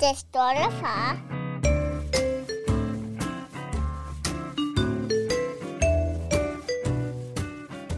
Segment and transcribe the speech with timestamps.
[0.00, 1.18] Det stolte far.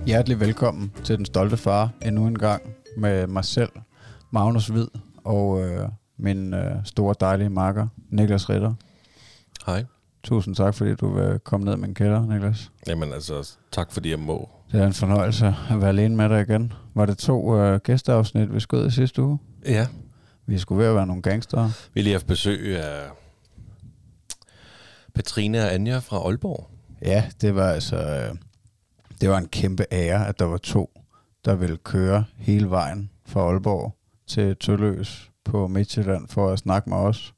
[0.07, 2.63] Hjertelig velkommen til Den Stolte Far endnu en gang
[2.97, 3.71] med mig selv,
[4.31, 4.87] Magnus Hvid,
[5.25, 5.89] og øh,
[6.19, 8.75] min øh, store dejlige makker, Niklas Ritter.
[9.67, 9.85] Hej.
[10.23, 12.71] Tusind tak, fordi du vil komme ned med en kælder, Niklas.
[12.87, 14.49] Jamen altså, tak fordi jeg må.
[14.73, 16.73] Det er en fornøjelse at være alene med dig igen.
[16.95, 19.39] Var det to øh, gæsteafsnit, vi skød i sidste uge?
[19.67, 19.87] Ja.
[20.47, 21.89] Vi skulle ved at være nogle gangster.
[21.95, 23.11] Vi lige haft besøg af
[25.15, 26.69] Petrine og Anja fra Aalborg.
[27.03, 27.97] Ja, det var altså...
[27.97, 28.37] Øh,
[29.21, 31.01] det var en kæmpe ære, at der var to,
[31.45, 36.97] der ville køre hele vejen fra Aalborg til Tølløs på Midtjylland for at snakke med
[36.97, 37.35] os.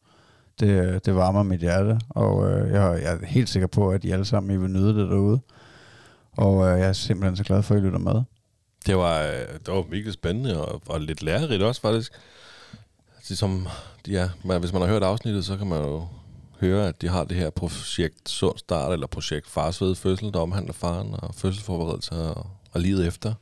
[0.61, 4.05] Det, øh, det varmer mit hjerte, og øh, jeg, jeg er helt sikker på, at
[4.05, 5.41] I alle sammen I vil nyde det derude.
[6.33, 8.23] Og øh, jeg er simpelthen så glad for, at I lytter med.
[8.87, 12.13] Det var, øh, det var virkelig spændende og, og lidt lærerigt også faktisk.
[13.17, 13.69] Altså, som,
[14.09, 16.07] ja, man, hvis man har hørt afsnittet, så kan man jo
[16.61, 20.41] høre, at de har det her projekt Sund Start, eller projekt Fars ved fødsel, der
[20.41, 23.35] omhandler faren og fødselsforberedelse og, og livet efter.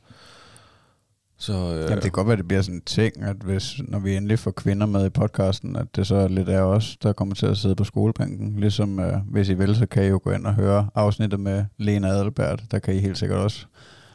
[1.37, 3.73] Så, øh, Jamen, det kan godt være, at det bliver sådan en ting, at hvis,
[3.87, 6.97] når vi endelig får kvinder med i podcasten, at det så er lidt af os,
[7.03, 8.59] der kommer til at sidde på skolebænken.
[8.59, 11.65] Ligesom øh, hvis I vil, så kan I jo gå ind og høre afsnittet med
[11.77, 12.63] Lena Adelbert.
[12.71, 13.65] Der kan I helt sikkert også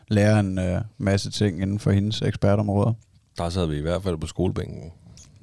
[0.08, 2.92] lære en øh, masse ting inden for hendes ekspertområder.
[3.38, 4.92] Der sad vi i hvert fald på skolebænken.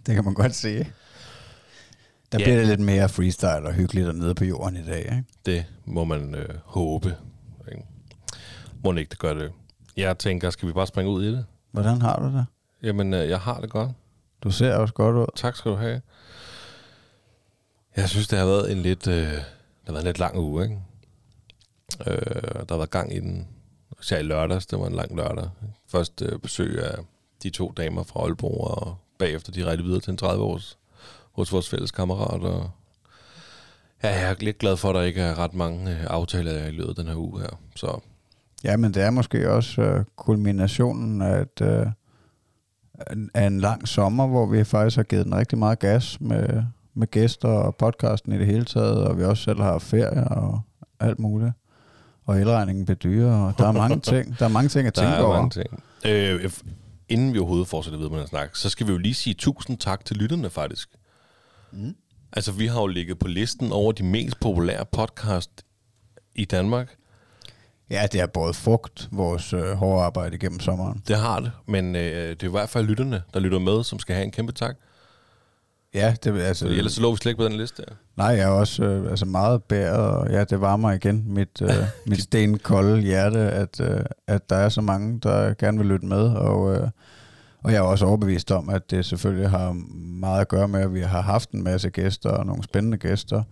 [0.05, 0.77] Det kan man godt se.
[2.31, 2.43] Der Ja.
[2.45, 4.99] bliver det lidt mere freestyle og hyggeligt dernede på jorden i dag.
[4.99, 5.23] Ikke?
[5.45, 7.15] Det må man øh, håbe.
[7.71, 7.83] Ikke?
[8.83, 9.51] Må ikke det gør det.
[9.97, 11.45] Jeg tænker, skal vi bare springe ud i det?
[11.71, 12.45] Hvordan har du det?
[12.83, 13.91] Jamen, øh, jeg har det godt.
[14.43, 15.25] Du ser også godt ud.
[15.35, 16.01] Tak skal du have.
[17.97, 19.43] Jeg synes, det har været en lidt, øh, det
[19.85, 20.79] har været en lidt lang uge, ikke?
[22.07, 23.47] Øh, der har været gang i den,
[24.05, 25.49] især i lørdags, det var en lang lørdag.
[25.87, 26.97] Først øh, besøg af
[27.43, 30.77] de to damer fra Aalborg, og bagefter de rejste videre til en 30 års
[31.31, 32.41] hos vores fælles kammerat.
[32.41, 32.69] Og
[34.03, 36.71] ja, jeg er lidt glad for, at der ikke er ret mange øh, aftaler i
[36.71, 37.59] løbet af den her uge her.
[37.75, 37.99] Så
[38.63, 41.87] Ja, men det er måske også øh, kulminationen af, et, øh,
[43.33, 46.63] af en lang sommer, hvor vi faktisk har givet den rigtig meget gas med,
[46.93, 50.61] med gæster og podcasten i det hele taget, og vi også selv har ferie og
[50.99, 51.51] alt muligt.
[52.25, 55.01] Og elregningen bliver dyrere, og der er mange ting, der er mange ting at Der
[55.01, 55.35] tænke er over.
[55.35, 55.83] mange ting.
[56.05, 56.51] Øh,
[57.09, 59.77] inden vi overhovedet fortsætter videre med den snak, så skal vi jo lige sige tusind
[59.77, 60.89] tak til lytterne faktisk.
[61.71, 61.95] Mm.
[62.33, 65.51] Altså, vi har jo ligget på listen over de mest populære podcast
[66.35, 66.95] i Danmark.
[67.89, 71.01] Ja, det har båret frugt, vores øh, hårde arbejde igennem sommeren.
[71.07, 73.99] Det har det, men øh, det er i hvert fald lytterne, der lytter med, som
[73.99, 74.75] skal have en kæmpe tak.
[75.95, 76.67] Ja, det altså...
[76.67, 77.83] Så ellers så lå vi slet ikke på den liste.
[77.89, 77.95] her.
[78.17, 81.69] Nej, jeg er også øh, altså meget bæret, og ja, det varmer igen mit, øh,
[82.09, 86.27] mit stenkolde hjerte, at, øh, at der er så mange, der gerne vil lytte med,
[86.27, 86.89] og, øh,
[87.63, 89.71] og jeg er også overbevist om, at det selvfølgelig har
[90.19, 93.43] meget at gøre med, at vi har haft en masse gæster, og nogle spændende gæster,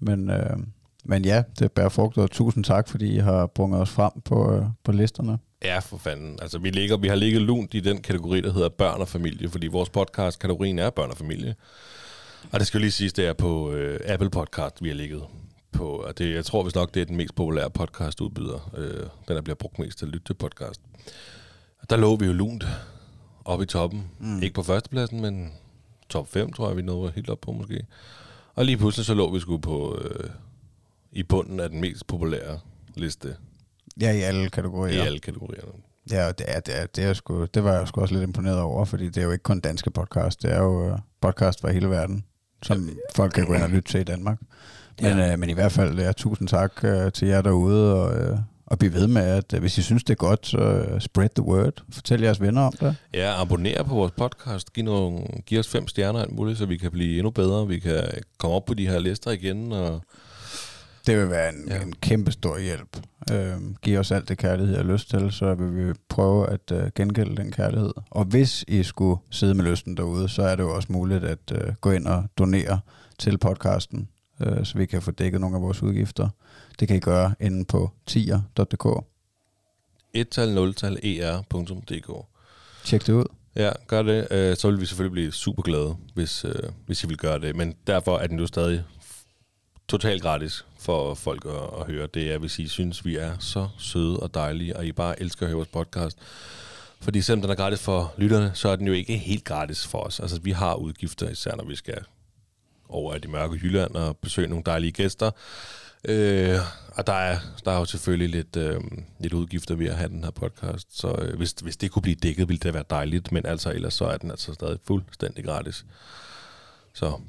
[0.00, 0.56] men, øh,
[1.04, 4.52] men ja, det bærer frugt, og tusind tak, fordi I har brunget os frem på,
[4.52, 5.38] øh, på listerne.
[5.62, 6.38] Ja, for fanden.
[6.42, 9.48] Altså, vi, ligger, vi har ligget lunt i den kategori, der hedder børn og familie,
[9.48, 11.54] fordi vores podcast-kategorien er børn og familie.
[12.52, 15.22] Og det skal jo lige siges, det er på øh, Apple Podcast, vi har ligget
[15.72, 15.88] på.
[15.88, 18.70] Og det, jeg tror vist nok, det er den mest populære podcast-udbyder.
[18.76, 20.80] Øh, den, der bliver brugt mest til at lytte til podcast.
[21.90, 22.64] Der lå vi jo lunt
[23.44, 24.10] oppe i toppen.
[24.18, 24.42] Mm.
[24.42, 25.52] Ikke på førstepladsen, men
[26.08, 27.86] top 5, tror jeg, vi nåede helt op på måske.
[28.54, 30.30] Og lige pludselig så lå vi sgu på øh,
[31.12, 32.60] i bunden af den mest populære
[32.94, 33.36] liste
[34.00, 35.02] Ja, i alle kategorier.
[35.02, 35.72] i alle kategorierne.
[36.10, 38.24] Ja, og det, er, det, er, det, er sgu, det var jeg sgu også lidt
[38.24, 41.60] imponeret over, fordi det er jo ikke kun danske podcast, det er jo øh, podcast
[41.60, 42.24] fra hele verden,
[42.62, 44.38] som folk kan gå ind og lytte til i Danmark.
[45.02, 45.32] Men, Ja.
[45.32, 48.78] øh, men i hvert fald, ja, tusind tak øh, til jer derude, og, øh, og
[48.78, 51.42] bliv ved med, at øh, hvis I synes, det er godt, så øh, spread the
[51.44, 51.82] word.
[51.92, 52.96] Fortæl jeres venner om det.
[53.14, 54.72] Ja, abonner på vores podcast.
[54.72, 57.66] Giv, nogle, giv os fem stjerner alt muligt, så vi kan blive endnu bedre.
[57.68, 58.02] Vi kan
[58.38, 59.72] komme op på de her lister igen.
[59.72, 60.02] Og
[61.06, 61.82] Det vil være en, ja.
[61.82, 62.96] En kæmpe stor hjælp.
[63.32, 66.90] Øh, giv os alt det kærlighed, har lyst til, så vil vi prøve at øh,
[66.94, 67.92] gengælde den kærlighed.
[68.10, 71.52] Og hvis I skulle sidde med lysten derude, så er det jo også muligt at
[71.52, 72.80] øh, gå ind og donere
[73.18, 74.08] til podcasten,
[74.40, 76.28] øh, så vi kan få dækket nogle af vores udgifter.
[76.80, 79.04] Det kan I gøre inde på tier.dk.
[80.14, 82.26] et-tal, nul-tal, er.dk.
[82.84, 83.24] Tjek det ud.
[83.56, 84.28] Ja, gør det.
[84.30, 86.54] Øh, Så vil vi selvfølgelig blive super glade, hvis, øh,
[86.86, 87.56] hvis I vil gøre det.
[87.56, 88.84] Men derfor er den jo stadig
[89.88, 92.06] totalt gratis for folk at, at høre.
[92.14, 95.46] Det er, hvis I synes, vi er så søde og dejlige, og I bare elsker
[95.46, 96.18] at høre vores podcast.
[97.00, 99.98] Fordi selvom den er gratis for lytterne, så er den jo ikke helt gratis for
[99.98, 100.20] os.
[100.20, 101.98] Altså, vi har udgifter, især når vi skal
[102.88, 105.30] over i de mørke Jylland og besøge nogle dejlige gæster.
[106.08, 106.58] Øh,
[106.96, 108.80] og der er, der er jo selvfølgelig lidt, øh,
[109.20, 112.14] lidt udgifter ved at have den her podcast, så øh, hvis, hvis det kunne blive
[112.14, 115.84] dækket, ville det være dejligt, men altså ellers så er den altså stadig fuldstændig gratis.
[116.94, 117.20] Så,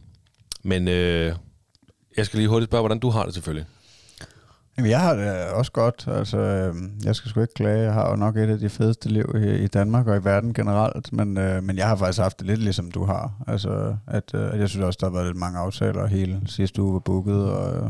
[0.63, 1.35] men øh,
[2.17, 3.65] jeg skal lige hurtigt spørge, hvordan du har det selvfølgelig.
[4.77, 6.07] Jamen, jeg har det også godt.
[6.07, 7.83] Altså, øhm, jeg skal sgu ikke klage.
[7.83, 10.53] Jeg har jo nok et af de fedeste liv i, i Danmark og i verden
[10.53, 11.13] generelt.
[11.13, 13.31] Men, øh, men jeg har faktisk haft det lidt ligesom du har.
[13.47, 16.07] Altså, at, øh, jeg synes også, der har været lidt mange aftaler.
[16.07, 17.51] Hele sidste uge var booket.
[17.51, 17.89] Og, øh,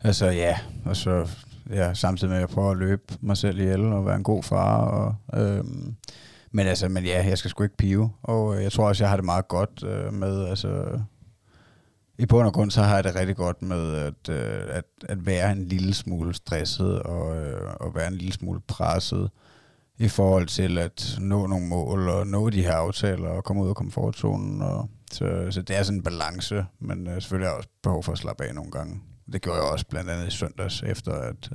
[0.00, 0.58] altså, ja.
[0.84, 1.28] Og så
[1.70, 4.42] ja, samtidig med, at jeg prøver at løbe mig selv ihjel og være en god
[4.42, 4.76] far.
[4.76, 5.64] Og, øh,
[6.52, 8.10] men altså, men ja, jeg skal sgu ikke pive.
[8.22, 11.00] Og øh, jeg tror også, jeg har det meget godt øh, med, altså
[12.20, 15.26] i bund og grund, så har jeg det rigtig godt med at, øh, at, at
[15.26, 19.30] være en lille smule stresset og, at og være en lille smule presset
[19.98, 23.68] i forhold til at nå nogle mål og nå de her aftaler og komme ud
[23.68, 24.62] af komfortzonen.
[24.62, 28.02] Og, så, så det er sådan en balance, men øh, selvfølgelig har jeg også behov
[28.02, 29.00] for at slappe af nogle gange.
[29.32, 31.50] Det gjorde jeg også blandt andet i søndags, efter at...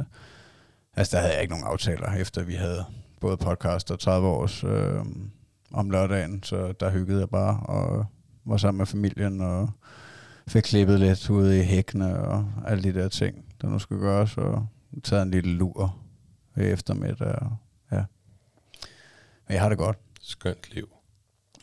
[0.98, 2.86] Altså, der havde jeg ikke nogen aftaler, efter vi havde
[3.22, 5.06] både podcast og 30 års øh,
[5.72, 8.06] om lørdagen, så der hyggede jeg bare og
[8.46, 9.70] var sammen med familien og
[10.48, 14.38] fik klippet lidt ude i hækkene og alle de der ting, der nu skal gøres,
[14.38, 14.68] og
[15.04, 15.96] taget en lille lur
[16.58, 17.28] i eftermiddag.
[17.42, 17.58] Og,
[17.92, 18.04] ja.
[19.48, 19.98] Men jeg har det godt.
[20.22, 20.90] Skønt liv.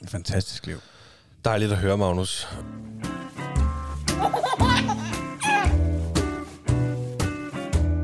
[0.03, 0.77] Et fantastisk liv.
[1.45, 2.49] Dejligt at høre, Magnus.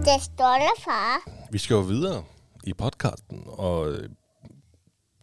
[0.05, 1.31] Det stolte far.
[1.51, 2.25] Vi skal jo videre
[2.65, 4.09] i podcasten, og øh,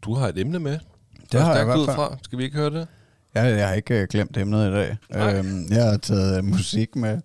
[0.01, 0.79] du har et emne med.
[1.31, 1.95] Det har jeg i stærkt hvert ud fald.
[1.95, 2.17] fra.
[2.21, 2.87] Skal vi ikke høre det?
[3.35, 4.97] Jeg, jeg har ikke øh, glemt emnet i dag.
[5.09, 5.35] Nej.
[5.35, 7.21] Øhm, jeg har taget øh, musik med.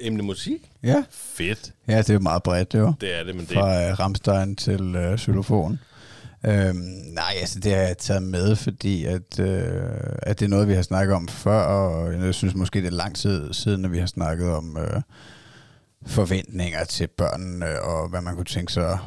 [0.00, 0.70] Emne musik?
[0.82, 1.04] Ja.
[1.10, 1.72] Fedt.
[1.88, 2.92] ja, det er jo meget bredt, jo.
[3.00, 5.78] Det er det, men det Fra øh, Ramstein til øh, xylofon.
[6.46, 6.76] Øhm,
[7.12, 9.82] nej, altså det har jeg taget med, fordi at, øh,
[10.22, 12.90] at det er noget, vi har snakket om før, og jeg synes måske, det er
[12.90, 15.02] lang tid siden, at vi har snakket om øh,
[16.06, 18.98] forventninger til børnene, og hvad man kunne tænke sig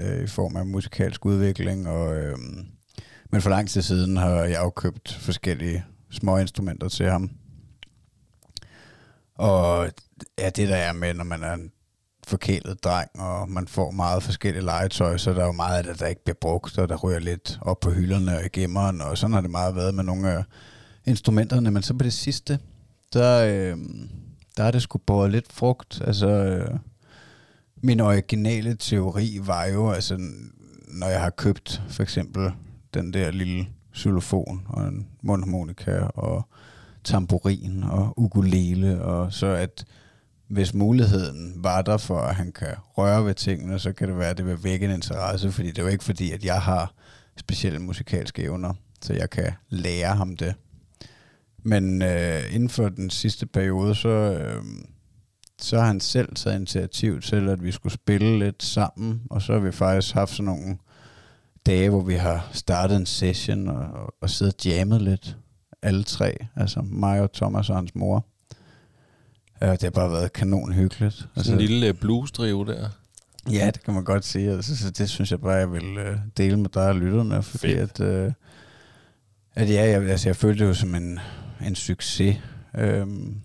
[0.00, 1.88] øh, i form af musikalsk udvikling.
[1.88, 2.36] Og, øh,
[3.30, 7.30] men for lang tid siden har jeg jo købt forskellige små instrumenter til ham.
[9.34, 9.90] Og
[10.38, 11.72] ja, det der er med, når man er en
[12.26, 16.06] forkælet dreng, og man får meget forskellige legetøj, så er jo meget af det, der
[16.06, 19.34] ikke bliver brugt, og der ryger lidt op på hylderne og i gemmeren, og sådan
[19.34, 20.44] har det meget været med nogle af
[21.04, 21.70] instrumenterne.
[21.70, 22.58] Men så på det sidste,
[23.12, 23.78] der, øh,
[24.56, 26.02] der er det sgu båret lidt frugt.
[26.04, 26.78] Altså, øh,
[27.82, 30.18] min originale teori var jo, altså,
[30.88, 32.52] når jeg har købt for eksempel
[32.94, 33.66] den der lille
[33.96, 36.48] xylofon og en mundharmonika og
[37.04, 39.84] tamburin og ukulele, og så at
[40.48, 44.30] hvis muligheden var der for, at han kan røre ved tingene, så kan det være,
[44.30, 46.94] at det vil vække en interesse, fordi det er jo ikke fordi, at jeg har
[47.36, 50.54] specielle musikalske evner, så jeg kan lære ham det.
[51.62, 54.62] Men øh, inden for den sidste periode, så, øh,
[55.58, 59.52] så har han selv taget initiativ til, at vi skulle spille lidt sammen, og så
[59.52, 60.78] har vi faktisk haft sådan nogle
[61.66, 65.36] dage, hvor vi har startet en session og, og siddet og jammet lidt,
[65.82, 68.26] alle tre, altså mig og Thomas og hans mor.
[69.60, 71.28] Ja, det har bare været kanon hyggeligt.
[71.36, 72.88] Sådan en lille øh, blues-drive der.
[73.50, 74.50] Ja, det kan man godt sige.
[74.50, 77.74] Altså, så det synes jeg bare, jeg vil øh, dele med dig og lytterne, fordi
[77.74, 78.00] Fedt.
[78.00, 78.32] at, øh,
[79.54, 81.18] at ja, jeg, altså, jeg følte det jo som en,
[81.66, 82.36] en succes.
[82.78, 83.36] Øhm,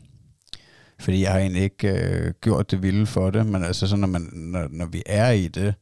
[1.00, 4.08] fordi jeg har egentlig ikke øh, gjort det vilde for det, men altså så når,
[4.08, 5.74] man, når, når vi er i det,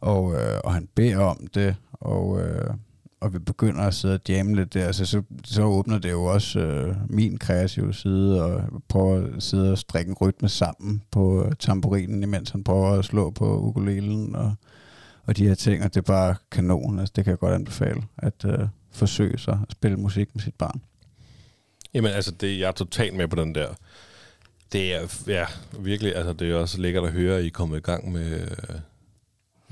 [0.00, 2.74] og, øh, og han beder om det, og, øh,
[3.20, 6.24] og vi begynder at sidde og jamme lidt der, så, så, så åbner det jo
[6.24, 11.44] også øh, min kreative side, og prøver at sidde og strikke en rytme sammen på
[11.44, 14.54] øh, tamburinen, imens han prøver at slå på ukulelen, og,
[15.24, 18.02] og de her ting, og det er bare kanon, altså det kan jeg godt anbefale,
[18.18, 20.80] at øh, forsøge sig at spille musik med sit barn.
[21.94, 23.68] Jamen, altså, det, jeg er totalt med på den der.
[24.72, 25.46] Det er ja,
[25.78, 28.40] virkelig, altså, det er også lækkert at høre, at I er kommet i gang med,
[28.40, 28.80] øh,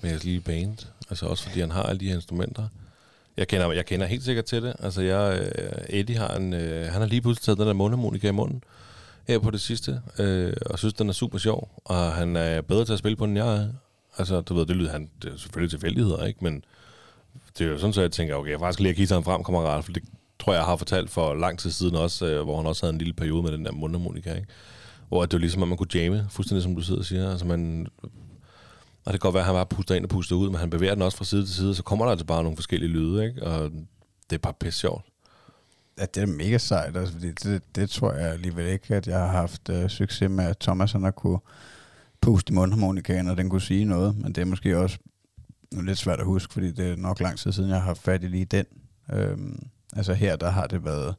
[0.05, 0.77] med hans lille band.
[1.11, 2.69] Altså også fordi han har alle de her instrumenter.
[3.37, 4.75] Jeg kender, jeg kender helt sikkert til det.
[4.79, 8.29] Altså, jeg, øh, Eddie har en, øh, han har lige pludselig taget den der mundharmonika
[8.29, 8.63] i munden
[9.29, 12.85] her på det sidste, øh, og synes, den er super sjov, og han er bedre
[12.85, 13.69] til at spille på, end jeg er.
[14.19, 16.45] Altså, du ved, det lyder han, det er selvfølgelig tilfældigheder, ikke?
[16.45, 16.65] Men
[17.59, 19.85] det er jo sådan, så jeg tænker, okay, jeg faktisk lige at guitaren frem, kammerat,
[19.85, 20.03] for det
[20.39, 22.93] tror jeg, jeg har fortalt for lang tid siden også, øh, hvor han også havde
[22.93, 24.49] en lille periode med den der mundharmonika, ikke?
[25.09, 27.31] Hvor det var ligesom, at man kunne jamme, fuldstændig som du sidder og siger.
[27.31, 27.87] Altså, man,
[29.05, 30.71] og det kan godt være, at han bare puster ind og puster ud, men han
[30.71, 33.25] bevæger den også fra side til side, så kommer der altså bare nogle forskellige lyde,
[33.27, 33.43] ikke?
[33.47, 33.71] Og
[34.31, 35.05] det er bare pisse sjovt.
[35.99, 39.19] Ja, det er mega sejt, altså, fordi det, det tror jeg alligevel ikke, at jeg
[39.19, 41.39] har haft øh, succes med, at Thomas han har kunne
[42.21, 44.99] puste i mundharmonikaen, og den kunne sige noget, men det er måske også
[45.73, 48.23] lidt svært at huske, fordi det er nok lang tid siden, jeg har haft fat
[48.25, 48.65] i lige den.
[49.13, 51.15] Øhm, altså her, der har det været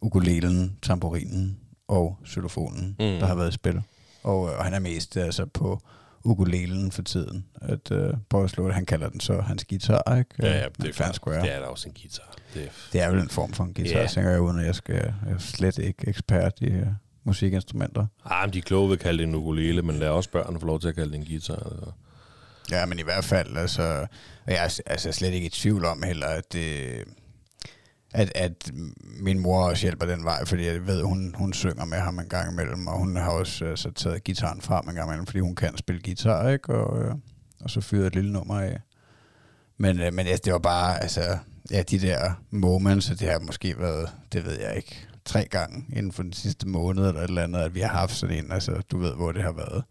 [0.00, 1.58] ukulelen, tamburinen
[1.88, 3.04] og xylofonen, Mm.
[3.04, 3.18] mm.
[3.18, 3.82] der har været i spil.
[4.22, 5.80] Og, og han er mest altså, på
[6.24, 7.44] ukulelen for tiden.
[7.62, 8.14] At øh,
[8.48, 8.74] slå det.
[8.74, 10.30] Han kalder den så hans guitar, ikke?
[10.42, 11.42] Ja, ja, Men det er, fair square.
[11.42, 12.34] det er da også en guitar.
[12.54, 14.08] Det er, Det er vel en form for en guitar, yeah.
[14.08, 16.86] tænker jeg, uden at jeg skal jeg er slet ikke ekspert i uh,
[17.24, 18.06] musikinstrumenter.
[18.24, 20.80] ah, men de kloge at kalde det en ukulele, men lad også børn få lov
[20.80, 21.54] til at kalde det en guitar.
[21.54, 21.92] Altså.
[22.70, 23.82] Ja, men i hvert fald, altså,
[24.46, 26.94] jeg er altså slet ikke i tvivl om heller, at det,
[28.14, 28.72] at, at
[29.20, 32.28] min mor også hjælper den vej, fordi jeg ved, hun, hun synger med ham en
[32.28, 35.54] gang imellem, og hun har også altså, taget gitaren frem en gang imellem, fordi hun
[35.54, 36.74] kan spille guitar, ikke?
[36.74, 37.14] Og, øh,
[37.60, 38.80] og så fyret et lille nummer af.
[39.78, 41.38] Men, øh, men ja, det var bare, altså,
[41.70, 45.84] ja, de der moments, og det har måske været, det ved jeg ikke, tre gange
[45.92, 48.52] inden for den sidste måned eller et eller andet, at vi har haft sådan en,
[48.52, 49.84] altså, du ved, hvor det har været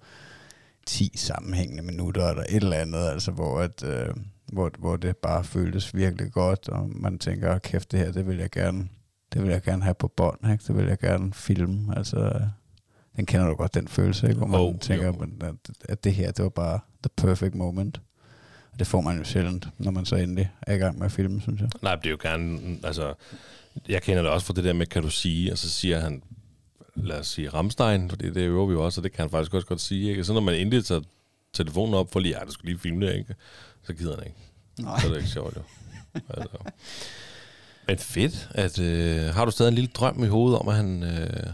[0.85, 4.13] 10 sammenhængende minutter eller et eller andet, altså hvor, at, øh,
[4.53, 8.37] hvor, hvor det bare føltes virkelig godt, og man tænker, kæft det her, det vil
[8.37, 8.87] jeg gerne,
[9.33, 10.63] det vil jeg gerne have på bånd, ikke?
[10.67, 12.41] det vil jeg gerne filme, altså
[13.15, 14.37] den kender du godt, den følelse, ikke?
[14.37, 15.27] hvor man Jo, tænker, jo.
[15.89, 18.01] at, det her, det var bare the perfect moment.
[18.71, 21.11] Og det får man jo sjældent, når man så endelig er i gang med at
[21.11, 21.69] filme, synes jeg.
[21.81, 23.13] Nej, det er jo gerne, altså,
[23.89, 26.23] jeg kender det også fra det der med, kan du sige, og så siger han,
[26.95, 29.53] lad os sige Ramstein, for det øver vi jo også, og det kan han faktisk
[29.53, 30.23] også godt sige, ikke?
[30.23, 31.01] Så når man endelig tager
[31.53, 33.35] telefonen op for lige, ja, du skal lige filme det, ikke?
[33.83, 34.37] Så gider han ikke.
[34.79, 34.99] Nej.
[34.99, 35.61] Så er det ikke sjovt, jo.
[36.29, 36.57] Altså.
[37.87, 41.03] Men fedt, at, øh, har du stadig en lille drøm i hovedet om, at han,
[41.03, 41.53] øh,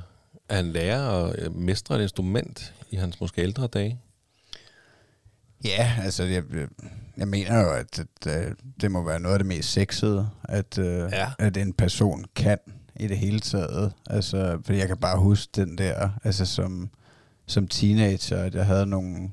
[0.50, 4.00] at han lærer at øh, mestre et instrument i hans måske ældre dage?
[5.66, 6.44] Ja, altså jeg,
[7.18, 10.78] jeg mener jo, at, at, at det må være noget af det mest sexede, at,
[10.78, 11.08] ja.
[11.08, 11.32] Ja.
[11.40, 12.58] at en person kan
[13.00, 13.94] i det hele taget.
[14.10, 16.90] Altså, fordi jeg kan bare huske den der, altså som,
[17.48, 19.32] som teenager, at jeg havde nogle,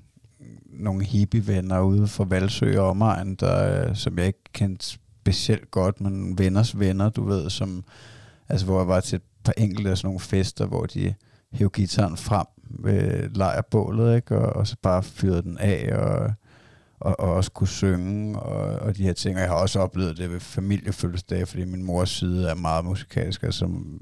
[0.79, 6.01] nogle hippie-venner ude fra Valsø og omegn, der, øh, som jeg ikke kendte specielt godt,
[6.01, 7.85] men venners venner, du ved, som,
[8.49, 11.15] altså hvor jeg var til et par enkelte af sådan nogle fester, hvor de
[11.53, 14.39] hævde gitaren frem ved lejrbålet, ikke?
[14.39, 16.33] Og, og så bare fyrede den af, og,
[17.01, 19.37] og, og også kunne synge, og, og de her ting.
[19.37, 23.43] Og jeg har også oplevet det ved familiefødselsdage, fordi min mors side er meget musikalsk.
[23.43, 24.01] og som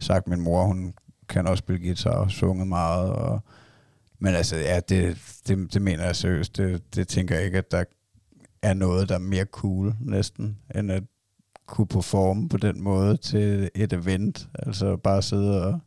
[0.00, 0.94] sagt, min mor, hun
[1.28, 3.10] kan også spille guitar og sunge meget.
[3.10, 3.40] Og,
[4.24, 5.16] men altså, ja, det,
[5.48, 6.56] det, det mener jeg seriøst.
[6.56, 7.84] Det, det tænker jeg ikke, at der
[8.62, 11.02] er noget, der er mere cool næsten, end at
[11.66, 14.48] kunne performe på den måde til et event.
[14.58, 15.80] Altså bare sidde og,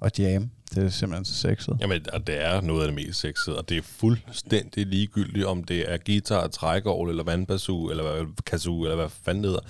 [0.00, 0.50] og jam.
[0.74, 1.76] Det er simpelthen så sexet.
[1.80, 5.64] Jamen, og det er noget af det mest sexede, og det er fuldstændig ligegyldigt, om
[5.64, 9.64] det er guitar, trækål, eller vandbassu, eller kazoo, eller hvad fanden det hedder.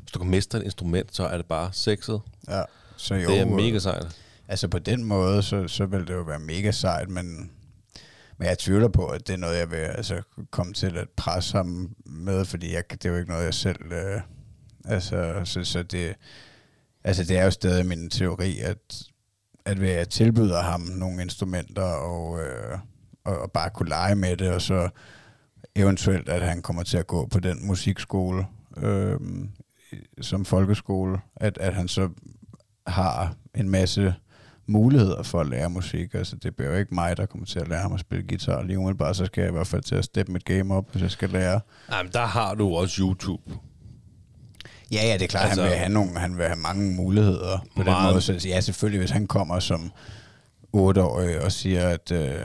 [0.00, 2.20] Hvis du kan mestre et instrument, så er det bare sexet.
[2.48, 2.62] Ja,
[2.96, 4.16] så jo, Det er øh, mega sejt.
[4.50, 7.50] Altså på den måde, så, så vil det jo være mega sejt, men,
[8.38, 11.56] men jeg tvivler på, at det er noget, jeg vil altså, komme til at presse
[11.56, 13.92] ham med, fordi jeg, det er jo ikke noget, jeg selv...
[13.92, 14.20] Øh,
[14.84, 16.14] altså, så, så det,
[17.04, 19.02] altså, det er jo stadig min teori, at,
[19.64, 22.78] at hvad jeg tilbyder ham nogle instrumenter, og, øh,
[23.24, 24.88] og, og bare kunne lege med det, og så
[25.76, 29.20] eventuelt, at han kommer til at gå på den musikskole øh,
[30.20, 32.08] som folkeskole, at, at han så
[32.86, 34.14] har en masse
[34.70, 36.14] muligheder for at lære musik.
[36.14, 38.62] Altså, det bliver jo ikke mig, der kommer til at lære ham at spille guitar
[38.62, 41.02] lige umiddelbart, så skal jeg i hvert fald til at steppe mit game op, hvis
[41.02, 41.60] jeg skal lære.
[41.92, 43.42] Jamen, der har du også YouTube.
[44.92, 47.58] Ja, ja, det er klart, altså, han, vil have nogle, han vil have mange muligheder
[47.58, 48.12] på den Meget.
[48.12, 48.20] måde.
[48.20, 49.92] Så ja, selvfølgelig, hvis han kommer som
[50.72, 52.40] otteårig og siger, at, øh,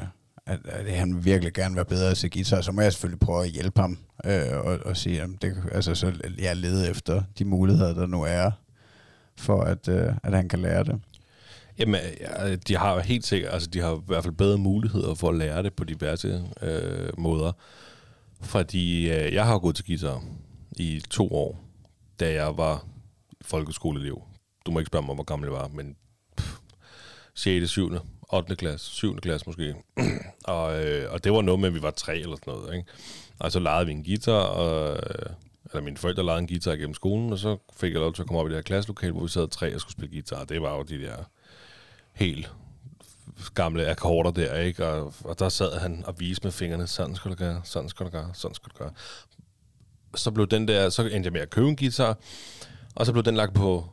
[0.47, 3.43] at, at han vil virkelig gerne være bedre til guitar, så må jeg selvfølgelig prøve
[3.43, 7.45] at hjælpe ham øh, og, og sige, at det, altså, så jeg leder efter de
[7.45, 8.51] muligheder, der nu er,
[9.37, 11.01] for at, øh, at han kan lære det.
[11.79, 15.13] Jamen, ja, de har jo helt sikkert, altså de har i hvert fald bedre muligheder
[15.13, 17.51] for at lære det på diverse øh, måder.
[18.41, 20.23] Fordi øh, jeg har gået til guitar
[20.77, 21.59] i to år,
[22.19, 22.85] da jeg var
[23.41, 24.21] folkeskoleelev.
[24.65, 25.95] Du må ikke spørge mig, hvor gammel jeg var, men
[26.37, 26.57] pff,
[27.33, 27.91] 6., 7.,
[28.33, 28.55] 8.
[28.55, 29.15] klasse, 7.
[29.15, 29.75] klasse måske.
[30.43, 32.75] og, øh, og det var noget med, at vi var tre eller sådan noget.
[32.75, 32.89] Ikke?
[33.39, 35.29] Og så lejede vi en guitar, og, øh,
[35.65, 38.27] eller mine forældre lejede en guitar gennem skolen, og så fik jeg lov til at
[38.27, 40.41] komme op i det her klasselokale, hvor vi sad tre og skulle spille guitar.
[40.41, 41.23] Og det var jo de der
[42.15, 42.51] helt
[43.55, 44.87] gamle akkorder der, ikke?
[44.87, 48.05] Og, og der sad han og viste med fingrene, sådan skal du gøre, sådan skal
[48.05, 48.91] du gøre, sådan skal du gøre.
[50.15, 52.17] Så blev den der, så endte jeg med at købe en guitar,
[52.95, 53.89] og så blev den lagt på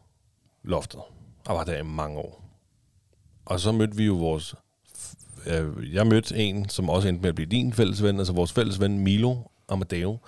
[0.63, 1.01] loftet,
[1.47, 2.45] og var der i mange år.
[3.45, 4.55] Og så mødte vi jo vores,
[5.47, 8.53] øh, jeg mødte en, som også endte med at blive din fælles ven, altså vores
[8.53, 9.37] fælles ven Milo
[9.69, 10.19] Amadeo,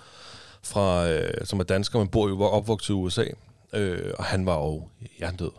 [0.63, 3.25] fra, øh, som er dansker, men bor jo opvokset i USA,
[3.73, 5.51] øh, og han var jo hjernedød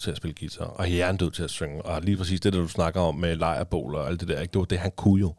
[0.00, 2.68] til at spille guitar, og hjernedød til at synge, og lige præcis det, der du
[2.68, 4.52] snakker om med lejrbål og alt det der, ikke?
[4.52, 5.34] det var det, han kunne jo.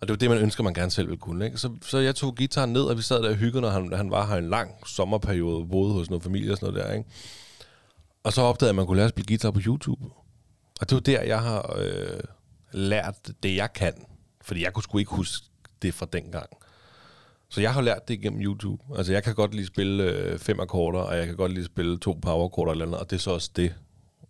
[0.00, 1.44] Og det var det, man ønsker, man gerne selv ville kunne.
[1.44, 1.58] Ikke?
[1.58, 4.10] Så, så jeg tog gitaren ned, og vi sad der og hyggede, når han, han
[4.10, 6.94] var her en lang sommerperiode, boede hos noget familie og sådan noget der.
[6.94, 7.10] Ikke?
[8.24, 10.04] Og så opdagede jeg, at man kunne lære at spille guitar på YouTube.
[10.80, 11.76] Og det var der, jeg har...
[11.78, 12.20] Øh,
[12.74, 13.92] lært det, jeg kan.
[14.42, 15.46] Fordi jeg kunne sgu ikke huske
[15.82, 16.50] det fra dengang.
[17.48, 18.82] Så jeg har lært det igennem YouTube.
[18.96, 21.98] Altså, jeg kan godt lige spille øh, fem akkorder, og jeg kan godt lige spille
[21.98, 23.74] to power eller andet, og det er så også det.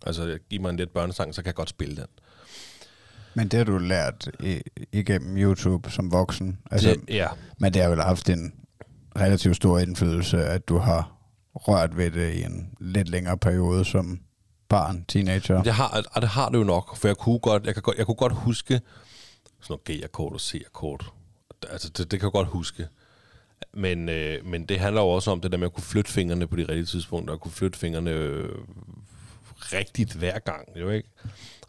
[0.06, 2.06] Altså, giv mig en lidt børnesang, så kan jeg godt spille den.
[3.34, 4.60] Men det har du lært i,
[4.92, 6.58] igennem YouTube som voksen.
[6.70, 7.28] Altså, det, ja.
[7.58, 8.54] Men det har vel haft en
[9.18, 11.16] relativt stor indflydelse, at du har
[11.54, 14.20] rørt ved det i en lidt længere periode som
[14.68, 15.62] barn, teenager.
[15.62, 17.98] Det har, og det har det jo nok, for jeg kunne godt, jeg kan godt,
[17.98, 18.80] jeg kunne godt huske
[19.60, 21.12] sådan noget G-akkord og C-akkord.
[21.70, 22.88] Altså, det, det kan jeg godt huske.
[23.72, 26.46] Men, øh, men det handler jo også om det der med at kunne flytte fingrene
[26.46, 28.48] på de rigtige tidspunkter, og kunne flytte fingrene øh,
[29.72, 31.08] rigtigt hver gang, jo ikke?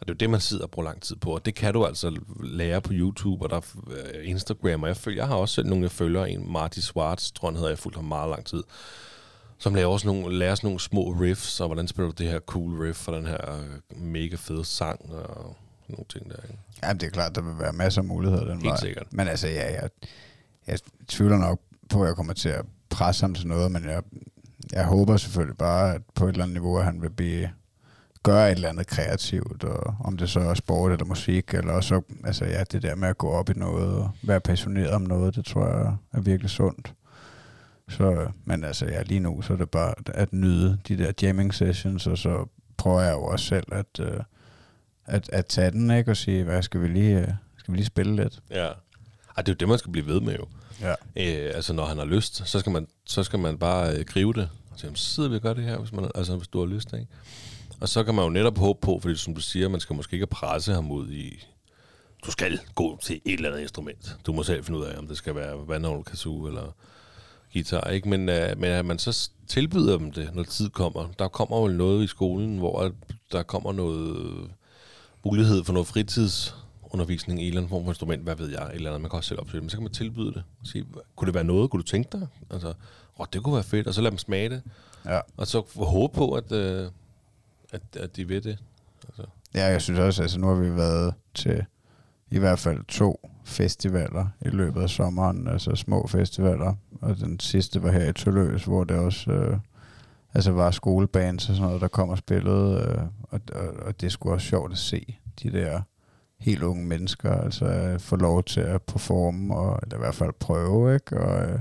[0.00, 1.86] det er jo det, man sidder og bruger lang tid på, og det kan du
[1.86, 5.54] altså lære på YouTube, og der er øh, Instagram, og jeg, følger, jeg har også
[5.54, 8.46] selv nogle, jeg følger, en Marty Swartz, tror han hedder, jeg fulgt ham meget lang
[8.46, 8.62] tid,
[9.58, 12.40] som laver også nogle, lærer sådan nogle små riffs, og hvordan spiller du det her
[12.40, 15.56] cool riff for den her øh, mega fede sang, og
[15.88, 16.58] nogle ting der, ikke?
[16.82, 18.80] Ja, det er klart, der vil være masser af muligheder den Helt vej.
[18.80, 19.12] sikkert.
[19.12, 19.90] Men altså, ja, jeg,
[20.66, 20.78] jeg
[21.08, 24.02] tvivler nok på, at jeg kommer til at presse ham til noget, men jeg,
[24.72, 27.50] jeg håber selvfølgelig bare, at på et eller andet niveau, at han vil blive,
[28.22, 32.02] gøre et eller andet kreativt, og om det så er sport eller musik, eller også,
[32.24, 35.34] altså ja, det der med at gå op i noget, og være passioneret om noget,
[35.34, 36.94] det tror jeg er virkelig sundt.
[37.88, 41.54] Så, men altså, ja, lige nu, så er det bare at nyde de der jamming
[41.54, 44.20] sessions, og så prøver jeg jo også selv at, øh,
[45.04, 47.86] at, at tage den, ikke, og sige, hvad skal vi lige, øh, skal vi lige
[47.86, 48.40] spille lidt?
[48.50, 48.66] Ja.
[49.36, 50.46] Ej, det er jo det, man skal blive ved med jo.
[50.80, 50.94] Ja.
[51.16, 54.32] Øh, altså, når han har lyst, så skal man, så skal man bare øh, gribe
[54.32, 54.48] det.
[54.72, 56.66] Og sige, så sidder vi og gør det her, hvis, man, altså, hvis du har
[56.66, 57.06] lyst, ikke?
[57.80, 60.14] Og så kan man jo netop håbe på, fordi som du siger, man skal måske
[60.14, 61.46] ikke presse ham ud i,
[62.26, 64.16] du skal gå til et eller andet instrument.
[64.26, 66.74] Du må selv finde ud af, om det skal være vandovl, kazoo eller
[67.52, 68.08] guitar, ikke?
[68.08, 71.08] Men, øh, men at man så tilbyder dem det, når tid kommer.
[71.18, 72.92] Der kommer jo noget i skolen, hvor at
[73.32, 74.50] der kommer noget
[75.24, 76.54] mulighed for noget fritids
[76.86, 79.10] fritidsundervisning i en eller anden form for instrument, hvad ved jeg, et eller andet, man
[79.10, 80.42] kan også selv opsøge det, men så kan man tilbyde det.
[80.60, 82.26] Og sige, kunne det være noget, kunne du tænke dig?
[82.50, 82.74] Altså,
[83.18, 84.62] åh, det kunne være fedt, og så lad dem smage det.
[85.04, 85.20] Ja.
[85.36, 86.90] Og så håbe på, at, øh,
[87.72, 88.58] at, at de ved det.
[89.08, 89.22] Altså,
[89.54, 91.64] Ja, jeg synes også, altså nu har vi været til
[92.30, 97.82] i hvert fald to festivaler i løbet af sommeren, altså små festivaler, og den sidste
[97.82, 99.58] var her i Tølløs, hvor det også øh,
[100.34, 104.12] altså var skolebands og sådan noget, der kom og spillede, øh, og, og, og det
[104.12, 105.82] skulle også sjovt at se de der
[106.38, 110.32] helt unge mennesker, altså øh, få lov til at performe, og eller i hvert fald
[110.40, 111.20] prøve, ikke?
[111.20, 111.58] Og, øh,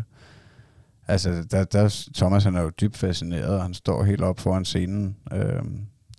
[1.08, 4.66] altså, der, der, Thomas han er jo dybt fascineret, og han står helt op foran
[4.66, 5.64] scenen, øh,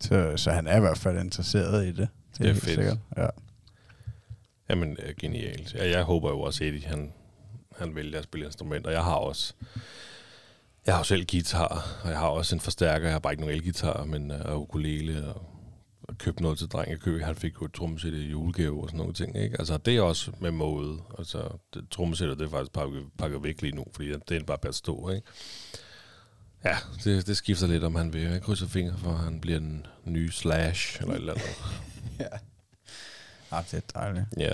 [0.01, 2.09] så, så han er i hvert fald interesseret i det.
[2.39, 2.75] Det er helt fedt.
[2.75, 2.99] Sikkert.
[3.17, 3.27] Ja.
[4.71, 5.75] Jamen, øh, genialt.
[5.75, 7.13] Ja, jeg håber jo også, at Eddie, han,
[7.79, 8.91] han vælger at spille instrumenter.
[8.91, 9.55] Jeg har også...
[10.87, 13.07] Jeg har jo selv guitar, og jeg har også en forstærker.
[13.07, 15.43] Jeg har bare ikke nogen elgitar, men uh, og ukulele og,
[16.09, 17.19] og købt noget til dreng i.
[17.23, 19.37] Han fik jo et trommesæt i julegave og sådan nogle ting.
[19.37, 19.57] Ikke?
[19.59, 20.99] Altså, det er også med måde.
[21.19, 24.59] Altså, det, trommesættet, det er faktisk pakket, pakket væk lige nu, fordi det er bare
[24.59, 25.09] bare stå.
[25.09, 25.27] Ikke?
[26.65, 28.23] Ja, det, det skifter lidt, om han vil.
[28.23, 31.47] Jeg krydser fingre for, at han bliver en ny Slash eller et eller andet.
[32.21, 32.39] ja.
[33.51, 34.27] Ah, det er dejligt.
[34.39, 34.53] Ja.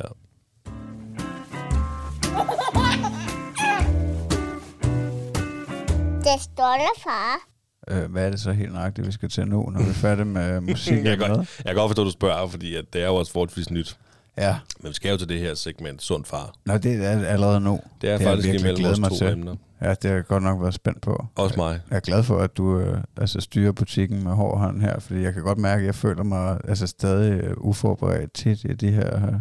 [6.24, 7.51] Det står der, far.
[7.90, 10.24] Øh, hvad er det så helt nøjagtigt, vi skal til nu, når vi er færdige
[10.24, 11.04] med musik?
[11.04, 13.14] jeg, kan godt, jeg kan godt forstå, at du spørger, fordi at det er jo
[13.14, 13.96] også forholdsvis nyt.
[14.38, 16.52] Ja, Men vi skal jo til det her segment, sund far.
[16.66, 17.80] Nå, det er allerede nu.
[18.00, 19.28] Det er har jeg faktisk imellem vores mig to til.
[19.28, 19.56] emner.
[19.82, 21.26] Ja, det har jeg godt nok været spændt på.
[21.34, 21.80] Også mig.
[21.90, 25.22] Jeg er glad for, at du øh, altså styrer butikken med hård hånd her, fordi
[25.22, 28.90] jeg kan godt mærke, at jeg føler mig altså stadig øh, uforberedt tit i de
[28.90, 29.32] her øh,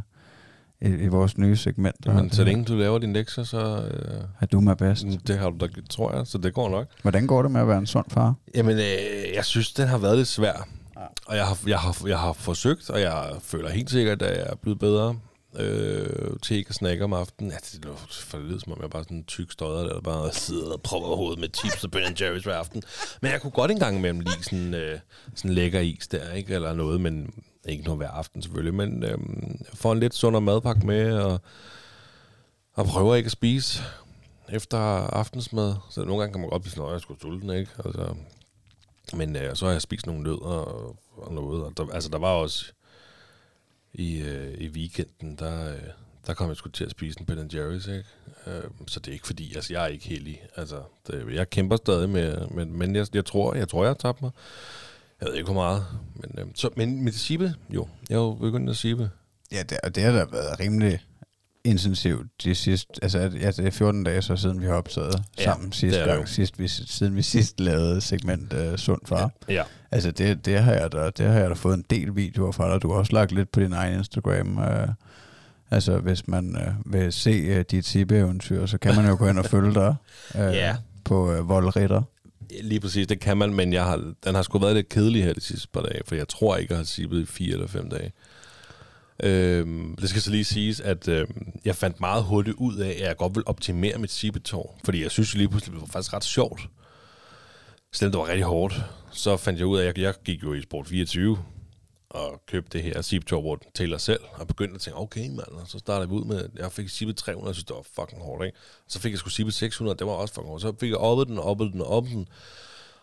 [0.81, 2.13] i, i vores nye segmenter.
[2.13, 5.05] Men så længe du laver din lektier, så øh, er du mig bedst.
[5.27, 6.87] det har du da, tror jeg, så det går nok.
[7.01, 8.35] Hvordan går det med at være en sund far?
[8.55, 10.67] Jamen, øh, jeg synes, den har været lidt svær.
[11.25, 14.47] Og jeg har, jeg, har, jeg har forsøgt, og jeg føler helt sikkert, at jeg
[14.49, 15.15] er blevet bedre
[15.59, 17.51] øh, til ikke at snakke om aftenen.
[17.51, 20.01] Ja, det lyder for det lyder, som om jeg bare sådan en tyk støder, der
[20.01, 22.83] bare sidder og propper hovedet med chips og Ben Jerry's hver aften.
[23.21, 24.99] Men jeg kunne godt engang imellem lide sådan, øh,
[25.35, 26.53] sådan lækker is der, ikke?
[26.53, 27.33] Eller noget, men
[27.65, 28.73] ikke noget hver aften selvfølgelig.
[28.73, 29.17] Men øh,
[29.73, 31.41] får en lidt sundere madpakke med, og,
[32.73, 33.83] og prøver ikke at spise
[34.49, 35.75] efter aftensmad.
[35.89, 37.71] Så nogle gange kan man godt blive sådan, at jeg skulle sulten, ikke?
[37.85, 38.15] Altså,
[39.13, 41.63] men øh, så har jeg spist nogle nødder og, og noget.
[41.63, 42.65] Og der, altså, der var også
[43.93, 45.81] i, øh, i weekenden, der, øh,
[46.27, 48.05] der kom jeg sgu til at spise en Ben Jerry's, ikke?
[48.47, 50.41] Øh, så det er ikke fordi, altså jeg er ikke heldig.
[50.55, 53.93] Altså, det, jeg kæmper stadig med, men, men jeg, jeg, tror, jeg tror, jeg har
[53.93, 54.31] tabt mig.
[55.21, 55.85] Jeg ved ikke, hvor meget.
[56.15, 57.87] Men, øh, så, men med sibe, jo.
[58.09, 59.09] Jeg er jo begyndt at sibe.
[59.51, 60.99] Ja, det, og det har da været rimelig
[61.63, 65.43] intensivt de sidste, altså ja, det er 14 dage så siden vi har optaget Ja,
[65.43, 66.25] sammen sidste gang, jo.
[66.25, 69.31] sidst vi, siden vi sidst lavede segment uh, Sund Far.
[69.47, 69.53] Ja.
[69.53, 69.63] Ja.
[69.91, 72.73] Altså det, det, har jeg da, det har jeg da fået en del videoer fra
[72.73, 72.81] dig.
[72.81, 74.57] Du har også lagt lidt på din egen Instagram.
[74.57, 74.89] Uh,
[75.71, 79.39] altså hvis man uh, vil se uh, dit Sibbe-eventyr, så kan man jo gå ind
[79.39, 79.95] og følge dig
[80.35, 80.75] uh, Ja.
[81.03, 82.01] på uh, Voldritter.
[82.61, 85.33] Lige præcis, det kan man, men jeg har, den har sgu været lidt kedelig her
[85.33, 87.89] de sidste par dage, for jeg tror ikke, jeg har sippet i fire eller fem
[87.89, 88.11] dage.
[89.23, 92.99] Øhm, det skal så lige siges, at øhm, jeg fandt meget hurtigt ud af, at
[92.99, 96.23] jeg godt vil optimere mit sibetår, fordi jeg synes lige pludselig, det var faktisk ret
[96.23, 96.61] sjovt.
[97.93, 100.53] Selvom det var rigtig hårdt, så fandt jeg ud af, at jeg, jeg gik jo
[100.53, 101.37] i Sport 24,
[102.11, 105.47] og købte det her sibetår, Award til os selv, og begyndte at tænke, okay mand,
[105.47, 108.21] og så startede vi ud med, jeg fik sibet 300, jeg synes, det var fucking
[108.21, 108.57] hårdt, ikke?
[108.87, 110.61] Så fik jeg sgu sibet 600, det var også fucking hårdt.
[110.61, 112.27] Så fik jeg oppet den, oppet den, oppet den,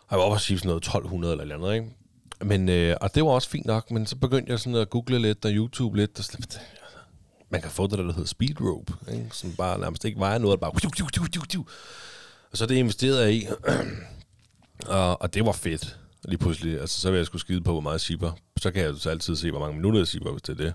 [0.07, 1.95] og jeg var oppe og sådan noget 1200 eller eller andet, ikke?
[2.41, 5.19] Men, øh, og det var også fint nok, men så begyndte jeg sådan at google
[5.19, 6.61] lidt og YouTube lidt, og slet,
[7.49, 9.29] man kan få det, der hedder speed rope, ikke?
[9.31, 10.71] som bare nærmest ikke vejer noget, bare
[12.51, 13.47] og så det investerede jeg i,
[14.87, 16.79] og, og det var fedt, lige pludselig.
[16.81, 18.31] Altså, så vil jeg skulle skide på, hvor meget jeg shipper.
[18.57, 20.63] Så kan jeg jo så altid se, hvor mange minutter jeg sipper, hvis det er
[20.63, 20.73] det.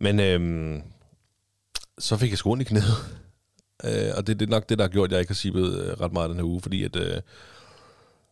[0.00, 0.82] Men øhm,
[1.98, 2.94] så fik jeg skoen i knæet.
[3.84, 5.80] Øh, og det, det er nok det, der har gjort, at jeg ikke har sippet
[5.80, 7.20] øh, ret meget den her uge, fordi at, øh,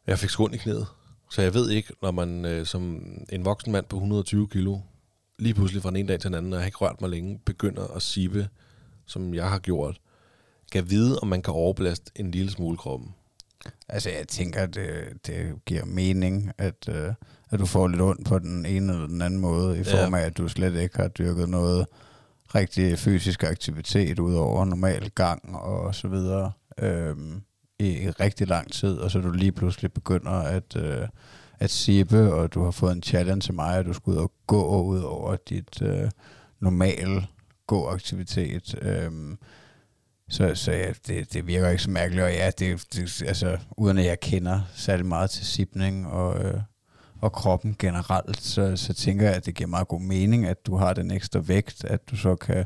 [0.07, 0.87] jeg fik skoen i knæet.
[1.31, 4.79] Så jeg ved ikke, når man øh, som en voksen mand på 120 kilo,
[5.39, 7.11] lige pludselig fra den ene dag til den anden, og jeg har ikke rørt mig
[7.11, 8.49] længe, begynder at sippe,
[9.07, 10.01] som jeg har gjort,
[10.73, 13.15] kan vide, om man kan overbelaste en lille smule kroppen.
[13.89, 17.13] Altså, jeg tænker, at det, det giver mening, at, øh,
[17.51, 20.21] at du får lidt ondt på den ene eller den anden måde, i form af,
[20.21, 21.87] at du slet ikke har dyrket noget
[22.55, 27.43] rigtig fysisk aktivitet ud over normal gang og så videre øhm,
[27.79, 31.09] i, rigtig lang tid, og så du lige pludselig begynder at, øh,
[31.61, 34.33] at sippe, og du har fået en challenge til mig, at du skal ud og
[34.47, 36.11] gå ud over dit øh,
[36.61, 37.27] normale
[37.67, 38.79] gåaktivitet.
[38.83, 39.39] Øhm,
[40.29, 43.99] så, så ja, det, det virker ikke så mærkeligt, og ja, det, det, altså, uden
[43.99, 46.61] at jeg kender særlig meget til sipning og, øh,
[47.21, 50.77] og kroppen generelt, så, så tænker jeg, at det giver meget god mening, at du
[50.77, 52.65] har den ekstra vægt, at du så kan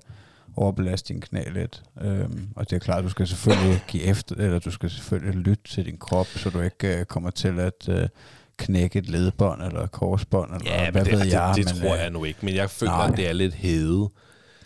[0.57, 1.83] overbelaste din knæ lidt.
[2.01, 5.43] Øhm, og det er klart, at du skal selvfølgelig give efter, eller du skal selvfølgelig
[5.43, 8.09] lytte til din krop, så du ikke øh, kommer til at øh,
[8.57, 11.53] knække et ledbånd eller et korsbånd, eller Ja, hvad det, ved det, jeg.
[11.57, 13.07] det, det men, tror øh, jeg nu ikke, men jeg føler, nej.
[13.11, 14.11] at det er lidt hede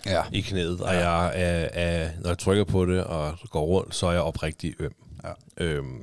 [0.07, 0.23] Ja.
[0.33, 4.07] i knæet, og jeg er, er, når jeg trykker på det og går rundt, så
[4.07, 4.95] er jeg oprigtig øm.
[5.25, 5.65] Ja.
[5.65, 6.03] Øhm,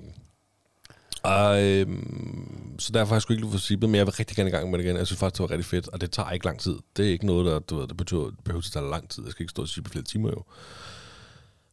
[1.23, 4.53] og, øhm, så derfor har jeg sgu ikke sippet, men jeg vil rigtig gerne i
[4.53, 4.97] gang med det igen.
[4.97, 6.75] Jeg synes faktisk, det var rigtig fedt, og det tager ikke lang tid.
[6.97, 9.23] Det er ikke noget, der du ved, det betyder, det behøver at tage lang tid.
[9.23, 10.43] Jeg skal ikke stå og sippe flere timer jo.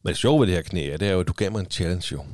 [0.03, 1.71] Men det sjove ved det her knæ, det er jo, at du gav mig en
[1.71, 2.25] challenge jo.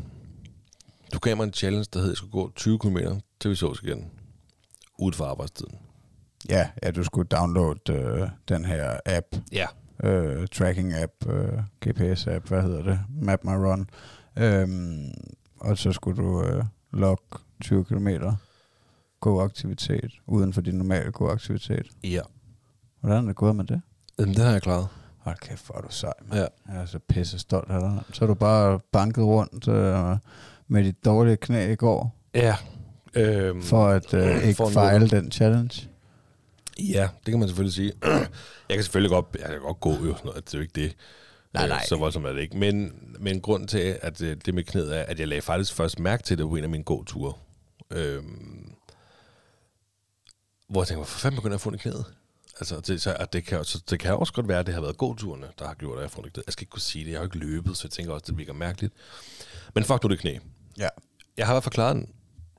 [1.14, 2.98] Du gav mig en challenge, der hed, at jeg skulle gå 20 km
[3.40, 4.12] til vi sås igen.
[5.00, 5.78] Ude for arbejdstiden.
[6.50, 9.66] Ja, ja, du skulle downloade øh, den her app, Ja.
[10.04, 13.00] Øh, tracking app, øh, GPS app, hvad hedder det?
[13.22, 13.90] Map My Run.
[14.38, 15.12] Øhm,
[15.60, 16.64] og så skulle du øh,
[16.94, 17.24] logge
[17.62, 18.08] 20 km
[19.20, 21.88] gåaktivitet, uden for din normale gåaktivitet.
[22.04, 22.22] Ja.
[23.02, 23.82] Hvordan er det gået med det?
[24.20, 24.88] Jamen, det har jeg klaret.
[25.18, 26.42] Hold kæft, hvor er du sej, mand.
[26.42, 26.74] Ja.
[26.74, 28.00] Jeg er så pisse stolt af dig.
[28.14, 30.18] Så har du bare banket rundt øh,
[30.68, 32.56] med dit dårlige knæ i går, Ja.
[33.16, 35.90] Øhm, for at øh, ikke for fejle den challenge.
[36.80, 37.94] Ja, det kan man selvfølgelig sige.
[38.70, 40.82] jeg kan selvfølgelig godt, jeg kan godt gå jo, sådan noget, det er jo ikke
[40.82, 40.96] det.
[41.54, 41.86] Nej, Øh, nej.
[41.86, 42.58] Så voldsomt er det ikke.
[42.58, 46.00] Men, men grund til, at øh, det med knæet er, at jeg lagde faktisk først
[46.00, 47.34] mærke til det på en af mine gåture.
[47.92, 48.72] Øhm,
[50.70, 52.06] hvor jeg tænkte, hvorfor fanden begynder jeg at få i knæet?
[52.60, 54.82] Altså, det, så, at det, kan, så det kan også godt være, at det har
[54.82, 56.44] været gåturene, der har gjort, at jeg har i knæet.
[56.48, 58.38] Jeg skal ikke kunne sige det, jeg har ikke løbet, så jeg tænker også, det
[58.38, 58.94] virker mærkeligt.
[59.76, 60.38] Men fuck du det knæ.
[60.78, 60.88] Ja.
[61.38, 62.10] Jeg har i hvert fald klaret den,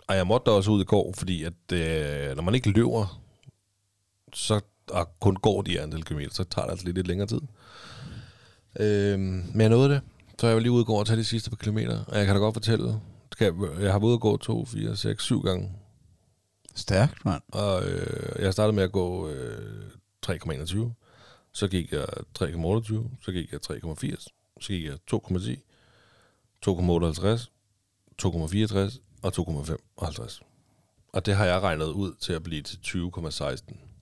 [0.09, 3.23] og jeg måtte da også ud i går, fordi at, øh, når man ikke løber,
[4.35, 7.29] så og kun går de her antal kilometer, så tager det altså lidt, lidt længere
[7.29, 7.40] tid.
[8.81, 9.20] Øhm,
[9.53, 10.01] men jeg nåede det,
[10.38, 12.27] så jeg var lige ude og gå og tage de sidste par kilometer, og jeg
[12.27, 13.01] kan da godt fortælle,
[13.40, 15.73] jeg, jeg har været ude og gå 2, 4, 6, 7 gange,
[16.75, 17.42] Stærkt, mand.
[17.53, 19.90] og øh, jeg startede med at gå øh,
[20.27, 20.79] 3,21,
[21.53, 22.07] så gik jeg
[22.38, 24.27] 3,28, så gik jeg 3,80,
[24.61, 25.37] så gik jeg 2,10,
[26.66, 27.51] 2,58,
[28.23, 30.40] 2,64 og 2,55.
[31.12, 33.93] Og det har jeg regnet ud til at blive til 20,16.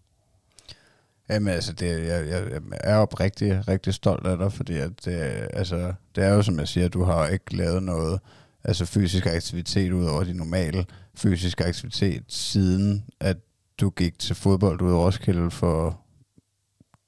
[1.33, 5.49] Jamen altså, det, jeg, jeg, jeg er oprigtig rigtig stolt af dig, fordi at det,
[5.53, 8.21] altså, det er jo som jeg siger, du har ikke lavet noget
[8.65, 13.37] altså fysisk aktivitet ud over din normale fysiske aktivitet, siden at
[13.81, 16.01] du gik til fodbold ud af Roskilde for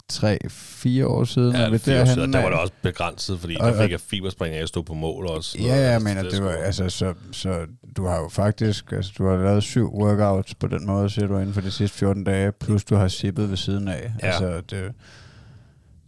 [0.09, 1.53] tre, fire år siden.
[1.55, 4.55] Ja, Er vi det der, var det også begrænset, fordi Og- der fik jeg fiberspring
[4.55, 5.59] af at stå på mål også.
[5.61, 9.27] Ja, ja, men det, det var, altså, så, så du har jo faktisk, altså, du
[9.29, 12.53] har lavet syv workouts på den måde, siger du, inden for de sidste 14 dage,
[12.53, 14.13] plus du har sippet ved siden af.
[14.23, 14.27] Ja.
[14.27, 14.93] Altså, det,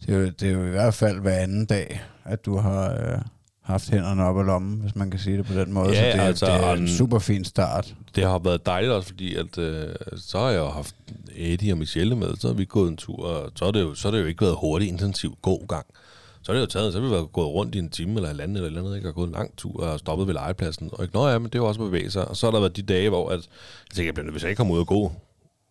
[0.07, 2.91] Det er, jo, det er jo i hvert fald hver anden dag, at du har
[2.93, 3.19] øh,
[3.67, 5.89] haft hænderne op af lommen, hvis man kan sige det på den måde.
[5.91, 7.95] Ja, så det, altså, det er og en den- super fin start.
[8.15, 10.95] Det har været dejligt også, fordi at, øh, så har jeg jo haft
[11.37, 13.95] Eddie og Michelle med, så har vi gået en tur, og så har det jo,
[13.95, 15.87] så har det jo ikke været hurtigt, intensiv, god gang.
[16.43, 18.31] Så har det jo taget, så har vi været gået rundt i en time eller
[18.31, 19.09] eller et eller andet, ikke?
[19.09, 20.91] og gået en lang tur og stoppet ved legepladsen.
[20.93, 22.29] Og ikke, nå ja, men det er jo også at bevæge sig.
[22.29, 23.49] Og så har der været de dage, hvor at,
[23.91, 25.13] jeg tænker, jeg hvis jeg ikke kommer ud og gå,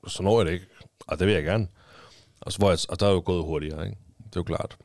[0.07, 0.65] så når jeg det ikke.
[1.07, 1.67] Og det vil jeg gerne.
[2.41, 3.97] Og, så, hvor jeg, og der er jo gået hurtigere, ikke?
[4.17, 4.77] Det er jo klart.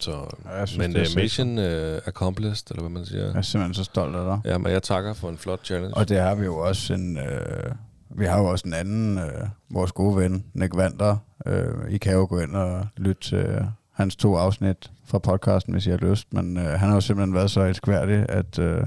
[0.00, 0.26] Så,
[0.58, 1.22] Ja, synes, men det er uh, sexet.
[1.22, 3.24] mission uh, accomplished, eller hvad man siger.
[3.26, 4.50] Jeg er simpelthen så stolt af dig.
[4.52, 5.94] Ja, men jeg takker for en flot challenge.
[5.96, 7.18] Og det har vi jo også en...
[7.18, 7.72] Øh,
[8.10, 11.16] vi har jo også en anden, øh, vores gode ven, Nick Vander.
[11.46, 13.60] Øh, I kan jo gå ind og lytte til øh,
[13.92, 16.32] hans to afsnit fra podcasten, hvis I har lyst.
[16.32, 18.82] Men øh, han har jo simpelthen været så elskværdig, at, øh,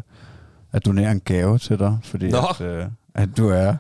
[0.72, 2.38] at donere en gave til dig, fordi Nå.
[2.50, 3.76] at, øh, at du er...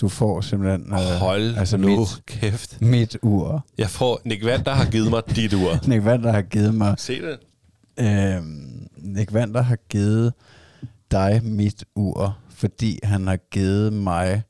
[0.00, 0.92] Du får simpelthen...
[0.92, 2.80] Øh, Hold altså nu mit, kæft.
[2.82, 3.64] mit ur.
[3.78, 5.78] Jeg får Nick Vand, der har givet mig dit ur.
[5.88, 7.38] Nick Vander har givet mig Se det.
[7.98, 8.42] Øh,
[8.96, 10.32] Nick Vander har givet
[11.10, 14.42] dig mit ur, fordi han har givet mig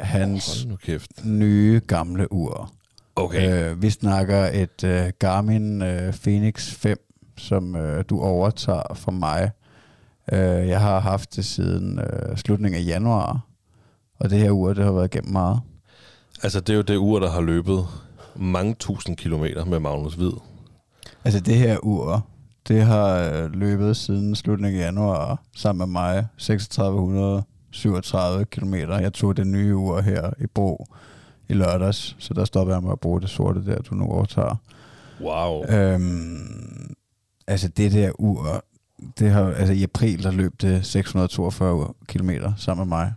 [0.00, 1.24] hans kæft.
[1.24, 2.72] nye gamle ur.
[3.16, 3.70] Okay.
[3.70, 6.98] Øh, vi snakker et øh, Garmin øh, Phoenix 5,
[7.38, 9.50] som øh, du overtager fra mig.
[10.32, 13.40] Øh, jeg har haft det siden øh, slutningen af januar,
[14.18, 15.60] og det her ur, det har været igennem meget.
[16.42, 17.86] Altså, det er jo det ur, der har løbet
[18.36, 20.32] mange tusind kilometer med Magnus Hvid.
[21.24, 22.26] Altså det her ur,
[22.68, 28.74] det har øh, løbet siden slutningen af januar sammen med mig 3637 km.
[28.74, 30.86] Jeg tog det nye ur her i Bro
[31.48, 34.56] i lørdags, så der stoppede jeg med at bruge det sorte der, du nu overtager.
[35.20, 35.64] Wow.
[35.68, 36.94] Øhm,
[37.46, 38.64] altså det der ur,
[39.18, 43.12] det har, altså i april der løb det 642 km sammen med mig.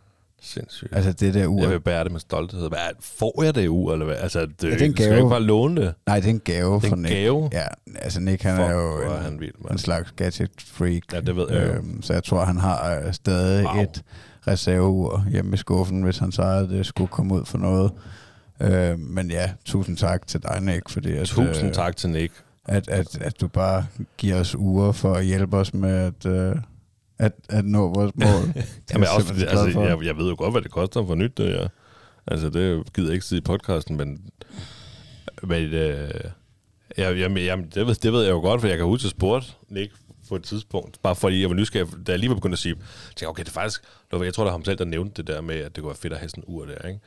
[0.48, 0.96] Sindssygt.
[0.96, 2.70] Altså det der ur, Jeg vil bære det med stolthed.
[2.70, 4.16] Hvad, får jeg det ur, eller hvad?
[4.16, 5.18] Altså, det, Ja, det er en skal gave.
[5.18, 5.94] ikke bare låne det.
[6.08, 7.14] nej det er en gave Det er fra en Nick.
[7.14, 7.50] gave?
[7.54, 9.72] Ja, altså Nick han Fuck, er jo en, han vild, mand.
[9.72, 11.02] en slags gadget freak.
[11.14, 11.64] Ja, det ved jeg.
[11.76, 13.84] Øhm, så jeg tror, han har øh, stadig Wow.
[13.84, 14.04] et
[14.48, 17.92] reserveur hjemme i skuffen, hvis han at det skulle komme ud for noget.
[18.62, 22.34] Øh, men ja, tusind tak til dig, Nick, fordi at, Tusind øh, tak til Nick.
[22.66, 23.86] At, at, at du bare
[24.18, 26.56] giver os uger for at hjælpe os med at, øh,
[27.20, 28.64] at, at nå vores mål.
[28.94, 31.68] Jamen, også, altså, jeg, jeg ved jo godt, hvad det koster for nyt, det ja.
[32.28, 34.22] Altså, det gider jeg ikke sige i podcasten, men...
[35.44, 36.12] Men øh,
[36.98, 39.12] jeg, jeg, jeg, det, ved, det ved jeg jo godt, for jeg kan huske, at
[39.12, 39.94] spurgte Nick
[40.30, 42.76] på et tidspunkt, bare fordi jeg var nysgerrig, da jeg lige var begyndt at sige,
[42.76, 45.42] tænkte, okay, det er faktisk, jeg tror, det var ham selv, der nævnte det der
[45.42, 47.00] med, at det kunne være fedt at have sådan en ur der, ikke?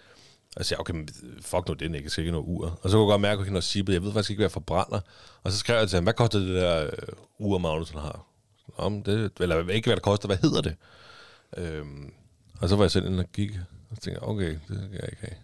[0.56, 0.94] Og så sagde okay,
[1.40, 2.78] fuck nu det, Nick, jeg skal ikke noget ur.
[2.82, 4.52] Og så kunne jeg godt mærke, at jeg sippede, jeg ved faktisk ikke, hvad jeg
[4.52, 5.00] forbrænder.
[5.42, 6.90] Og så skrev jeg til ham, hvad koster det der øh,
[7.38, 8.26] ur, Magnus har?
[8.76, 10.76] Om det, eller ikke, hvad det koster, hvad hedder det?
[11.56, 12.12] Øhm,
[12.60, 13.50] og så var jeg selv inde og gik,
[13.90, 15.36] og så tænkte jeg, okay, det kan jeg ikke have.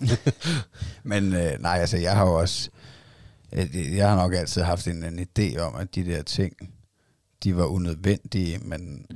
[1.10, 2.70] Men øh, nej, altså jeg har jo også,
[3.52, 6.52] øh, jeg har nok altid haft en, en idé om, at de der ting,
[7.44, 9.06] de var unødvendige, men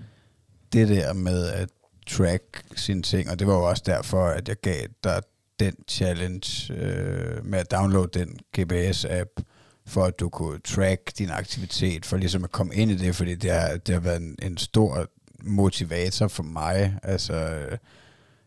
[0.72, 1.68] det der med at
[2.06, 5.22] track sine ting, og det var jo også derfor, at jeg gav dig
[5.60, 9.42] den challenge øh, med at downloade den GPS-app,
[9.86, 13.34] for at du kunne track din aktivitet, for ligesom at komme ind i det, fordi
[13.34, 15.06] det har, det har været en, en stor
[15.42, 16.98] motivator for mig.
[17.02, 17.66] Altså,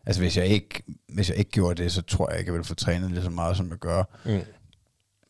[0.06, 2.64] altså hvis, jeg ikke, hvis jeg ikke gjorde det, så tror jeg ikke, jeg ville
[2.64, 4.04] få trænet lige så meget, som jeg gør.
[4.24, 4.40] Mm.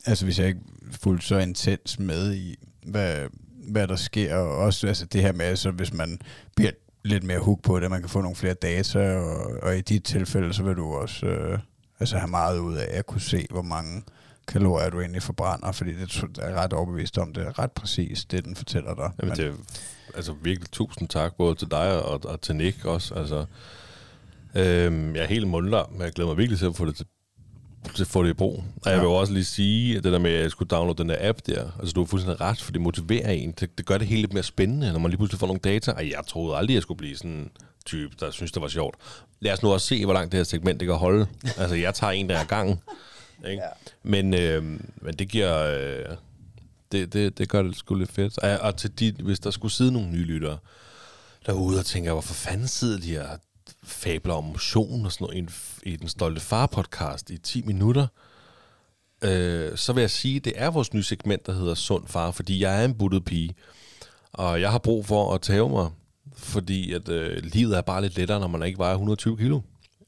[0.06, 3.28] Altså hvis jeg ikke fulgte så intens med i, hvad,
[3.70, 6.20] hvad der sker, og også altså, det her med, altså, hvis man
[6.56, 6.70] bliver
[7.04, 9.98] lidt mere hook på det, man kan få nogle flere data, og, og i de
[9.98, 11.58] tilfælde, så vil du også øh,
[12.00, 14.02] altså have meget ud af at kunne se, hvor mange
[14.48, 18.44] kalorier du egentlig forbrænder, fordi det er ret overbevist om, det er ret præcist, det
[18.44, 19.10] den fortæller dig.
[19.22, 19.52] Jamen, det er
[20.14, 23.14] altså virkelig tusind tak, både til dig og, og til Nick også.
[23.14, 23.44] Altså,
[24.54, 27.06] øhm, jeg er helt mundlam, men jeg glæder mig virkelig til at få det til
[27.94, 28.64] til at få det i brug.
[28.84, 31.08] Og jeg vil også lige sige, at det der med, at jeg skulle downloade den
[31.08, 33.54] der app der, altså du har fuldstændig ret, for det motiverer en.
[33.60, 35.92] Det, det gør det hele lidt mere spændende, når man lige pludselig får nogle data.
[35.92, 37.50] Og jeg troede aldrig, jeg skulle blive sådan
[37.86, 38.96] type, der synes, det var sjovt.
[39.40, 41.26] Lad os nu også se, hvor langt det her segment det kan holde.
[41.58, 42.80] altså, jeg tager en der er gangen.
[43.46, 43.62] Ikke?
[43.62, 43.68] Ja.
[44.02, 44.62] Men, øh,
[44.96, 45.58] men det giver...
[45.58, 46.16] Øh,
[46.92, 48.38] det, det, det gør det sgu lidt fedt.
[48.38, 50.58] Og, og til de, hvis der skulle sidde nogle nye lyttere
[51.46, 53.28] derude og tænker, hvorfor fanden sidder de her
[53.82, 55.50] fabler om motion og sådan noget i, en,
[55.92, 58.06] i den stolte far-podcast i 10 minutter,
[59.22, 62.30] øh, så vil jeg sige, at det er vores nye segment, der hedder Sund Far,
[62.30, 63.54] fordi jeg er en buttet pige,
[64.32, 65.90] og jeg har brug for at tage mig,
[66.36, 69.60] fordi at øh, livet er bare lidt lettere, når man ikke vejer 120 kilo.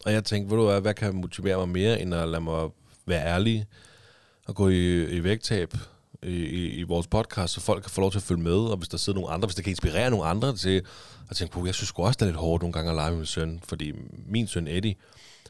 [0.05, 2.71] Og jeg tænkte, ved du hvad, hvad kan motivere mig mere, end at lade mig
[3.11, 3.67] være ærlige
[4.47, 5.75] og gå i, i vægttab
[6.23, 8.77] i, i, i vores podcast, så folk kan få lov til at følge med, og
[8.77, 10.83] hvis der sidder nogle andre, hvis det kan inspirere nogle andre til
[11.31, 13.19] at tænke på, jeg synes også, det er lidt hårdt nogle gange at lege med
[13.19, 13.93] min søn, fordi
[14.27, 14.95] min søn Eddie,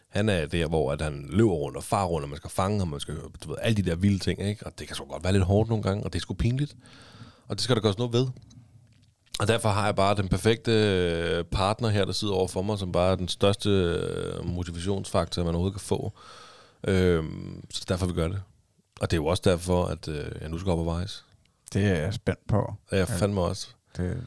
[0.08, 2.78] Han er der, hvor at han løber rundt og far rundt, og man skal fange
[2.78, 4.66] ham, man skal du ved, alle de der vilde ting, ikke?
[4.66, 6.76] Og det kan sgu godt være lidt hårdt nogle gange, og det er sgu pinligt.
[7.48, 8.26] Og det skal der gøres noget ved.
[9.40, 12.78] Og derfor har jeg bare den perfekte øh, partner her, der sidder over for mig,
[12.78, 16.12] som bare er den største øh, motivationsfaktor, man overhovedet kan få.
[16.88, 18.42] Øhm, så derfor vi gør det.
[19.00, 21.24] Og det er jo også derfor, at øh, jeg nu skal op og vejs.
[21.72, 22.58] Det er jeg spændt på.
[22.90, 23.16] Og jeg Ja.
[23.16, 23.68] fandme også.
[23.96, 24.26] Det,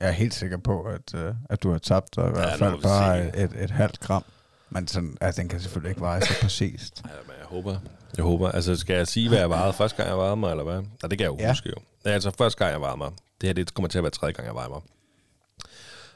[0.00, 2.66] jeg er helt sikker på, at, øh, at du har tabt dig i hvert nu
[2.66, 3.38] fald bare se.
[3.44, 4.24] et, et halvt gram.
[4.70, 7.02] Men sådan, altså, den kan selvfølgelig ikke veje så præcist.
[7.04, 7.76] Ja, men jeg håber.
[8.16, 8.50] Jeg håber.
[8.50, 10.82] Altså, skal jeg sige, hvad jeg vejede første gang, jeg vejede mig, eller hvad?
[11.02, 11.42] Ja, det kan jeg jo Ja.
[11.44, 11.50] ja.
[11.50, 11.74] huske jo.
[12.04, 13.10] Ja, altså, første gang, jeg vejede mig.
[13.40, 14.80] Det her, det kommer til at være tredje gang, jeg vejede mig.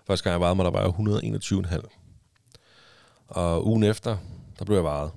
[0.07, 3.25] Første gang, jeg vejede mig, der var jeg 121,5.
[3.29, 4.17] Og ugen efter,
[4.59, 5.11] der blev jeg vejet.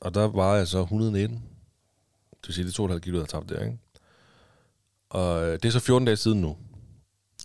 [0.00, 1.36] Og der var jeg så 119.
[2.30, 3.78] Det vil sige, det er 2,5 kilo, jeg har tabt der, ikke?
[5.10, 6.56] Og øh, det er så 14 dage siden nu.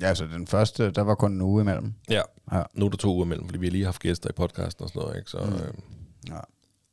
[0.01, 1.93] Ja, altså den første, der var kun en uge imellem.
[2.09, 2.21] Ja.
[2.51, 2.63] Ja.
[2.73, 4.89] Nu er der to uger imellem, fordi vi har lige haft gæster i podcasten og
[4.89, 5.31] sådan noget, ikke?
[5.31, 5.53] Så Mm.
[5.53, 5.73] øh,
[6.29, 6.39] Ja.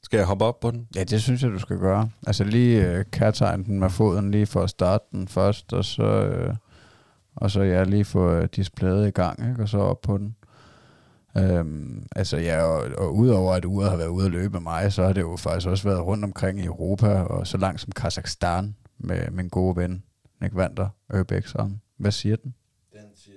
[0.02, 0.88] skal jeg hoppe op på den?
[0.96, 2.10] Ja, det synes jeg, du skal gøre.
[2.26, 6.02] Altså lige øh, kærtegn den med foden lige for at starte den først, og så,
[6.02, 6.54] øh,
[7.36, 9.62] og så ja, lige få øh, displayet i gang, ikke?
[9.62, 10.36] og så op på den.
[11.36, 14.92] Øhm, altså ja, og, og udover at uret har været ude at løbe med mig,
[14.92, 17.92] så har det jo faktisk også været rundt omkring i Europa, og så langt som
[17.92, 20.04] Kazakhstan med min gode ven,
[20.40, 21.80] Nick Vander, Ørbæksson.
[21.96, 22.54] Hvad siger den?
[22.92, 23.36] Den siger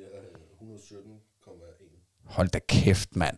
[0.62, 2.24] 117,1.
[2.24, 3.38] Hold da kæft, mand.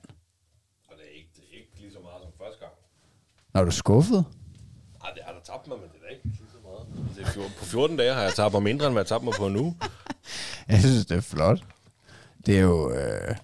[0.87, 2.73] Og det er ikke, det er ikke lige så meget som første gang.
[3.53, 4.25] Når du er skuffet?
[5.03, 7.15] Ej, det har der tabt mig, men det er da ikke lige så meget.
[7.15, 9.33] Det er på 14 dage har jeg tabt mig mindre, end hvad jeg tabte mig
[9.37, 9.75] på nu.
[10.69, 11.63] Jeg synes, det er flot.
[12.45, 12.91] Det er jo...
[12.91, 13.35] Øh,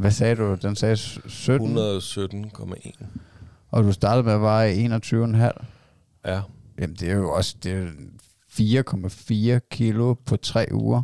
[0.00, 0.54] hvad sagde du?
[0.62, 3.04] Den sagde s- 17, 117,1.
[3.70, 5.64] og du startede med at veje 21,5.
[6.26, 6.40] Ja.
[6.78, 7.86] Jamen, det er jo også det er
[8.48, 11.02] 4,4 kilo på tre uger.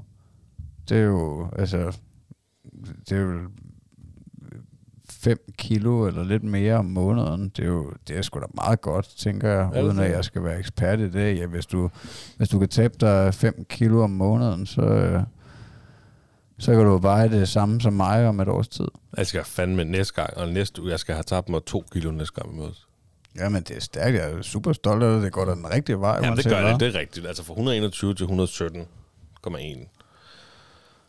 [0.88, 1.96] Det er jo, altså,
[3.08, 3.40] det er jo
[5.10, 7.48] 5 kilo eller lidt mere om måneden.
[7.48, 10.24] Det er jo det er sgu da meget godt, tænker jeg, det uden at jeg
[10.24, 11.38] skal være ekspert i det.
[11.38, 11.90] Ja, hvis, du,
[12.36, 15.22] hvis du kan tabe dig 5 kilo om måneden, så, øh,
[16.58, 18.88] så kan du veje det samme som mig om et års tid.
[19.16, 22.10] Jeg skal fandme næste gang, og næste uge, jeg skal have tabt mig 2 kilo
[22.10, 22.86] næste gang vi mødes.
[23.38, 24.16] Jamen, det er stærkt.
[24.16, 25.22] Jeg er super stolt af det.
[25.22, 26.20] Det går da den rigtige vej.
[26.22, 26.72] Jamen, det gør hvad.
[26.72, 26.80] det.
[26.80, 27.26] Det er rigtigt.
[27.26, 28.28] Altså fra 121 til 117,1.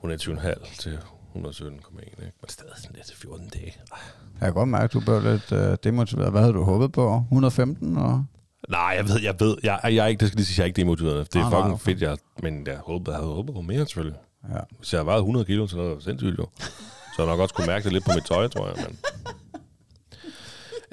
[0.03, 0.99] 120,5 til
[1.35, 1.99] 117,1.
[2.01, 2.31] Ikke?
[2.41, 3.75] Men stadig sådan lidt til 14 dage.
[4.41, 6.31] Jeg kan godt mærke, at du blev lidt øh, demotiveret.
[6.31, 7.15] Hvad havde du håbet på?
[7.15, 7.97] 115?
[7.97, 8.25] Og...
[8.69, 9.57] Nej, jeg ved, jeg ved.
[9.63, 11.33] Jeg, jeg er ikke, det skal lige sige, jeg er ikke demotiveret.
[11.33, 11.83] Det er Nej, nej, fucking okay.
[11.83, 14.19] fedt, jeg, men jeg håbede, jeg havde håbet på mere, selvfølgelig.
[14.53, 14.59] Ja.
[14.77, 16.47] Hvis jeg havde vejet 100 kilo, så er det sindssygt jo.
[17.15, 18.75] Så jeg nok også kunne mærke det lidt på mit tøj, tror jeg.
[18.87, 18.97] Men.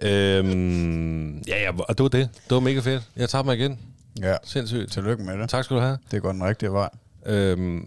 [0.02, 2.28] Øhm, ja, ja, og det var det.
[2.48, 3.02] Det var mega fedt.
[3.16, 3.78] Jeg tager mig igen.
[4.22, 4.36] ja.
[4.44, 4.92] Sindssygt.
[4.92, 5.50] Tillykke med det.
[5.50, 5.98] Tak skal du have.
[6.10, 6.88] Det går den rigtige vej.
[7.26, 7.84] Øhm,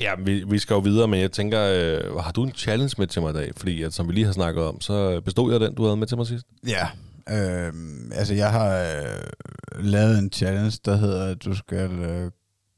[0.00, 3.06] ja, vi, vi skal jo videre, men jeg tænker, øh, har du en challenge med
[3.06, 3.52] til mig i dag?
[3.56, 6.06] Fordi at, som vi lige har snakket om, så bestod jeg den, du havde med
[6.06, 6.46] til mig sidst.
[6.66, 6.88] Ja.
[7.30, 12.30] Øhm, altså, jeg har øh, lavet en challenge, der hedder, at du skal øh,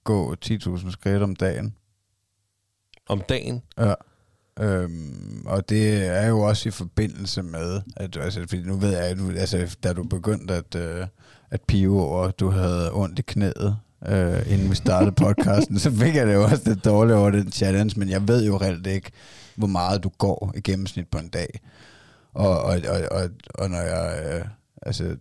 [0.05, 1.75] gå 10.000 skridt om dagen.
[3.09, 3.63] Om dagen.
[3.79, 3.95] Ja.
[4.61, 9.01] Øhm, og det er jo også i forbindelse med, at altså, fordi nu ved jeg,
[9.01, 11.07] at du, altså, da du begyndte at, øh,
[11.51, 13.77] at pive over, at du havde ondt i knæet,
[14.09, 17.53] øh, inden vi startede podcasten, så fik jeg det jo også lidt dårligt over den
[17.53, 19.11] challenge, men jeg ved jo reelt ikke,
[19.57, 21.61] hvor meget du går i gennemsnit på en dag.
[22.35, 24.47] Og, og, og, og, og når jeg, øh,
[24.83, 25.17] altså,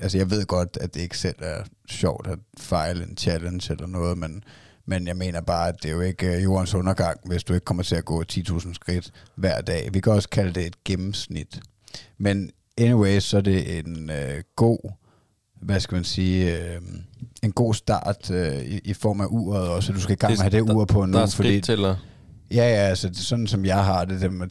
[0.00, 3.86] altså jeg ved godt, at det ikke selv er sjovt at fejle en challenge eller
[3.86, 4.44] noget, men,
[4.86, 7.64] men jeg mener bare, at det er jo ikke øh, jordens undergang, hvis du ikke
[7.64, 9.88] kommer til at gå 10.000 skridt hver dag.
[9.92, 11.60] Vi kan også kalde det et gennemsnit.
[12.18, 14.92] Men anyway, så er det en øh, god,
[15.62, 16.80] hvad skal man sige, øh,
[17.42, 20.30] en god start øh, i, i form af uret også, så du skal i gang
[20.30, 21.12] med at have det ur på nu.
[21.12, 21.96] Der er fordi, at...
[22.50, 24.46] Ja, ja, altså det, er sådan som jeg har det, der, der,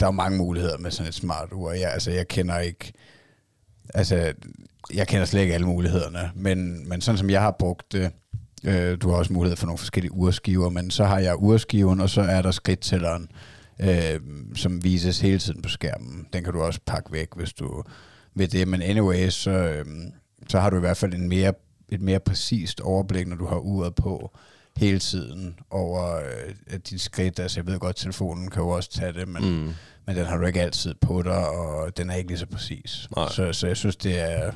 [0.00, 1.72] der er jo mange muligheder med sådan et smart ur.
[1.72, 2.92] Jeg, altså jeg kender ikke,
[3.94, 4.32] altså
[4.94, 8.10] jeg kender slet ikke alle mulighederne, men, men sådan som jeg har brugt det,
[8.64, 12.10] øh, du har også mulighed for nogle forskellige urskiver, men så har jeg urskiven, og
[12.10, 13.28] så er der skridttælleren,
[13.80, 14.20] øh,
[14.54, 16.26] som vises hele tiden på skærmen.
[16.32, 17.82] Den kan du også pakke væk, hvis du
[18.34, 19.84] vil det, men anyway, så, øh,
[20.48, 21.52] så har du i hvert fald en mere,
[21.88, 24.36] et mere præcist overblik, når du har uret på
[24.76, 27.38] hele tiden over øh, din skridt.
[27.38, 29.72] Altså jeg ved godt, telefonen kan jo også tage det, men, mm.
[30.06, 33.08] Men den har du ikke altid på dig, og den er ikke lige så præcis.
[33.16, 33.28] Nej.
[33.28, 34.52] Så, så jeg synes, det er...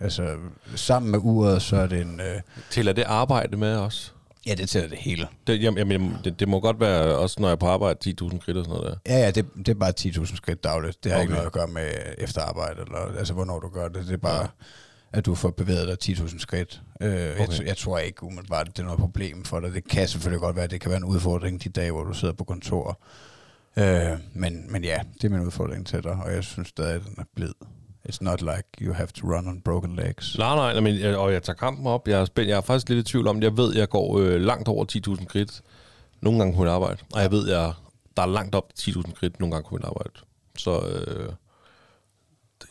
[0.00, 0.36] Altså,
[0.74, 2.20] sammen med uret, så er det en...
[2.20, 4.14] Øh, at det arbejde med os.
[4.46, 5.28] ja, det tæller det hele.
[5.46, 8.40] Det, jamen, jamen, det, det må godt være, også når jeg er på arbejde, 10.000
[8.40, 9.14] skridt og sådan noget der.
[9.14, 11.04] Ja, ja, det, det er bare 10.000 skridt dagligt.
[11.04, 11.22] Det har okay.
[11.22, 14.06] ikke noget at gøre med efterarbejde, eller altså, hvornår du gør det.
[14.06, 14.46] Det er bare, ja.
[15.12, 16.82] at du får bevæget dig 10.000 skridt.
[17.00, 17.58] Øh, okay.
[17.58, 19.72] jeg, jeg tror ikke umiddelbart, at det er noget problem for dig.
[19.72, 22.12] Det kan selvfølgelig godt være, at det kan være en udfordring de dage, hvor du
[22.12, 23.00] sidder på kontor.
[23.76, 27.02] Øh, men, men ja, det er min udfordring til dig, og jeg synes stadig, at
[27.04, 27.52] den er blid.
[28.08, 30.38] It's not like you have to run on broken legs.
[30.38, 32.08] Nej, nej, nej, men, jeg- og jeg tager kampen op.
[32.08, 34.40] Jeg er, spændt, jeg er faktisk lidt i tvivl om, jeg ved, jeg går øh,
[34.40, 34.84] langt over
[35.18, 35.62] 10.000 kridt
[36.20, 36.96] nogle gange på mit arbejde.
[37.14, 37.72] Og jeg ved, jeg,
[38.16, 40.10] der er langt op til 10.000 kridt nogle gange på mit arbejde.
[40.58, 41.32] Så øh,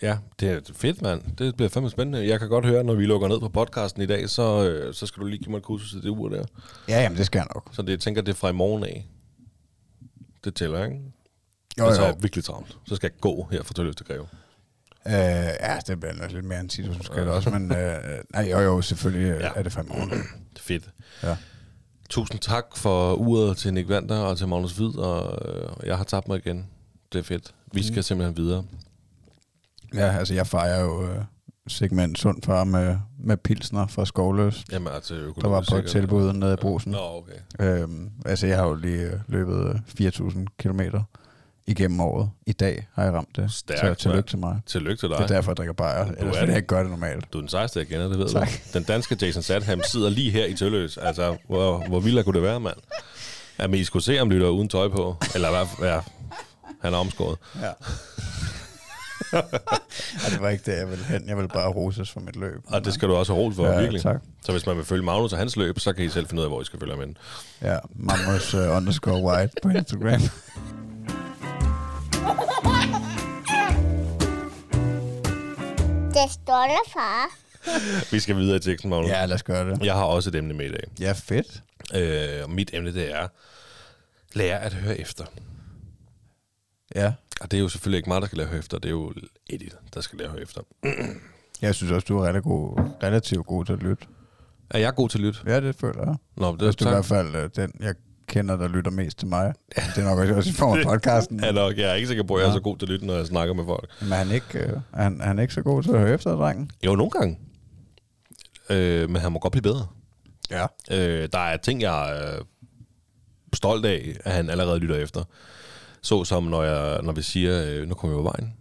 [0.01, 1.21] ja, det er fedt, mand.
[1.37, 2.27] Det bliver fandme spændende.
[2.27, 5.05] Jeg kan godt høre, når vi lukker ned på podcasten i dag, så, øh, så
[5.05, 6.43] skal du lige give mig et kursus i det ur der.
[6.89, 7.69] Ja, jamen det skal jeg nok.
[7.73, 9.07] Så det, jeg tænker, det er fra i morgen af.
[10.47, 10.99] Det tæller, ikke?
[11.79, 12.03] Jo, er jo.
[12.05, 12.77] jeg virkelig travlt.
[12.85, 14.27] Så skal jeg gå her fra Tølløs til Greve.
[15.07, 17.97] Øh, ja, det bliver nok lidt mere end 10.000 skridt også, men øh,
[18.33, 19.45] nej, jo, jo, selvfølgelig ja.
[19.45, 19.51] Ja.
[19.55, 20.21] er det fandme ordentligt.
[20.55, 20.89] Er fedt.
[21.23, 21.37] Ja.
[22.09, 26.03] Tusind tak for uret til Nick Vander og til Magnus Hvid, og øh, jeg har
[26.03, 26.69] tabt mig igen.
[27.13, 27.53] Det er fedt.
[27.73, 28.63] Vi skal simpelthen videre.
[29.93, 31.23] ja, altså jeg fejrer jo øh,
[31.69, 36.33] segment sund far med, med pilsner fra Skovløs, Jamen, altså, der var på et tilbud
[36.33, 36.91] nede i brusen.
[36.91, 37.81] Nå, okay.
[37.81, 41.03] Øhm, altså jeg har jo lige øh, løbet øh, 4.000 kilometer
[41.67, 42.29] igennem året.
[42.45, 43.51] I dag har jeg ramt det.
[43.51, 44.25] Stærkt, så tillykke mand.
[44.27, 44.59] til mig.
[44.65, 45.17] Tillykke til dig.
[45.17, 46.05] Det er derfor, jeg drikker bajer.
[46.05, 46.47] Ellers er ville det.
[46.47, 47.33] jeg ikke gøre det normalt.
[47.33, 48.47] Du er den sejeste, jeg kender, det ved Tak.
[48.47, 48.53] du.
[48.79, 50.97] Den danske Jason Statham sidder lige her i Tølløs.
[50.97, 52.77] Altså, hvor, hvor vildt kunne det være, mand?
[53.59, 55.15] Ja, men I skulle se ham lytter uden tøj på.
[55.35, 55.89] Eller hvad?
[55.89, 55.99] Ja,
[56.81, 57.37] han er omskåret.
[57.61, 57.71] Ja.
[59.33, 61.27] Ej, det var ikke det, jeg ville hen.
[61.27, 62.61] Jeg ville bare roses for mit løb.
[62.67, 64.01] Og det skal du også have ros for, Ja, virkelig.
[64.01, 64.21] tak.
[64.45, 66.45] Så hvis man vil følge Magnus og hans løb, så kan I selv finde ud
[66.45, 67.15] af, hvor I skal følge ham ind.
[67.61, 70.21] Ja, Mammos uh, underscore white på Instagram.
[76.13, 77.29] Det stolte far.
[78.11, 79.09] Vi skal videre i teksten, Magnus.
[79.09, 79.85] ja, lad os gøre det.
[79.85, 80.83] Jeg har også et emne med i dag.
[80.99, 81.61] Ja, fedt.
[81.95, 83.27] Øh, mit emne, det er,
[84.33, 85.23] lære at høre efter.
[86.95, 88.77] Ja, Og det er jo selvfølgelig ikke mig, der skal høre efter.
[88.79, 89.13] Det er jo
[89.49, 90.61] Eddie, der skal høre efter.
[91.61, 94.05] jeg synes også, du er rigtig god, relativt god til at lytte.
[94.69, 95.39] Er jeg god til at lytte?
[95.45, 96.15] Ja, det føler jeg.
[96.37, 97.95] Nå, det Det er i hvert fald uh, den, jeg
[98.27, 99.53] kender, der lytter mest til mig.
[99.75, 101.39] Det er nok også, i form af podcasten.
[101.43, 101.77] Ja, nok.
[101.77, 102.55] Jeg er ikke sikker på, at jeg er Ja.
[102.57, 103.89] så god til at lytte, når jeg snakker med folk.
[104.01, 106.13] Men er han ikke, uh, er han, er han ikke så god til at høre
[106.13, 106.71] efter, drengen?
[106.85, 107.39] Jo, nogle gange.
[108.69, 109.87] Øh, men han må godt blive bedre.
[110.51, 110.65] Ja.
[110.91, 112.39] Øh, der er ting, jeg er
[113.53, 115.23] stolt af, at han allerede lytter efter.
[116.07, 118.53] Så som når, jeg, når vi siger, øh, nu kommer vi på vejen.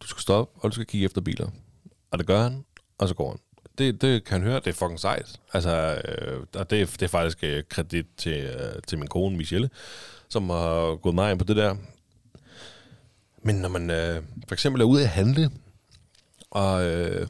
[0.00, 1.48] Du skal stoppe, og du skal kigge efter biler.
[2.10, 2.64] Og det gør han,
[2.98, 3.38] og så går han.
[3.78, 5.40] Det, det kan han høre, det er fucking sejt.
[5.52, 9.36] Altså, øh, og det, er- det er faktisk øh, kredit til, øh, til min kone,
[9.36, 9.70] Michelle,
[10.28, 11.76] som har gået mig ind på det der.
[13.42, 15.50] Men når man øh, for eksempel er ude at handle,
[16.50, 17.28] og øh,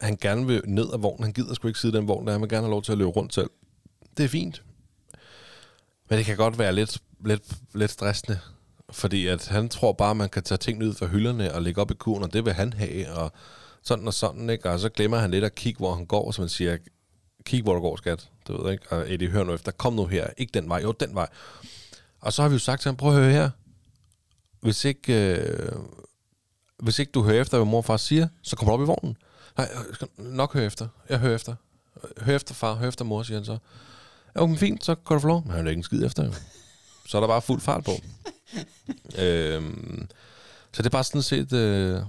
[0.00, 2.32] han gerne vil ned af vognen, han gider sgu ikke sidde i den vogn, der
[2.32, 3.50] han vil gerne have lov til at løbe rundt selv.
[4.16, 4.62] Det er fint.
[6.10, 7.42] Men det kan godt være lidt, lidt,
[7.74, 8.38] lidt stressende,
[8.90, 11.80] fordi at han tror bare, at man kan tage ting ud fra hylderne og lægge
[11.80, 13.32] op i kurven, og det vil han have, og
[13.82, 14.70] sådan og sådan, ikke?
[14.70, 16.76] Og så glemmer han lidt at kigge, hvor han går, så man siger,
[17.44, 18.30] kig, hvor du går, skat.
[18.48, 18.92] Du ved, ikke?
[18.92, 21.28] Og Eddie, hør nu efter, kom nu her, ikke den vej, jo, den vej.
[22.20, 23.50] Og så har vi jo sagt til ham, prøv at høre her,
[24.60, 25.72] hvis ikke, øh,
[26.78, 28.90] hvis ikke du hører efter, hvad mor og far siger, så kommer du op i
[28.90, 29.16] vognen.
[29.56, 30.88] Nej, jeg skal nok høre efter.
[31.08, 31.54] Jeg hører efter.
[32.18, 33.58] Hør efter far, hør efter mor, siger han så.
[34.36, 35.42] Ja, men fint, så kan du få lov.
[35.46, 36.32] Men han er ikke en skid efter, jo.
[37.06, 37.92] Så er der bare fuld fart på.
[39.22, 40.08] øhm,
[40.72, 41.52] så det er bare sådan set...
[41.52, 42.00] Øh,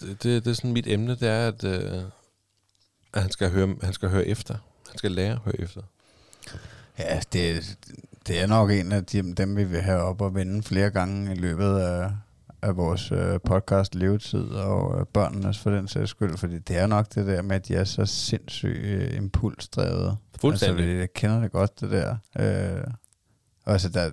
[0.00, 2.02] det, det er sådan mit emne, det er, at, øh,
[3.14, 4.54] at han, skal høre, han skal høre efter.
[4.90, 5.80] Han skal lære at høre efter.
[6.98, 7.76] Ja, det,
[8.26, 11.32] det er nok en af de, dem, vi vil have op og vende flere gange
[11.32, 12.10] i løbet af,
[12.62, 16.86] af vores øh, podcast levetid, og øh, børnenes for den sags skyld, fordi det er
[16.86, 20.16] nok det der med, at de er så sindssygt øh, impulsdrevet.
[20.40, 20.84] Fuldstændig.
[20.84, 22.16] Altså, jeg kender det godt, det der.
[22.38, 22.84] Øh,
[23.66, 24.10] altså, der,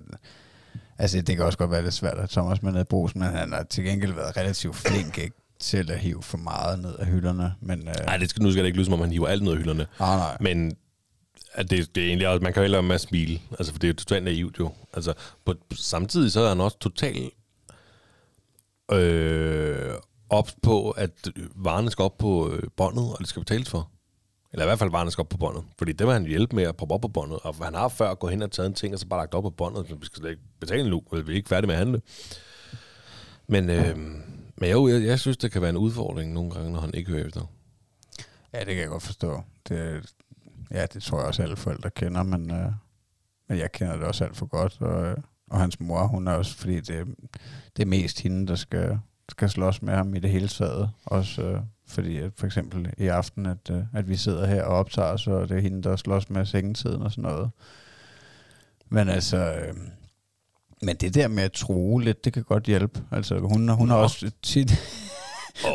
[0.98, 3.62] altså, det kan også godt være lidt svært at Thomas med brusen, men han har
[3.62, 5.36] til gengæld været relativt flink, ikke?
[5.58, 7.54] til at hive for meget ned af hylderne.
[7.60, 9.42] Men, øh, Nej, det skal, nu skal det ikke lyde, som om han hiver alt
[9.42, 9.86] ned af hylderne.
[9.98, 10.36] nej, nej.
[10.40, 10.76] Men
[11.54, 13.78] at det, det er egentlig også, man kan jo heller med at smile, altså for
[13.78, 14.72] det er jo totalt naivt jo.
[14.94, 15.12] Altså
[15.44, 17.32] på, samtidig så er han også totalt
[18.92, 19.94] øh,
[20.30, 21.10] op på, at
[21.54, 23.90] varerne skal op på øh, båndet, og det skal betales for.
[24.52, 25.64] Eller i hvert fald varerne skal op på båndet.
[25.78, 27.38] Fordi det var han hjælpe med at proppe op på båndet.
[27.42, 29.42] Og han har før gået hen og taget en ting, og så bare lagt op
[29.42, 31.74] på båndet, så vi skal slet ikke betale nu, eller vi er ikke færdige med
[31.74, 32.02] at handle.
[33.46, 33.98] Men, øh,
[34.56, 37.10] men jo, jeg, jeg synes, det kan være en udfordring nogle gange, når han ikke
[37.10, 37.40] hører efter.
[38.52, 39.42] Ja, det kan jeg godt forstå.
[39.68, 40.12] Det,
[40.70, 42.72] ja, det tror jeg også alle forældre kender, men, øh,
[43.48, 44.80] men jeg kender det også alt for godt.
[44.80, 45.16] Og, øh,
[45.50, 47.06] og hans mor, hun er også, fordi det,
[47.76, 48.98] det er mest hende, der skal,
[49.28, 50.90] skal slås med ham i det hele taget.
[51.04, 51.60] Også øh,
[51.92, 55.40] fordi at for eksempel i aften, at, øh, at vi sidder her og optager, så
[55.42, 57.50] det er hende, der slås med sengetiden og sådan noget.
[58.88, 59.36] Men altså...
[59.36, 59.74] Øh,
[60.82, 63.00] men det der med at true lidt, det kan godt hjælpe.
[63.10, 64.72] Altså, hun, hun har også tit...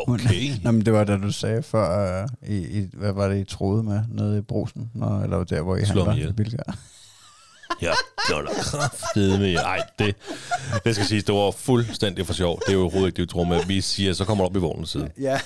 [0.08, 0.50] Okay.
[0.62, 3.44] Nå, men det var da du sagde før, øh, i, i, hvad var det, I
[3.44, 4.90] troede med nede i brusen?
[4.94, 6.78] Nå, eller der, hvor I Slå handler bilgær.
[7.82, 7.92] Ja,
[8.28, 9.54] det var da kraftedeme.
[9.54, 10.16] Ej, det,
[10.84, 12.60] det skal siges, det var fuldstændig for sjov.
[12.60, 13.64] Det er jo overhovedet ikke det, vi tror med.
[13.66, 15.08] Vi siger, så kommer du op i vognen siden.
[15.20, 15.40] Ja.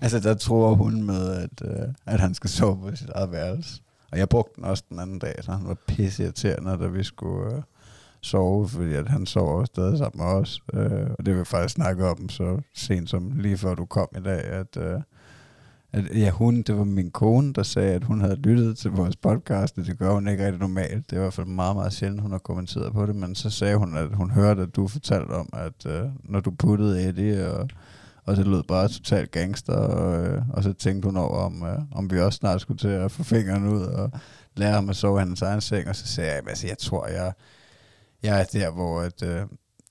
[0.00, 3.80] Altså, der tror hun med, at, øh, at han skal sove på sit eget værelse.
[4.12, 7.54] Og jeg brugte den også den anden dag, så han var pisseirriterende, da vi skulle
[7.56, 7.62] øh,
[8.20, 10.60] sove, fordi at han sover stadig sammen med os.
[10.74, 14.08] Øh, og det vil jeg faktisk snakke om så sent som lige før du kom
[14.16, 15.00] i dag, at, øh,
[15.92, 19.16] at ja, hun, det var min kone, der sagde, at hun havde lyttet til vores
[19.16, 21.10] podcast, og det gør hun ikke rigtig normalt.
[21.10, 23.50] Det er i hvert fald meget, meget sjældent, hun har kommenteret på det, men så
[23.50, 27.52] sagde hun, at hun hørte, at du fortalte om, at øh, når du puttede Eddie,
[27.52, 27.68] og,
[28.26, 31.78] og det lød bare totalt gangster, og, øh, og så tænkte hun over, om, øh,
[31.92, 34.10] om vi også snart skulle til at få fingrene ud og
[34.56, 37.06] lære ham at sove i hans egen seng, og så sagde jeg, altså, jeg tror,
[37.06, 37.32] jeg,
[38.22, 39.42] jeg er der, hvor at, øh,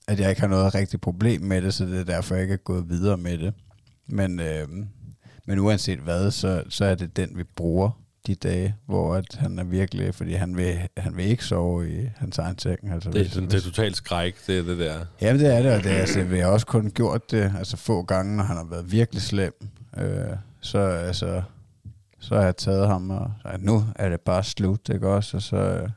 [0.08, 2.54] at jeg ikke har noget rigtigt problem med det, så det er derfor, jeg ikke
[2.54, 3.54] er gået videre med det.
[4.08, 4.68] Men, øh,
[5.48, 9.60] men uanset hvad, så, så er det den, vi bruger de dage, hvor at han
[9.60, 12.92] er virkelig, fordi han vil, han vil ikke sove i hans egen seng.
[12.92, 15.06] Altså, Det, hvis- det, det er totalt skræk, det er det der.
[15.22, 17.78] Jamen det er det, og det er, altså, vi har også kun gjort det altså
[17.78, 19.68] få gange, når han har været virkelig slem.
[19.98, 20.26] Øh,
[20.62, 21.42] så, altså,
[22.20, 25.38] så har jeg taget ham, og så, nu er det bare slut, ikke også?
[25.38, 25.90] Og så, øh,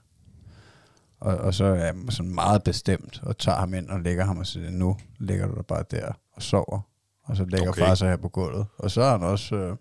[1.21, 4.39] og, og så er jeg sådan meget bestemt, og tager ham ind og lægger ham
[4.39, 6.81] og siger, nu ligger du der bare der og sover.
[7.25, 7.81] Og så lægger Okay.
[7.83, 8.67] far sig her på gulvet.
[8.79, 9.77] Og så har han også, øh,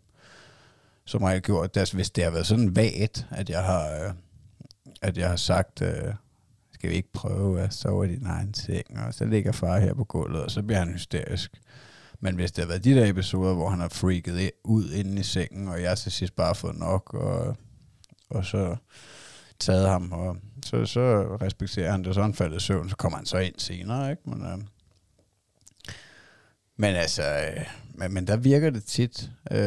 [1.05, 4.13] som har gjort, det, hvis det har været sådan vagt, at jeg har, øh,
[5.01, 6.13] at jeg har sagt, øh,
[6.73, 8.99] skal vi ikke prøve at sove i din egen seng?
[9.07, 11.61] Og så ligger far her på gulvet, og så bliver han hysterisk.
[12.19, 15.23] Men hvis det har været de der episoder, hvor han har freaket ud inde i
[15.23, 17.57] sengen, og jeg til sidst bare har fået nok, og,
[18.29, 18.75] og så
[19.59, 23.17] taget ham, og så, så respekterer han det, så han faldet i søvn, så kommer
[23.17, 24.29] han så ind senere, ikke?
[24.29, 24.57] Men, øh,
[26.77, 27.63] men altså, øh,
[27.95, 29.57] men, men der virker det tit, øh,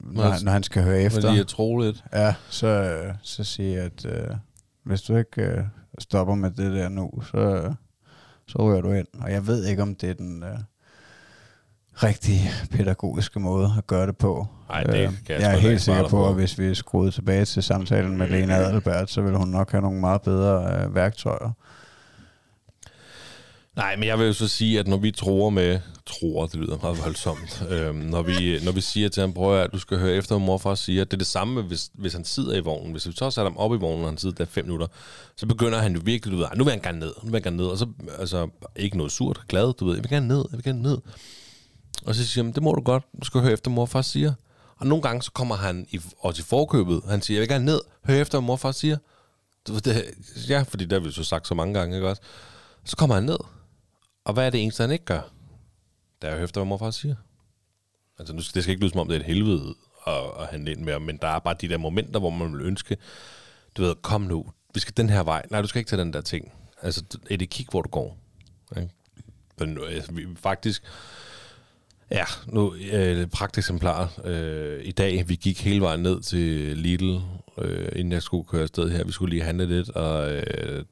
[0.00, 1.20] når, han, når han skal høre efter.
[1.20, 2.04] Fordi jeg tror lidt.
[2.12, 4.36] Ja, så, øh, så siger jeg, at øh,
[4.84, 5.64] hvis du ikke øh,
[5.98, 7.72] stopper med det der nu, så,
[8.46, 9.06] så ryger du ind.
[9.20, 10.58] Og jeg ved ikke, om det er den øh,
[11.94, 14.46] rigtige pædagogiske måde at gøre det på.
[14.70, 16.28] Ej, det kan jeg jeg er helt sikker på, på.
[16.28, 19.82] at hvis vi skruede tilbage til samtalen med Lena Adelbert, så ville hun nok have
[19.82, 21.52] nogle meget bedre øh, værktøjer.
[23.76, 25.80] Nej, men jeg vil jo så sige, at når vi tror med...
[26.06, 27.62] Tror, det lyder meget voldsomt.
[27.70, 30.46] øhm, når, vi, når vi siger til ham, prøv at du skal høre efter, hvad
[30.46, 31.04] morfar siger.
[31.04, 32.92] Det er det samme, hvis, hvis han sidder i vognen.
[32.92, 34.86] Hvis vi så sætter ham op i vognen, og han sidder der fem minutter,
[35.36, 37.42] så begynder han jo virkelig, du ved, nu vil han gerne ned, nu vil han
[37.42, 37.66] gerne ned.
[37.66, 37.86] Og så,
[38.18, 40.98] altså, ikke noget surt, glad, du ved, jeg vil gerne ned, jeg vil gerne ned.
[42.06, 44.32] Og så siger han, det må du godt, du skal høre efter, hvad morfar siger.
[44.76, 47.00] Og nogle gange, så kommer han i, også i forkøbet.
[47.08, 48.96] Han siger, jeg vil gerne ned, hør efter, hvad morfar siger.
[49.68, 50.04] Du ved, det,
[50.48, 52.22] ja, fordi det har vi jo så sagt så mange gange, ikke også?
[52.84, 53.38] Så kommer han ned.
[54.24, 55.30] Og hvad er det eneste, han ikke gør?
[56.22, 57.14] Der er jo efter, hvad morfar siger.
[58.18, 59.74] Altså, nu skal, det skal ikke lyde som om, det er et helvede
[60.06, 62.66] at, at handle ind med men der er bare de der momenter, hvor man vil
[62.66, 62.96] ønske,
[63.76, 65.42] du ved, kom nu, vi skal den her vej.
[65.50, 66.52] Nej, du skal ikke tage den der ting.
[66.82, 68.18] Altså, et kig, hvor du går.
[68.76, 68.90] Ikke?
[69.58, 70.82] Men, altså, vi, faktisk,
[72.10, 75.28] ja, nu øh, et pragteksemplar øh, i dag.
[75.28, 77.20] Vi gik hele vejen ned til Lidl,
[77.58, 79.04] øh, inden jeg skulle køre afsted her.
[79.04, 80.84] Vi skulle lige handle lidt, og øh,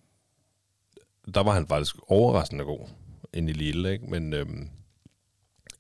[1.35, 2.89] der var han faktisk overraskende god
[3.35, 4.07] ind i Lidl, ikke?
[4.07, 4.69] Men øhm,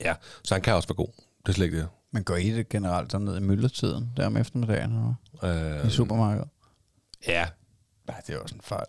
[0.00, 1.08] ja, så han kan også være god.
[1.42, 1.88] Det er slet ikke det.
[2.10, 5.14] Men går I det generelt så ned i myldretiden, der om eftermiddagen og
[5.48, 6.48] Øh, i supermarkedet?
[7.26, 7.48] Ja,
[8.08, 8.86] Nej, det er også en fejl.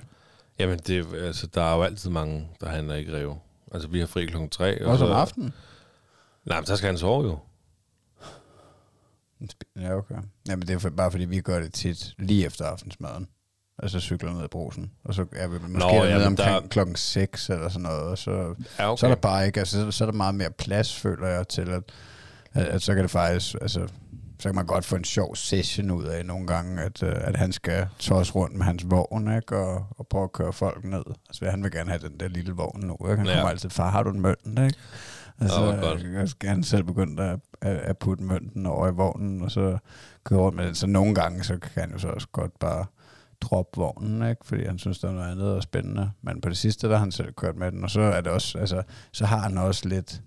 [0.59, 3.39] jamen det, altså, der er jo altid mange, der handler i Greve.
[3.71, 4.85] Altså, vi har fri klokken 3.
[4.85, 5.53] Også om aftenen?
[6.45, 7.39] Nej, men så skal han sove jo.
[9.75, 10.15] Ja, okay.
[10.47, 13.27] Jamen, det er for- bare fordi, vi gør det tit lige efter aftensmaden.
[13.79, 14.91] Altså cykler ned i brusen.
[15.05, 18.01] Og så er vi måske Nå, ja, nede omkring der- klokken 6 eller sådan noget.
[18.01, 18.99] Og så, Ja, okay.
[18.99, 21.47] så er der bare ikke, altså, så- så er der meget mere plads, føler jeg,
[21.47, 21.83] til at,
[22.53, 23.87] at, at så kan det faktisk, altså,
[24.39, 27.37] så kan man godt få en sjov session ud af nogle gange, at, øh, at
[27.37, 29.57] han skal tosse rundt med hans vogn, ikke?
[29.57, 31.03] Og, og prøve at køre folk ned.
[31.29, 33.17] Altså, han vil gerne have den der lille vogn nu, ikke?
[33.17, 33.31] Han Ja.
[33.31, 33.37] ja.
[33.37, 34.75] kommer altid, far, har du en mønt, ikke?
[35.41, 36.03] Altså, hvor godt.
[36.13, 39.77] jeg skal han selv begynde at, at, at putte mønten over i vognen, og så
[40.23, 40.75] køre rundt med den.
[40.75, 42.85] Så nogle gange, så kan han jo så også godt bare
[43.43, 44.45] droppe vognen, ikke?
[44.45, 46.11] fordi han synes, der er noget andet og spændende.
[46.21, 48.31] Men på det sidste, der har han selv kørt med den, og så er det
[48.31, 50.21] også, altså, så har han også lidt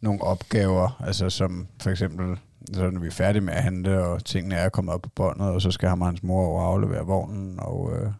[0.00, 2.38] nogle opgaver, altså som for eksempel,
[2.72, 5.48] så når vi er færdige med at hente, og tingene er kommet op på båndet,
[5.48, 8.12] og så skal ham og hans mor over aflevere vognen, og øh,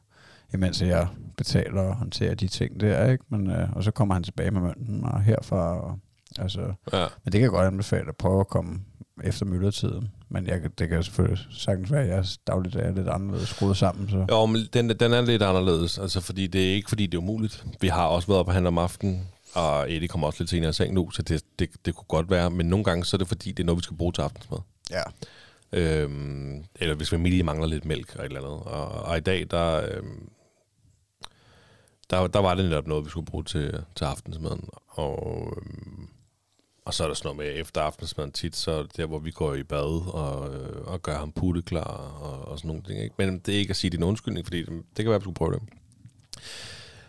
[0.54, 3.24] imens jeg betaler og håndterer de ting der, ikke?
[3.28, 5.98] Men, øh, og så kommer han tilbage med mønten, og herfra, og,
[6.38, 6.60] altså,
[6.92, 7.06] Ja.
[7.24, 8.80] men det kan jeg godt anbefale at prøve at komme
[9.24, 10.10] efter myldretiden.
[10.32, 14.10] Men jeg, det kan selvfølgelig sagtens være, at jeres dagligdag er lidt anderledes skruet sammen.
[14.10, 14.26] Så.
[14.30, 17.22] Jo, men den, den er lidt anderledes, altså fordi det er ikke fordi, det er
[17.22, 17.64] umuligt.
[17.80, 20.72] Vi har også været på handle om aftenen, og Eddie kommer også lidt senere i
[20.72, 22.50] seng nu, så det, det, det kunne godt være.
[22.50, 24.58] Men nogle gange, så er det fordi, det er noget, vi skal bruge til aftensmad.
[24.90, 25.02] Ja.
[25.72, 28.62] Øhm, eller hvis familie mangler lidt mælk og et eller andet.
[28.62, 30.28] Og, og i dag, der, øhm,
[32.10, 34.68] der, der var det netop noget, vi skulle bruge til, til aftensmaden.
[34.88, 36.08] Og, øhm,
[36.84, 39.54] og så er der sådan noget med, efter aftensmaden tit, så der, hvor vi går
[39.54, 43.02] i bad og, øh, og gør ham putte klar og, og sådan nogle ting.
[43.02, 43.14] Ikke?
[43.18, 45.24] Men det er ikke at sige, din undskyldning, fordi det, det kan være, at vi
[45.24, 45.62] skulle prøve det.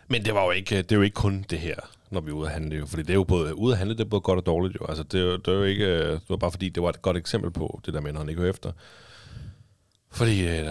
[0.08, 1.76] Men det var jo ikke, det er jo ikke kun det her,
[2.10, 2.76] når vi er ude at handle.
[2.78, 2.86] Jo.
[2.86, 4.76] Fordi det er jo både, ude at handle, det er både godt og dårligt.
[4.80, 4.86] Jo.
[4.86, 7.16] Altså, det, det, er jo ikke, øh, det var bare fordi, det var et godt
[7.16, 8.72] eksempel på det der med, når han ikke hører efter.
[10.10, 10.66] Fordi øh,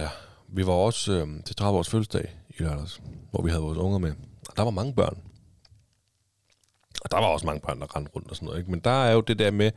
[0.48, 3.00] vi var også øh, til 30 års fødselsdag i lørdags,
[3.30, 4.12] hvor vi havde vores unger med.
[4.48, 5.18] Og der var mange børn.
[7.04, 8.58] Og der var også mange børn, der rendte rundt og sådan noget.
[8.58, 8.70] Ikke?
[8.70, 9.70] Men der er jo det der med,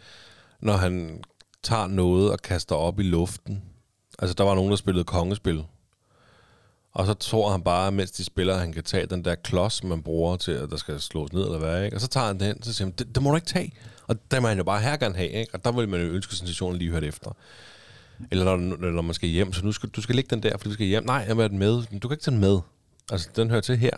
[0.59, 1.23] når han
[1.63, 3.63] tager noget og kaster op i luften.
[4.19, 5.63] Altså, der var nogen, der spillede kongespil.
[6.93, 9.83] Og så tror han bare, mens de spiller, at han kan tage den der klods,
[9.83, 11.97] man bruger til, at der skal slås ned eller hvad, ikke?
[11.97, 13.71] Og så tager han den, så siger han, det, det må du ikke tage.
[14.07, 15.53] Og der må han jo bare her gerne have, ikke?
[15.53, 17.31] Og der vil man jo ønske, sensationen lige hørt efter.
[18.31, 20.63] Eller når, når man skal hjem, så nu skal, du skal lægge den der, for
[20.63, 21.05] du skal hjem.
[21.05, 21.83] Nej, jeg vil den med.
[21.91, 22.59] Men du kan ikke tage den med.
[23.11, 23.97] Altså, den hører til her.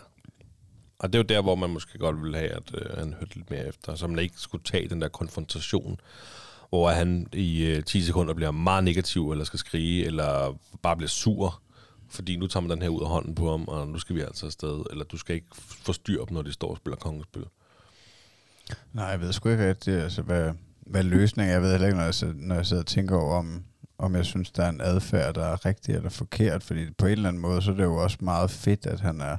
[1.00, 3.34] Og det er jo der, hvor man måske godt ville have, at øh, han hørte
[3.34, 6.00] lidt mere efter, så man ikke skulle tage den der konfrontation,
[6.68, 11.08] hvor han i øh, 10 sekunder bliver meget negativ, eller skal skrige, eller bare bliver
[11.08, 11.60] sur,
[12.08, 14.20] fordi nu tager man den her ud af hånden på ham, og nu skal vi
[14.20, 17.44] altså afsted, eller du skal ikke få styr når de står og spiller kongespil.
[18.92, 21.54] Nej, jeg ved sgu ikke rigtig, altså, hvad, hvad løsningen er.
[21.54, 23.64] Jeg ved heller ikke, når jeg, sidder- når jeg sidder og tænker over, om,
[23.98, 26.62] om jeg synes, der er en adfærd, der er rigtig eller forkert.
[26.62, 29.20] Fordi på en eller anden måde, så er det jo også meget fedt, at han
[29.20, 29.36] er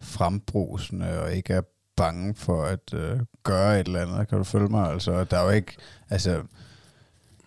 [0.00, 1.62] frembrusende og ikke er
[1.96, 4.28] bange for at øh, gøre et eller andet.
[4.28, 4.92] Kan du følge mig?
[4.92, 5.76] Altså, der er jo ikke...
[6.10, 6.42] Altså,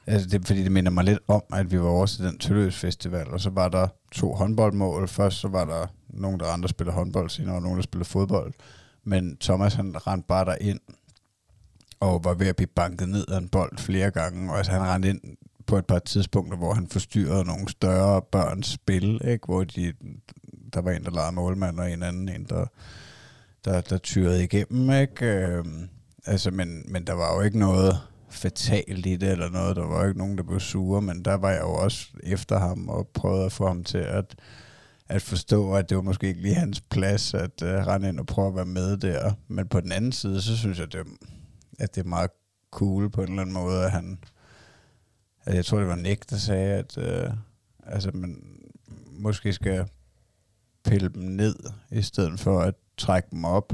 [0.07, 2.75] altså det, fordi det minder mig lidt om, at vi var over til den Tølløs
[2.75, 5.07] Festival, og så var der to håndboldmål.
[5.07, 8.53] Først så var der nogen, der andre spillede håndbold, senere var nogen, der spillede fodbold.
[9.03, 10.79] Men Thomas han rendte bare der ind
[11.99, 14.51] og var ved at blive banket ned af en bold flere gange.
[14.51, 15.21] Og altså, han rendte ind
[15.67, 19.45] på et par tidspunkter, hvor han forstyrrede nogle større børns spil, ikke?
[19.45, 19.93] hvor de,
[20.73, 22.65] der var en, der legede målmand, og en anden, en, der,
[23.65, 24.91] der, der tyrede igennem.
[24.91, 25.25] Ikke?
[25.25, 25.65] Øh,
[26.25, 29.75] altså, men, men der var jo ikke noget fatalt i det, eller noget.
[29.75, 32.59] Der var jo ikke nogen, der blev sure, men der var jeg jo også efter
[32.59, 34.35] ham, og prøvede at få ham til at,
[35.07, 38.25] at forstå, at det var måske ikke lige hans plads, at uh, rende ind og
[38.25, 39.33] prøve at være med der.
[39.47, 41.07] Men på den anden side, så synes jeg, det,
[41.79, 42.31] at det er meget
[42.71, 44.19] cool på en eller anden måde, at han...
[45.45, 47.33] At jeg tror, det var Nick, der sagde, at uh,
[47.85, 48.43] altså, man
[49.11, 49.85] måske skal
[50.83, 51.55] pille dem ned,
[51.91, 53.73] i stedet for at trække dem op.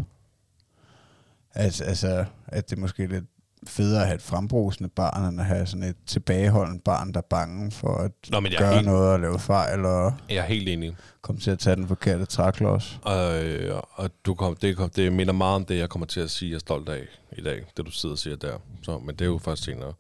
[1.55, 3.25] Altså, altså at det måske er lidt
[3.67, 7.25] federe at have et frembrusende barn, end at have sådan et tilbageholdende barn, der er
[7.29, 10.41] bange for at Nå, men jeg gøre helt- noget og lave fejl og Jeg er
[10.45, 10.95] helt enig.
[11.21, 12.99] komme til at tage den forkerte træklods.
[13.03, 16.19] Og, øh, og du kom, det, kom, det minder meget om det, jeg kommer til
[16.19, 17.01] at sige, jeg er stolt af
[17.37, 18.57] i dag, det du sidder og siger der.
[18.81, 19.93] Så, men det er jo først senere.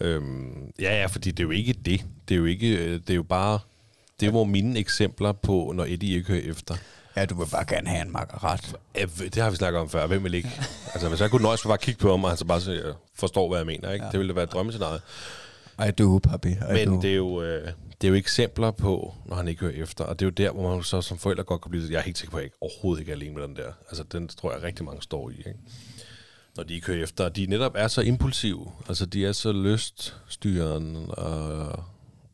[0.00, 2.04] Øhm, ja, ja, fordi det er jo ikke det.
[2.28, 3.58] Det er jo ikke, øh, det er jo bare,
[4.20, 6.74] det er jo mine eksempler på, når Eddie ikke hører efter.
[7.16, 8.76] Ja, du vil bare gerne have en makkerat.
[8.96, 10.06] Ja, Det har vi snakket om før.
[10.06, 10.50] Hvem vil ikke?
[10.94, 13.48] Altså, hvis jeg kunne nøjes bare kigge på ham, og han så bare siger, forstår,
[13.48, 13.92] hvad jeg mener.
[13.92, 14.04] Ikke?
[14.04, 14.10] Ja.
[14.10, 15.00] Det ville være et drømmescenarie.
[15.88, 16.48] I do, papi.
[16.48, 17.00] I Men do.
[17.00, 17.68] det er, jo, øh,
[18.00, 20.04] det er jo eksempler på, når han ikke hører efter.
[20.04, 21.84] Og det er jo der, hvor man så som forældre godt kan blive...
[21.90, 23.72] Jeg er helt sikker på, at jeg ikke, overhovedet ikke er alene med den der.
[23.88, 25.34] Altså, den tror jeg rigtig mange står i.
[25.38, 25.54] Ikke?
[26.56, 27.28] Når de ikke hører efter.
[27.28, 28.66] De netop er så impulsive.
[28.88, 31.84] Altså, de er så lyststyrende og,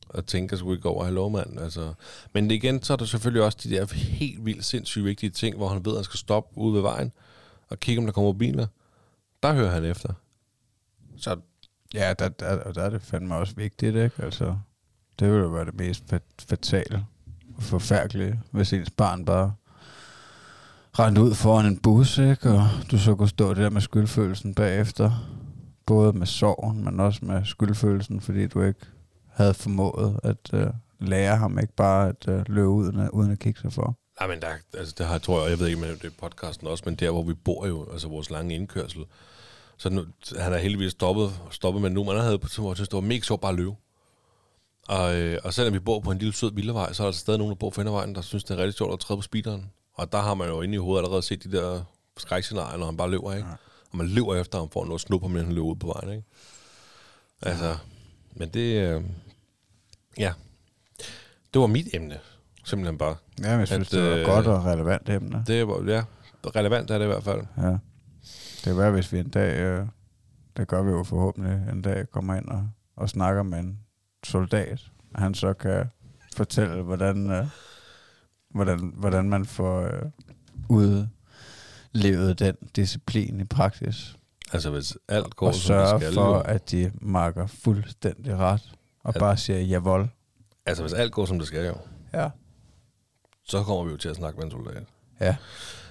[0.09, 1.61] og tænker sgu ikke over, hallo mand.
[1.61, 1.93] Altså.
[2.33, 5.69] Men igen, så er der selvfølgelig også de der helt vildt sindssygt vigtige ting, hvor
[5.69, 7.13] han ved, at han skal stoppe ude ved vejen
[7.69, 8.67] og kigge, om der kommer biler.
[9.43, 10.13] Der hører han efter.
[11.17, 11.37] Så
[11.95, 14.23] Ja, der, der, der er det fandme også vigtigt, ikke?
[14.23, 14.57] Altså,
[15.19, 16.05] det ville jo være det mest
[16.49, 17.07] fatale
[17.57, 19.55] og forfærdelige, hvis ens barn bare
[20.99, 22.51] rendte ud foran en bus, ikke?
[22.51, 25.11] Og du så kunne stå der med skyldfølelsen bagefter.
[25.87, 28.87] Både med sorgen, men også med skyldfølelsen, fordi du ikke
[29.37, 30.61] havde formået at uh,
[31.01, 33.97] lære ham ikke bare at uh, løbe ud, uden at- uden at kigge sig for.
[34.20, 36.66] Nej, men der, altså det har, tror jeg, jeg ved ikke, men det er podcasten
[36.66, 39.05] også, men der, hvor vi bor jo, altså vores lange indkørsel,
[39.76, 40.05] så nu,
[40.39, 43.20] han er heldigvis stoppet, stoppet men nu, man havde på tidspunkt, synes, det var mega
[43.20, 43.74] sjovt bare at løbe.
[44.89, 47.39] Og, øh, og selvom vi bor på en lille sød vildevej, så er der stadig
[47.39, 49.70] nogen, der bor på Findervejen, der synes, det er rigtig sjovt at træde på speederen.
[49.95, 51.82] Og der har man jo inde i hovedet allerede set de der
[52.16, 53.49] skrækscenarier, når han bare løber, ikke?
[53.91, 55.87] Og man løber efter ham for at nå at snuppe ham, han løber ud på
[55.87, 56.24] vejen, ikke?
[57.43, 57.76] Altså,
[58.34, 59.03] men det, øh,
[60.19, 60.33] ja,
[61.55, 62.19] det var mit emne,
[62.64, 63.17] simpelthen bare.
[63.43, 65.45] Ja, men jeg synes, At, det var øh, godt og relevant emne.
[65.47, 66.05] Det var, ja,
[66.57, 67.41] relevant er det i hvert fald.
[67.57, 67.71] Ja.
[68.57, 69.87] Det kan være, hvis vi en dag, øh,
[70.57, 73.79] det gør vi jo forhåbentlig, en dag kommer ind og, og snakker med en
[74.25, 75.87] soldat, og han så kan
[76.37, 77.47] fortælle, hvordan, øh,
[78.51, 80.03] hvordan, hvordan man får øh,
[80.69, 84.17] udlevet den disciplin i praksis.
[84.53, 88.73] Altså, hvis alt går, og som det sørge skal, for, at de marker fuldstændig ret,
[89.07, 90.09] og At- bare siger jawohl.
[90.67, 91.75] Altså, hvis alt går, som det skal, jo,
[92.15, 92.29] Ja.
[93.45, 94.85] så kommer vi jo til at snakke med en soldat.
[95.21, 95.37] Ja.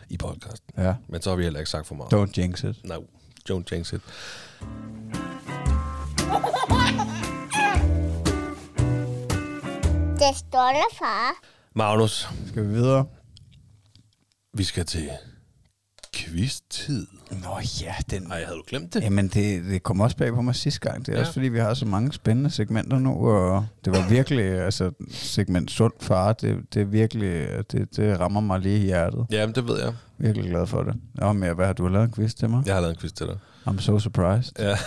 [0.10, 0.74] i podcasten.
[0.84, 0.96] Ja.
[1.08, 2.14] Men så har vi heller ikke sagt for meget.
[2.14, 2.84] Don't jinx it.
[2.84, 2.96] No,
[3.50, 4.02] don't jinx it.
[10.20, 11.32] Det stolte far.
[11.76, 13.06] Magnus, Skal vi videre?
[14.54, 15.10] vi skal til
[16.26, 17.08] quiz-tid.
[17.32, 18.22] Nå ja, den...
[18.24, 19.04] Nej, havde du glemt det?
[19.04, 21.06] Jamen, det, det kom også bag på mig sidste gang.
[21.06, 21.18] Det er Ja.
[21.18, 21.22] ja.
[21.22, 25.72] også fordi, vi har så mange spændende segmenter nu, og det var virkelig, altså, segment
[25.72, 29.26] sund far, det, det er virkelig, det, det rammer mig lige i hjertet.
[29.32, 29.94] Jamen, det ved jeg.
[30.18, 30.96] Virkelig glad for det.
[31.14, 32.64] Nå, men hvad har du lavet en quiz til mig?
[32.66, 33.38] Jeg har lavet en quiz til dig.
[33.68, 34.52] I'm so surprised.
[34.60, 34.78] Ja.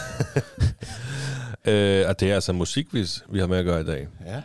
[1.73, 4.09] øh, og det er altså musikquiz, vi har med at gøre i dag.
[4.27, 4.43] Ja.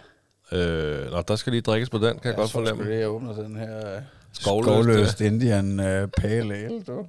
[0.58, 2.94] Øh, nå, der skal lige drikkes på den, kan jeg godt fornemme.
[2.94, 4.02] Jeg åbner den her
[4.34, 7.06] Skovløst, skovløst Indian uh, Pale Ale, du.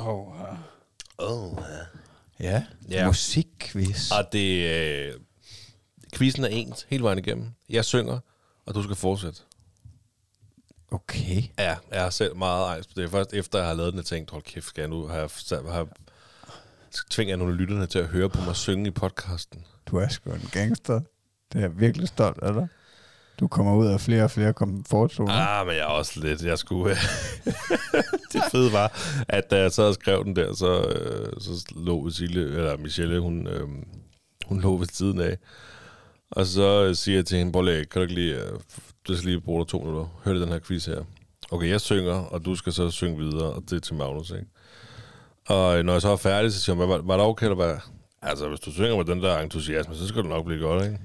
[0.00, 0.58] Oh, uh.
[1.18, 1.58] Oh.
[2.40, 3.06] Ja, Ja.
[3.06, 4.10] musikquiz.
[4.10, 5.12] Og det, øh,
[6.14, 7.50] quizzen er ens hele vejen igennem.
[7.68, 8.18] Jeg synger,
[8.66, 9.40] og du skal fortsætte.
[10.90, 11.42] Okay.
[11.58, 13.10] Ja, jeg har selv meget ejs på det.
[13.10, 15.30] Først efter jeg har lavet den, jeg tænkte, hold kæft, skal jeg nu have,
[15.70, 15.88] have
[17.10, 19.64] tvinger jeg nogle lytterne til at høre på mig synge i podcasten.
[19.86, 21.00] Du er sgu en gangster.
[21.52, 22.68] Det er jeg virkelig stolt af dig.
[23.42, 25.32] Du kommer ud af flere og flere komfortzoner.
[25.32, 26.90] Ah, men jeg er også lidt, jeg skulle...
[26.90, 26.96] Øh,
[28.32, 32.10] det fede var, at da jeg sad og skrev den der, så, øh, så lå
[32.10, 33.68] Sille, eller Michelle, hun, øh,
[34.46, 35.36] hun lå ved siden af.
[36.30, 38.52] Og så øh, siger jeg til hende, Bolle, kan du ikke lige, øh,
[39.08, 41.04] du skal lige bruge dig to minutter, hør den her quiz her.
[41.50, 44.46] Okay, jeg synger, og du skal så synge videre, og det er til Magnus, ikke?
[45.48, 47.76] Og når jeg så er færdig, så siger hun, var, var det okay, eller hvad?
[48.22, 50.98] Altså, hvis du synger med den der entusiasme, så skal det nok blive godt, ikke?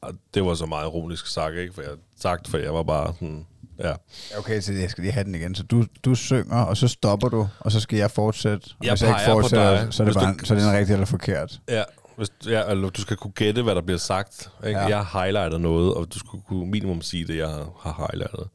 [0.00, 1.72] Og det var så meget ironisk sagt, ikke?
[1.74, 1.90] For jeg,
[2.20, 3.46] sagt, for jeg var bare sådan,
[3.78, 3.92] ja.
[4.38, 5.54] Okay, så jeg skal lige have den igen.
[5.54, 8.70] Så du, du synger, og så stopper du, og så skal jeg fortsætte.
[8.82, 9.94] Jeg Hvis jeg ikke fortsætter, dig.
[9.94, 11.60] så er det, bare, du- så er det en rigtig eller forkert.
[11.68, 11.84] Ja,
[12.16, 14.50] hvis, ja eller du skal kunne gætte, hvad der bliver sagt.
[14.66, 14.80] Ikke?
[14.80, 14.86] Ja.
[14.86, 18.48] Jeg har highlightet noget, og du skulle kunne minimum sige det, jeg har, har highlightet.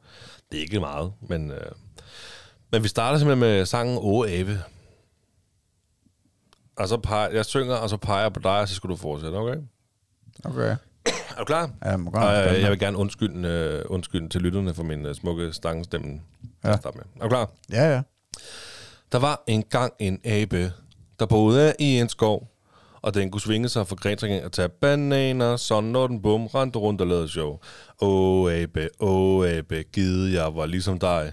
[0.52, 1.70] Det er ikke meget, men, øh,
[2.72, 4.58] men vi starter simpelthen med sangen Åh Ave.
[6.76, 8.96] Og så peger, jeg synger, og så peger jeg på dig, og så skal du
[8.96, 9.56] fortsætte, okay?
[10.44, 10.76] Okay.
[11.06, 11.70] Er du klar?
[11.84, 15.06] Ja, må Og godt øh, jeg vil gerne undskylde, øh, undskylde til lytterne for min
[15.06, 16.20] øh, smukke stangstemme.
[16.64, 16.70] Ja.
[16.70, 17.02] Med.
[17.16, 17.50] Er du klar?
[17.72, 18.02] Ja, ja.
[19.12, 20.72] Der var engang en abe,
[21.18, 22.48] der boede i en skov,
[23.02, 26.22] og den kunne svinge sig fra gren til gren og tage bananer, så når den
[26.22, 27.58] bum rendte rundt og lavede show.
[28.00, 31.32] Åh abe, åh abe, givet jeg var ligesom dig.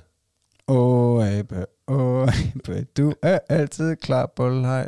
[0.68, 4.88] Åh, abe, åh, abe, du er altid klar på leg.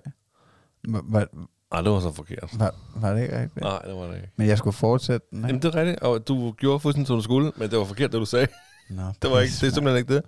[0.87, 1.27] Var,
[1.73, 2.49] Nej, det var så forkert.
[2.53, 3.61] var, var det ikke rigtigt?
[3.63, 4.29] Nej, det var det ikke.
[4.35, 5.47] Men jeg skulle fortsætte den, ikke?
[5.47, 8.11] Jamen, det er rigtigt, og du gjorde fuldstændig, som du skulle, men det var forkert,
[8.11, 8.47] det du sagde.
[8.89, 10.23] Nå, Det, var ikke, det er simpelthen ikke det.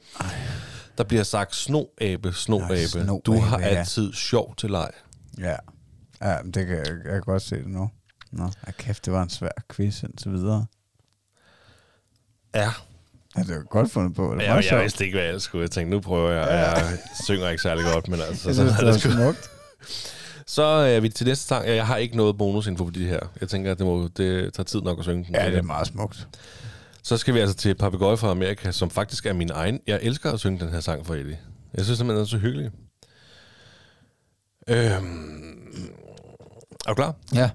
[0.98, 2.76] Der bliver sagt sno-abe, Ej, sno-abe.
[2.88, 3.66] sno-abe, Du har ja.
[3.66, 4.90] altid sjov til leg.
[5.38, 5.56] Ja.
[6.22, 7.90] Ja, men det kan jeg, jeg kan godt se det nu.
[8.32, 10.66] Nå, ja, kæft, det var en svær quiz indtil videre.
[12.56, 12.70] Ja,
[13.38, 14.24] Ja, det var godt fundet på.
[14.40, 14.82] Det var jeg, sjovt.
[14.84, 15.62] vidste ikke, hvad jeg skulle.
[15.64, 16.48] Jeg tænkte, nu prøver jeg.
[16.78, 19.50] Jeg synger ikke særlig godt, men altså, Jeg synes, er det var smukt.
[20.48, 21.68] Så er vi til næste sang.
[21.68, 23.20] Jeg har ikke noget bonusinfo på de her.
[23.42, 25.36] Jeg tænker, at det, må, det tager tid nok at synge den.
[25.36, 26.28] Ja, det er meget smukt.
[27.04, 29.80] Så skal vi altså til Papagøje fra Amerika, som faktisk er min egen.
[29.88, 31.40] Jeg elsker at synge den her sang for Eddie.
[31.74, 32.72] Jeg synes simpelthen, den er så hyggelig.
[34.68, 35.90] Øhm,
[36.86, 37.16] er du klar?
[37.34, 37.50] Ja.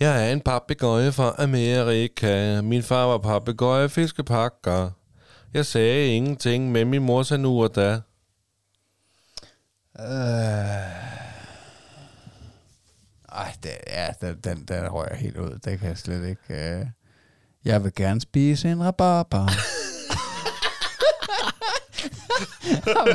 [0.00, 2.60] Jeg er en papegøje fra Amerika.
[2.60, 4.90] Min far var papegøje fiskepakker.
[5.54, 8.00] Jeg sagde ingenting, men min mor sagde nu og da.
[10.00, 11.23] Øh...
[13.34, 15.58] Ej, det, ja, den, den, den røg jeg helt ud.
[15.64, 16.80] Det kan jeg slet ikke...
[16.80, 16.86] Uh...
[17.64, 19.46] Jeg vil gerne spise en rabarber.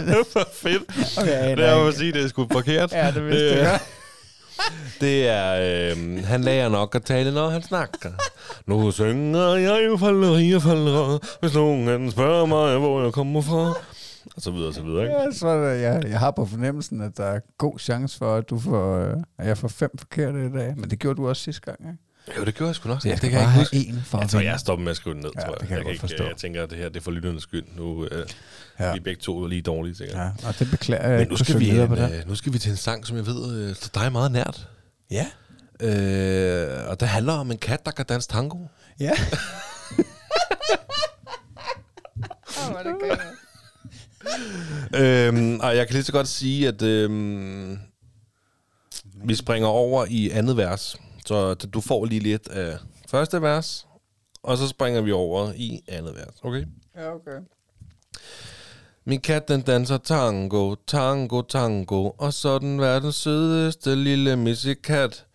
[0.07, 1.17] det var fedt.
[1.17, 2.91] Okay, Det er at sige, det er sgu forkert.
[2.91, 3.81] Ja, det vidste jeg godt.
[5.01, 5.53] Det er,
[5.91, 8.09] øh, han lærer nok at tale, når han snakker.
[8.65, 13.73] Nu synger jeg jo falleri og falder, hvis nogen spørger mig, hvor jeg kommer fra.
[14.35, 15.15] Og så videre, og så videre, ikke?
[15.15, 18.49] Ja, så det, jeg, jeg har på fornemmelsen, at der er god chance for, at,
[18.49, 20.73] du får, øh, at jeg får fem forkerte i dag.
[20.77, 21.97] Men det gjorde du også sidste gang, ikke?
[22.39, 23.01] Jo, det gjorde jeg sgu nok.
[23.01, 23.89] Så jeg det kan jeg bare ikke huske.
[23.89, 25.59] en for Jeg at tror, jeg stopper med at skrive den ned, Ja, tror jeg.
[25.59, 26.23] det kan jeg godt ikke, forstå.
[26.23, 27.63] Jeg tænker, at det her det er for lytternes skyld.
[27.77, 28.25] Nu øh,
[28.79, 28.85] Ja.
[28.85, 28.91] ja.
[28.91, 30.17] vi er begge to lige dårlige, sikkert.
[30.17, 30.23] Ja.
[30.23, 31.19] Ja, og det beklager jeg.
[31.19, 32.11] Men nu skal, vi, videre på en, det.
[32.19, 34.67] øh, nu skal vi til en sang, som jeg ved, øh, står dig meget nært.
[35.11, 35.25] Ja.
[35.81, 38.57] Øh, og det handler om en kat, der kan danse tango.
[38.99, 39.11] Ja.
[44.95, 47.79] øhm, og jeg kan lige så godt sige, at øhm,
[49.25, 50.97] vi springer over i andet vers.
[51.25, 53.87] Så du får lige lidt af første vers,
[54.43, 56.35] og så springer vi over i andet vers.
[56.43, 56.65] Okay?
[56.95, 57.39] Ja, okay.
[59.05, 65.25] Min kat, den danser tango, tango, tango, og så den verdens sødeste lille missekat.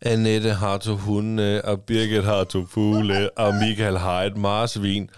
[0.00, 5.10] Annette har to hunde, og Birgit har to fugle, og Michael har et marsvin.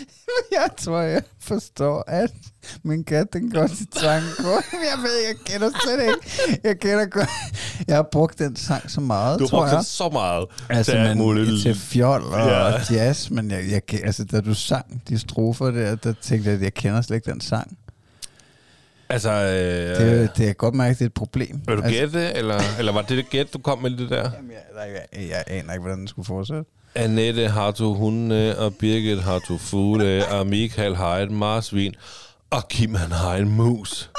[0.52, 2.30] Jeg tror, jeg forstår, at
[2.82, 4.50] min kat, den går til tango.
[4.90, 6.60] Jeg ved, jeg kender slet ikke.
[6.64, 7.28] Jeg kender godt.
[7.88, 10.46] Jeg har brugt den sang så meget, Du har brugt det så meget.
[10.70, 11.62] Altså, men, muligt.
[11.62, 12.68] til fjol og Ja.
[12.68, 12.78] ja.
[12.90, 16.62] jazz, men jeg, jeg, altså, da du sang de strofer der, der tænkte jeg, at
[16.62, 17.78] jeg kender slet ikke den sang.
[19.08, 21.60] Altså, øh, Det, det er godt mærke, det er et problem.
[21.66, 24.30] vil du altså, gætte, eller, eller var det det gæt, du kom med det der?
[24.36, 26.64] Jamen, jeg, jeg, jeg aner ikke, hvordan den skulle fortsætte.
[26.94, 31.94] Annette har du hunde, og Birgit har du fugle, og Michael har et marsvin,
[32.50, 34.10] og Kim han har en mus.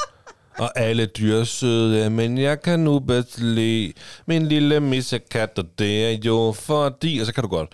[0.60, 3.94] Og alle dyr er søde, men jeg kan nu bedst lide
[4.26, 7.20] min lille missekat, og det er jo fordi...
[7.20, 7.70] Og så kan du godt.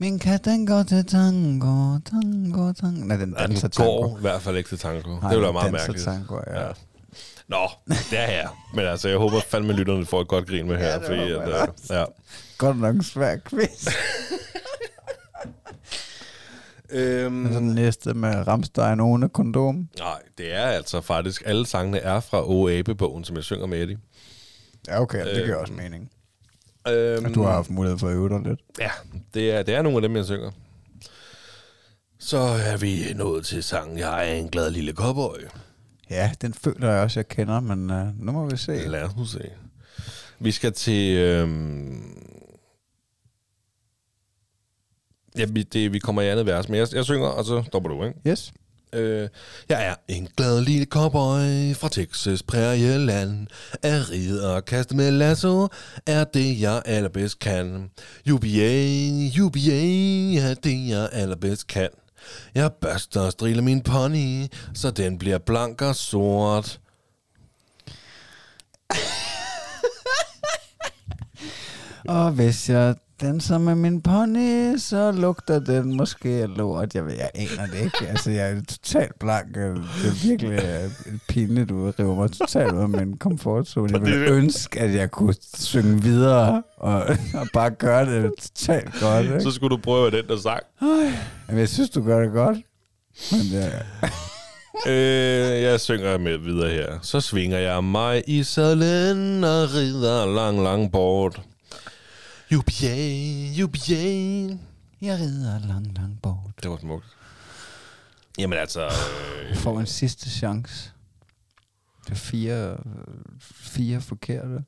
[0.00, 3.04] Min kat, den går til tango, tango, tango.
[3.04, 4.16] Nej, den Ja, den danser går tango.
[4.18, 5.10] i hvert fald ikke til tango.
[5.10, 6.04] Nej, det ville være meget mærkeligt.
[6.04, 6.60] tango, ja.
[6.66, 6.72] Ja.
[7.48, 7.68] Nå,
[8.10, 8.48] det er her.
[8.74, 10.86] Men altså, jeg håber fandme, lytterne får et godt grin med her.
[10.88, 12.04] Ja, det fordi, at, øh, ja.
[12.58, 13.88] Godt nok svær quiz.
[16.92, 19.88] Øhm, Men så den næste med Ramstein uden kondom.
[19.98, 23.82] nej, det er altså faktisk, alle sangene er fra O Abe-bogen, som jeg synger med
[23.82, 23.98] Eddie.
[24.88, 26.10] Ja, okay, det giver Øhm, også mening.
[26.88, 28.60] Øhm, Og du har haft mulighed for at øve dig lidt.
[28.78, 28.90] Ja,
[29.34, 30.50] det er, det er nogle af dem, jeg synger.
[32.18, 35.38] Så er vi nået til sangen Jeg er en glad lille cowboy.
[36.10, 38.88] Ja, den føler jeg også, jeg kender, men uh, nu må vi se.
[38.88, 39.50] Lad os nu se.
[40.38, 41.16] Vi skal til...
[41.16, 42.16] Øhm...
[45.38, 47.90] Ja, vi, det, vi kommer i andet vers, men jeg, jeg synger, og så stopper
[47.90, 48.18] du, ikke?
[48.26, 48.52] Yes.
[48.92, 49.28] Øh,
[49.68, 53.46] jeg er en glad lille cowboy fra Texas prærieland.
[53.82, 55.68] Er ride og kaste med lasso,
[56.06, 57.90] er det jeg allerbedst kan.
[58.32, 58.86] UBA,
[59.42, 59.82] UBA,
[60.40, 61.88] er det jeg allerbedst kan.
[62.54, 66.80] Jeg børster og striler min pony, så den bliver blank og sort.
[72.08, 76.94] Og hvis jeg danser med min pony, så lugter den måske af lort.
[76.94, 78.08] Jeg, ved, jeg aner det ikke.
[78.08, 79.54] Altså, jeg er totalt blank.
[79.54, 80.90] Det er virkelig øh,
[81.28, 83.88] pinligt, du river mig totalt ud af min komfortzone.
[83.92, 87.02] Jeg ville Det- ønske, at jeg kunne synge videre og,
[87.34, 89.24] og bare gøre det totalt godt.
[89.26, 89.40] Ikke?
[89.40, 90.62] Så skulle du prøve den der sang.
[91.48, 92.58] Men jeg synes, du gør det godt.
[93.32, 93.68] Men ja,
[94.86, 96.98] øh, jeg synger med videre her.
[97.02, 101.40] Så svinger jeg mig i sadlen og rider lang, lang bort.
[102.56, 104.58] UBA, UBA.
[105.00, 106.62] jeg rider langt, langt bort.
[106.62, 107.16] Det var smukt.
[108.38, 108.86] Jamen altså...
[108.86, 110.92] Øh, får en sidste chance.
[112.04, 112.76] Det er fire,
[113.40, 114.64] fire forkerte.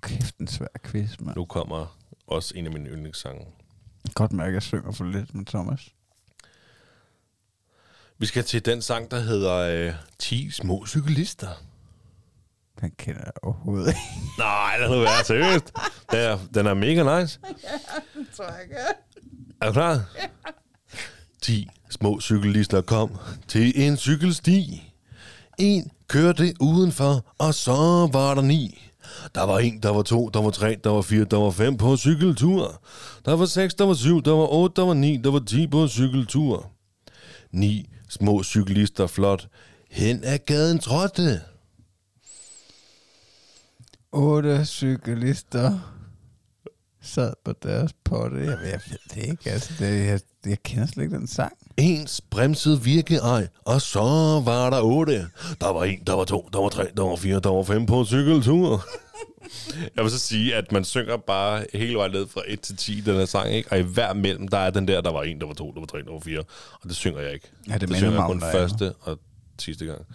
[0.00, 1.36] Kæft, en svær quiz, mand.
[1.36, 3.46] nu kommer også en af mine yndlingssange.
[4.14, 5.94] Godt mærke, at jeg synger for lidt med Thomas.
[8.18, 11.48] Vi skal til den sang, der hedder øh, 10 små cyklister.
[12.80, 14.00] Den kender jeg overhovedet ikke.
[14.38, 15.72] Nej, lad nu være seriøst.
[16.10, 17.38] Den er, den er mega nice.
[19.60, 20.00] Er du klar?
[21.42, 23.10] 10 små cyklister kom
[23.48, 24.92] til en cykelsti.
[25.58, 28.90] En kørte udenfor, og så var der ni.
[29.34, 31.76] Der var en, der var to, der var tre, der var fire, der var fem
[31.76, 32.82] på cykeltur.
[33.24, 35.66] Der var seks, der var syv, der var otte, der var ni, der var ti
[35.66, 36.70] på cykeltur.
[37.52, 39.48] Ni små cyklister flot
[39.90, 41.40] hen ad gaden trådte.
[44.12, 45.78] Otte cyklister
[47.02, 48.36] sad på deres potte.
[48.36, 49.50] Jeg, jeg ved det ikke.
[49.50, 51.52] Altså, det, jeg, jeg kender slet ikke den sang.
[51.76, 54.00] Ens bremsede virke ej, og så
[54.44, 55.28] var der otte.
[55.60, 57.86] Der var en, der var to, der var tre, der var fire, der var fem
[57.86, 58.84] på cykeltur.
[59.96, 63.00] Jeg vil så sige, at man synger bare hele vejen ned fra 1 til 10,
[63.00, 63.72] den her sang, ikke?
[63.72, 65.80] Og i hver mellem, der er den der, der var en, der var to, der
[65.80, 66.38] var tre, der var fire.
[66.72, 67.50] Og det synger jeg ikke.
[67.68, 69.18] Ja, det det synger jeg kun første og
[69.58, 70.06] sidste gang.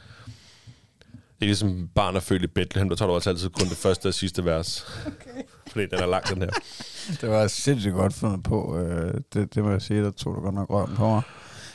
[1.44, 3.78] Det er ligesom barn er født i Bethlehem, der tager du altså altid kun det
[3.78, 4.86] første og sidste vers.
[5.06, 5.44] Okay.
[5.68, 6.50] Fordi den er lang, den her.
[7.22, 8.78] Det var sindssygt godt fundet på.
[8.78, 11.22] Øh, det, det må jeg sige, der tog du godt nok røven på mig.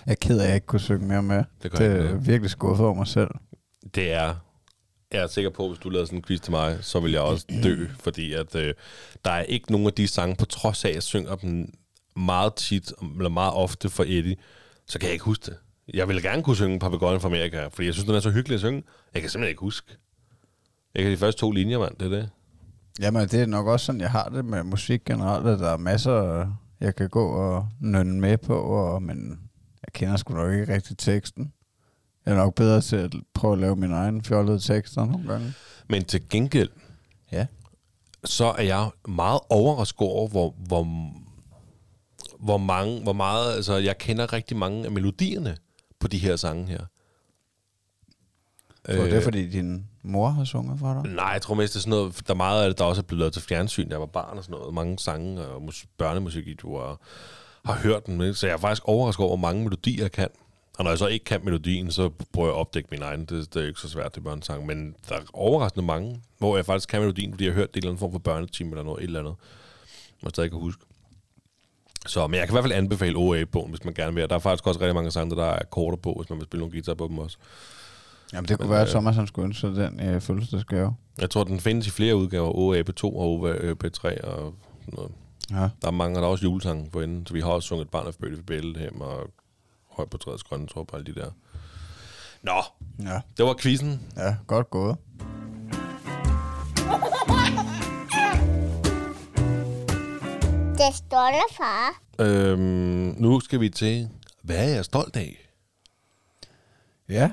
[0.06, 1.44] Jeg er ked af, at jeg ikke kunne synge mere med.
[1.62, 3.30] Det gør det er virkelig skuffet over mig selv.
[3.94, 4.34] det er...
[5.12, 7.12] Jeg er sikker på, at hvis du lavede sådan en quiz til mig, så vil
[7.12, 8.74] jeg også dø, fordi at øh,
[9.24, 11.72] der er ikke nogen af de sange, på trods af, at jeg synger dem
[12.16, 14.36] meget tit, eller meget ofte for Eddie,
[14.86, 15.56] så kan jeg ikke huske det.
[15.94, 18.54] Jeg ville gerne kunne synge Papagøjen fra Amerika, fordi jeg synes, den er så hyggelig
[18.54, 18.82] at synge.
[19.14, 19.96] Jeg kan simpelthen ikke huske.
[20.94, 22.30] Jeg kan de første to linjer, mand, det er det.
[23.00, 25.76] Jamen, det er nok også sådan, jeg har det med musik generelt, at der er
[25.76, 26.46] masser,
[26.80, 29.30] jeg kan gå og nynne med på, og, men
[29.86, 31.52] jeg kender sgu nok ikke rigtig teksten.
[32.26, 35.52] Jeg er nok bedre til at prøve at lave min egen fjollede tekster nogle gange.
[35.88, 36.70] Men til gengæld,
[37.32, 37.46] Ja.
[38.24, 40.84] så er jeg meget overrasket over, hvor, hvor,
[42.44, 45.56] hvor, mange, hvor meget, altså jeg kender rigtig mange af melodierne
[46.00, 46.80] på de her sange her.
[48.86, 51.12] Så det er, fordi din mor har sunget for dig?
[51.12, 53.00] Nej, jeg tror mest, det er sådan noget, der er meget af det, der også
[53.02, 54.74] er blevet lavet til fjernsyn, jeg var barn og sådan noget.
[54.74, 57.00] Mange sange og mus- børnemusik, du har,
[57.64, 58.34] har hørt den.
[58.34, 60.28] Så jeg er faktisk overrasket over, hvor mange melodier jeg kan.
[60.78, 63.20] Og når jeg så ikke kan melodien, så prøver jeg at opdække min egen.
[63.24, 64.66] Det, det er ikke så svært, det børnesang.
[64.66, 67.76] Men der er overraskende mange, hvor jeg faktisk kan melodien, fordi jeg har hørt det
[67.76, 69.34] i en eller anden form for børneteam eller noget, et eller andet.
[70.22, 70.82] Jeg stadig kan huske.
[72.08, 74.28] Så, men jeg kan i hvert fald anbefale OA-bogen, hvis man gerne vil.
[74.28, 76.60] Der er faktisk også rigtig mange sange, der er korter på, hvis man vil spille
[76.60, 77.36] nogle guitar på dem også.
[78.32, 80.94] Jamen, det kunne Men, være, at øh, Thomas han skulle ønske den øh, fødselsdagsgave.
[81.20, 82.48] Jeg tror, den findes i flere udgaver.
[82.52, 85.10] OAP2 og OAP3 og sådan noget.
[85.50, 85.56] Ja.
[85.82, 87.26] Der er mange, og der er også julesange for enden.
[87.26, 89.30] Så vi har også sunget et barn af født i Bællehem og
[89.96, 91.30] høj på træets grønne trop og alle de der.
[92.42, 92.62] Nå,
[93.10, 94.00] Ja, det var quizzen.
[94.16, 94.96] ja godt gået.
[100.78, 102.02] Det stolte far.
[102.20, 104.08] Øhm, nu skal vi til,
[104.42, 105.48] hvad er jeg stolt af?
[107.08, 107.30] Ja.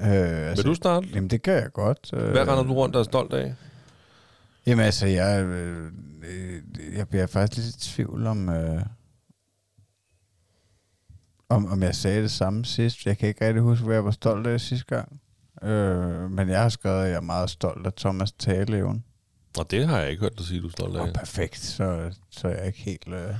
[0.00, 1.08] Øh, Vil du starte?
[1.14, 2.10] Jamen, det kan jeg godt.
[2.14, 3.54] Øh, Hvad render du rundt og er stolt af?
[4.66, 5.92] Jamen altså, jeg, øh,
[6.96, 8.82] jeg bliver faktisk lidt i tvivl om, øh,
[11.48, 13.06] om, om jeg sagde det samme sidst.
[13.06, 15.20] Jeg kan ikke rigtig huske, hvad jeg var stolt af sidste gang.
[15.62, 19.02] Øh, men jeg har skrevet, at jeg er meget stolt af Thomas taleevne.
[19.58, 21.00] Og det har jeg ikke hørt dig sige, du er stolt af.
[21.00, 23.34] Og perfekt, så, så er jeg ikke helt, øh,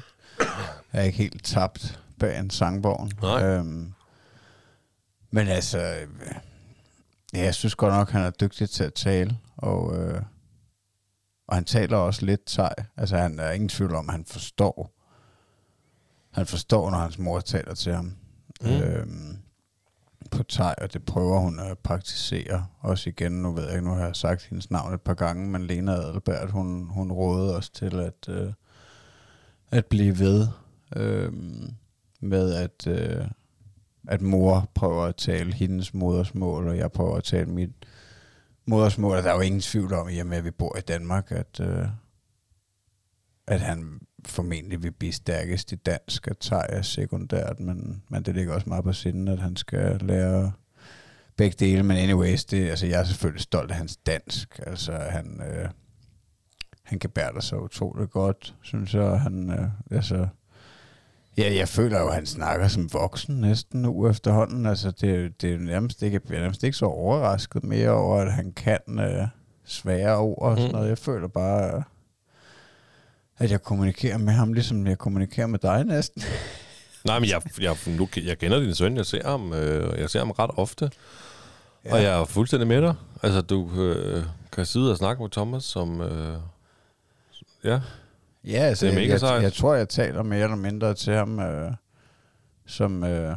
[0.92, 3.12] jeg er ikke helt tabt bag en sangvogn.
[3.22, 3.44] Nej.
[3.44, 3.92] Øhm,
[5.30, 6.08] men altså, øh,
[7.34, 10.22] ja, jeg synes godt nok, han er dygtig til at tale, og, øh,
[11.48, 12.74] og han taler også lidt sej.
[12.96, 14.92] Altså, han er ingen tvivl om, at han forstår.
[16.30, 18.16] Han forstår, når hans mor taler til ham.
[18.60, 18.70] Mm.
[18.70, 19.38] Øhm,
[20.30, 22.66] på thai, og det prøver hun at praktisere.
[22.80, 25.48] Også igen, nu ved jeg ikke, nu har jeg sagt hendes navn et par gange,
[25.48, 28.52] men Lena Adelbert, hun, hun rådede os til at, øh,
[29.70, 30.48] at blive ved
[30.96, 31.32] øh,
[32.20, 33.24] med, at, øh,
[34.08, 37.70] at mor prøver at tale hendes modersmål, og jeg prøver at tale mit
[38.66, 39.16] modersmål.
[39.16, 41.32] Og der er jo ingen tvivl om, i og med at vi bor i Danmark,
[41.32, 41.86] at, øh,
[43.46, 48.34] at han formentlig vil blive stærkest i dansk, og thai er sekundært, men, men det
[48.34, 50.52] ligger også meget på sinden, at han skal lære
[51.36, 55.40] begge dele, men anyways, det, altså, jeg er selvfølgelig stolt af hans dansk, altså han,
[55.50, 55.68] øh,
[56.82, 60.26] han kan bære sig utroligt godt, synes jeg, han, øh, altså,
[61.38, 65.52] ja, jeg føler jo, at han snakker som voksen næsten nu efterhånden, altså det, det
[65.54, 69.26] er nærmest ikke, jeg er nærmest ikke så overrasket mere over, at han kan øh,
[69.64, 70.74] svære ord og sådan Mm.
[70.76, 71.82] noget, jeg føler bare,
[73.40, 76.22] at jeg kommunikerer med ham, ligesom jeg kommunikerer med dig næsten.
[77.04, 80.18] Nej, men jeg, jeg, nu, jeg kender din søn, jeg ser ham, øh, jeg ser
[80.18, 80.90] ham ret ofte.
[81.84, 81.92] Ja.
[81.94, 82.94] Og jeg er fuldstændig med dig.
[83.22, 86.00] Altså, du øh, kan sidde og snakke med Thomas, som...
[86.00, 86.36] Øh,
[87.64, 87.80] ja,
[88.44, 89.42] Ja, altså, Det er mega jeg, sejt.
[89.42, 91.72] jeg tror, jeg taler mere eller mindre til ham øh,
[92.66, 93.36] som, øh,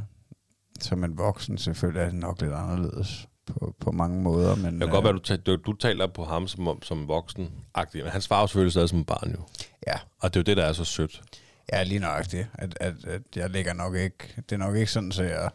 [0.81, 1.57] som en voksen.
[1.57, 4.55] Selvfølgelig er det nok lidt anderledes på, på mange måder.
[4.55, 7.51] Men, det kan godt være, du, du, du taler på ham som, om- som voksen.
[7.93, 9.39] Men han svarer jo selvfølgelig stadig som barn, jo.
[9.87, 11.21] Ja, Og det er jo det, der er så sødt.
[11.73, 12.47] ja lige nok det.
[12.53, 14.33] At, at, at jeg lægger nok ikke...
[14.35, 15.49] Det er nok ikke sådan, at jeg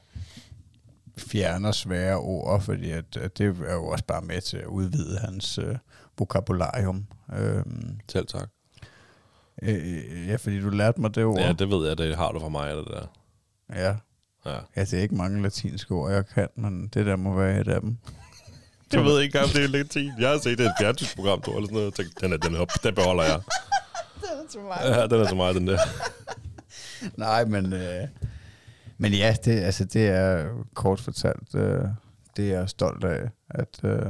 [1.19, 5.19] fjerner svære ord, fordi at, at det er jo også bare med til at udvide
[5.19, 5.77] hans øh,
[6.19, 7.07] vokabularium.
[7.39, 8.49] Øhm, Selv tak.
[9.63, 11.39] øh, ja, fordi du lærte mig det ord.
[11.41, 13.07] Ja, det ved jeg, det har du fra mig, det der.
[13.75, 13.97] ja.
[14.47, 14.59] Ja.
[14.77, 17.69] ja, det er ikke mange latinske ord, jeg kan, men det der må være et
[17.69, 17.97] af dem.
[18.93, 20.13] Jeg ved ikke om det er latin.
[20.21, 21.85] Jeg har set det i et fjernsynsprogram, du, eller sådan noget.
[21.87, 23.41] Jeg tænkte, den, er, den, er op, den beholder jeg.
[24.85, 25.79] Ja, den er så meget, den der.
[27.17, 28.09] Nej, men, øh,
[28.99, 31.85] men ja, det, altså, det er kort fortalt, øh,
[32.37, 34.07] det er jeg er stolt af, at, øh,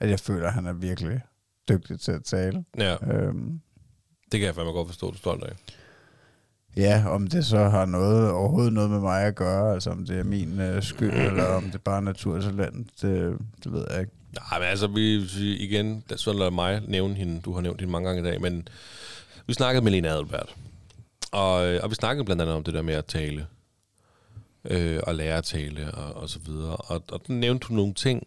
[0.00, 1.20] at jeg føler, at han er virkelig
[1.68, 2.64] dygtig til at tale.
[2.78, 3.60] Ja, Øhm,
[4.32, 5.52] det kan jeg fandme godt forstå, du er stolt af.
[6.78, 10.18] Ja, om det så har noget overhovedet noget med mig at gøre, altså om det
[10.18, 14.12] er min øh, skyld, eller om det bare er naturtalent, det, det ved jeg ikke.
[14.34, 15.24] Nej, men altså, vi,
[15.56, 17.40] igen, så lader mig nævne hende.
[17.40, 18.68] Du har nævnt hende mange gange i dag, men
[19.46, 20.54] vi snakkede med Lena Adelbert.
[21.32, 23.46] Og, øh, og vi snakkede blandt andet om det der med at tale.
[24.70, 26.76] Øh, og lære at tale, og, og så videre.
[26.76, 28.26] Og, og den nævnte hun nogle ting,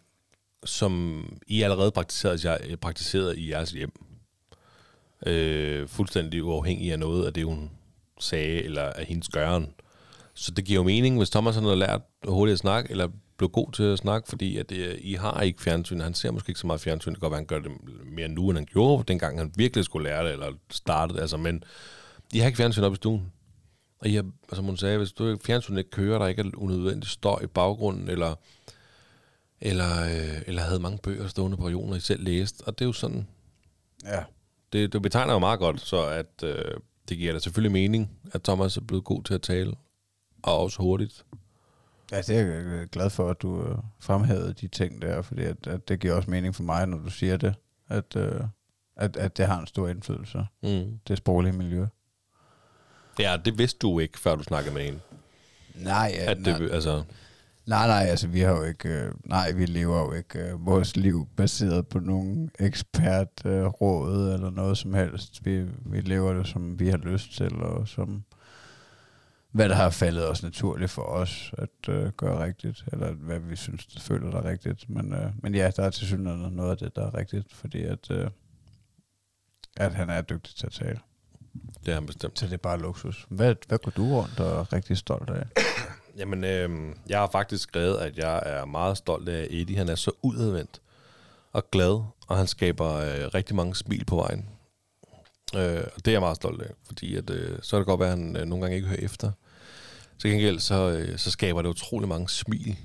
[0.65, 3.91] som I allerede praktiserede, jeg, praktiserede i jeres hjem.
[5.25, 7.69] Øh, fuldstændig uafhængig af noget af det, hun
[8.21, 9.73] sagde, eller af hendes gøren.
[10.33, 13.07] Så det giver jo mening, hvis Thomas har lært hurtigt at snakke, eller
[13.37, 15.99] blev god til at snakke, fordi at det, I har ikke fjernsyn.
[15.99, 17.11] Han ser måske ikke så meget fjernsyn.
[17.11, 17.71] Det kan godt være, han gør det
[18.05, 21.21] mere nu, end han gjorde, dengang han virkelig skulle lære det, eller startede.
[21.21, 21.63] Altså, men
[22.33, 23.31] I har ikke fjernsyn op i stuen.
[23.99, 27.09] Og I har, som hun sagde, hvis du fjernsyn ikke kører, der ikke er unødvendig
[27.09, 28.35] støj i baggrunden, eller,
[29.61, 32.63] eller, øh, eller havde mange bøger stående på regioner, I selv læste.
[32.67, 33.27] Og det er jo sådan,
[34.05, 34.23] Ja.
[34.73, 36.75] det, det betegner jo meget godt, så at øh,
[37.09, 39.73] det giver da selvfølgelig mening, at Thomas er blevet god til at tale,
[40.43, 41.25] og også hurtigt.
[42.11, 45.41] Ja, det er jeg øh, glad for, at du øh, fremhævede de ting der, fordi
[45.43, 47.55] at, at det giver også mening for mig, når du siger det,
[47.89, 48.41] at, øh,
[48.95, 50.99] at, at det har en stor indflydelse, Mm.
[51.07, 51.85] det sproglige miljø.
[53.19, 54.99] Ja, det vidste du ikke, før du snakkede med hende.
[55.75, 57.03] Nej, ja, At det, nej, altså,
[57.71, 60.95] nej, nej, altså vi har jo ikke, øh, nej, vi lever jo ikke øh, vores
[60.95, 65.45] liv baseret på nogen ekspertråd øh, råd eller noget som helst.
[65.45, 68.23] Vi, vi lever det, som vi har lyst til, og som
[69.51, 73.55] hvad der har faldet os naturligt for os at øh, gøre rigtigt, eller hvad vi
[73.55, 74.89] synes, det føler der er rigtigt.
[74.89, 77.83] Men, øh, men ja, der er til synligheden noget af det, der er rigtigt, fordi
[77.83, 78.29] at, øh,
[79.77, 80.99] at han er dygtig til at tale.
[81.85, 82.39] det er han bestemt.
[82.39, 83.25] Så det er bare luksus.
[83.29, 85.45] Hvad, hvad går du rundt og er rigtig stolt af?
[86.17, 89.77] Jamen, øh, jeg har faktisk skrevet, at jeg er meget stolt af Eddie.
[89.77, 90.81] Han er så udadvendt
[91.51, 94.49] og glad, og han skaber øh, rigtig mange smil på vejen.
[95.55, 97.99] Øh, og det er jeg meget stolt af, fordi at, øh, så kan det godt
[97.99, 99.31] være, at han øh, nogle gange ikke hører efter.
[100.19, 102.77] Til gengæld, så, øh, så skaber det utrolig mange smil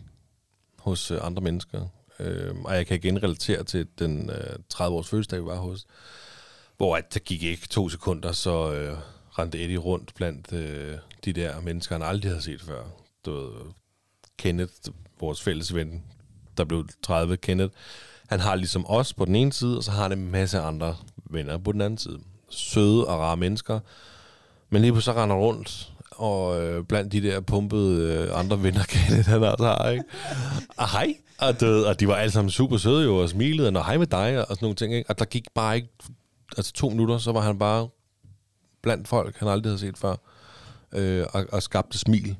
[0.78, 1.86] hos øh, andre mennesker.
[2.20, 5.86] Øh, og jeg kan igen relatere til den øh, 30-års fødselsdag, vi var hos,
[6.76, 8.98] hvor at der gik ikke to sekunder, så øh,
[9.38, 13.05] rendte Eddie rundt blandt øh, de der mennesker, han aldrig havde set før.
[13.26, 13.50] Du ved,
[14.38, 14.72] Kenneth,
[15.20, 16.02] vores fælles ven,
[16.56, 17.74] der blev 30, Kenneth,
[18.26, 20.96] han har ligesom os på den ene side, og så har han en masse andre
[21.30, 22.18] venner på den anden side.
[22.50, 23.80] Søde og rare mennesker,
[24.70, 28.84] men lige pludselig så render rundt, og øh, blandt de der pumpede øh, andre venner,
[28.92, 30.04] Kenneth, han også har, ikke?
[30.76, 33.86] Og hej, og, du og de var alle sammen super søde jo, og smilede, og
[33.86, 35.10] hej med dig, og sådan nogle ting, ikke?
[35.10, 35.88] Og der gik bare ikke,
[36.56, 37.88] altså to minutter, så var han bare
[38.82, 40.16] blandt folk, han aldrig havde set før,
[40.92, 42.36] øh, og, og skabte smil.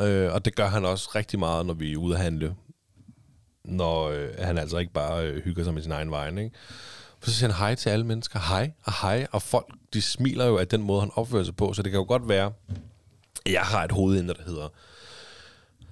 [0.00, 2.54] Øh, og det gør han også rigtig meget, når vi er ude at handle.
[3.64, 6.50] Når øh, han altså ikke bare øh, hygger sig med sin egen vej, ikke?
[7.20, 10.46] For så siger han hej til alle mennesker, hej og hej, og folk, de smiler
[10.46, 12.52] jo af den måde, han opfører sig på, så det kan jo godt være,
[13.46, 14.68] at jeg har et hovedinde, der hedder,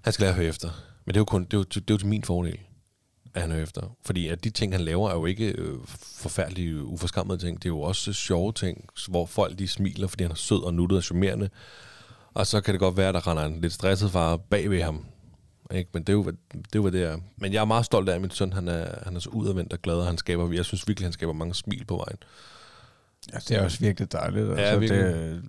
[0.03, 0.69] han skal lære at høre efter.
[1.05, 2.59] Men det er jo kun, det er jo, det er jo til min fordel,
[3.35, 3.97] at han hører efter.
[4.05, 5.79] Fordi at de ting, han laver, er jo ikke øh,
[6.17, 7.57] forfærdelige, uforskammede ting.
[7.57, 10.75] Det er jo også sjove ting, hvor folk de smiler, fordi han er sød og
[10.75, 11.51] nuttet og charmerende.
[12.35, 14.83] Og så kan det godt være, at der render en lidt stresset far bag ved
[14.83, 15.07] ham.
[15.75, 15.91] Ikke?
[15.95, 17.19] Men det er, jo, det er jo, det er.
[17.37, 19.73] Men jeg er meget stolt af, at min søn han er, han er så udadvendt
[19.73, 22.17] og glad, og han skaber, jeg synes virkelig, han skaber mange smil på vejen.
[23.33, 24.49] Ja, det er også virkelig dejligt.
[24.49, 25.43] Ja, Altså, virkelig.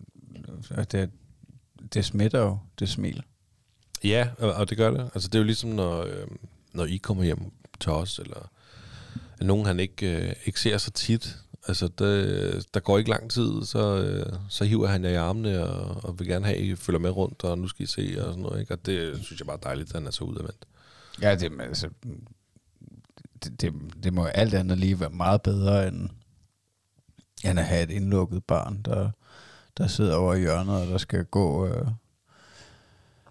[0.77, 1.09] det, det,
[1.93, 3.23] det smitter jo, det smil.
[4.03, 5.09] Ja, og, det gør det.
[5.13, 6.27] Altså, det er jo ligesom, når, øh,
[6.73, 8.51] når I kommer hjem til os, eller
[9.41, 11.37] nogen, han ikke, øh, ikke ser så tit.
[11.67, 15.63] Altså, det, der går ikke lang tid, så, øh, så hiver han jer i armene,
[15.63, 18.15] og, og vil gerne have, at I følger med rundt, og nu skal I se,
[18.17, 18.59] og sådan noget.
[18.59, 18.73] Ikke?
[18.73, 20.65] Og det synes jeg bare er dejligt, at han er så udadvendt.
[21.21, 21.89] Ja, det, altså,
[23.43, 26.09] det, det, det må alt andet lige være meget bedre, end,
[27.45, 29.09] end at have et indlukket barn, der,
[29.77, 31.87] der sidder over i hjørnet, og der skal gå øh,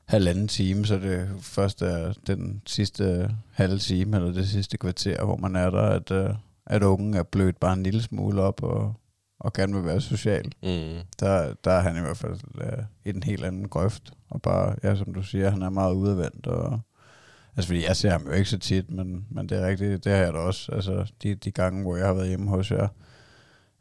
[0.04, 5.36] halvanden time, så det først er den sidste halve time, eller det sidste kvarter, hvor
[5.36, 6.34] man er der, at, øh,
[6.66, 8.94] at ungen er blødt bare en lille smule op, og,
[9.40, 10.44] og gerne vil være social.
[10.44, 10.98] Mm.
[11.20, 14.12] Der, der er han i hvert fald øh, i den helt anden grøft.
[14.30, 16.46] Og bare, ja, som du siger, han er meget udadvendt.
[16.46, 16.80] Og,
[17.56, 20.12] altså, fordi jeg ser ham jo ikke så tit, men, men det er rigtigt, det
[20.12, 20.72] har jeg da også.
[20.72, 22.88] Altså, de, de gange, hvor jeg har været hjemme hos jer.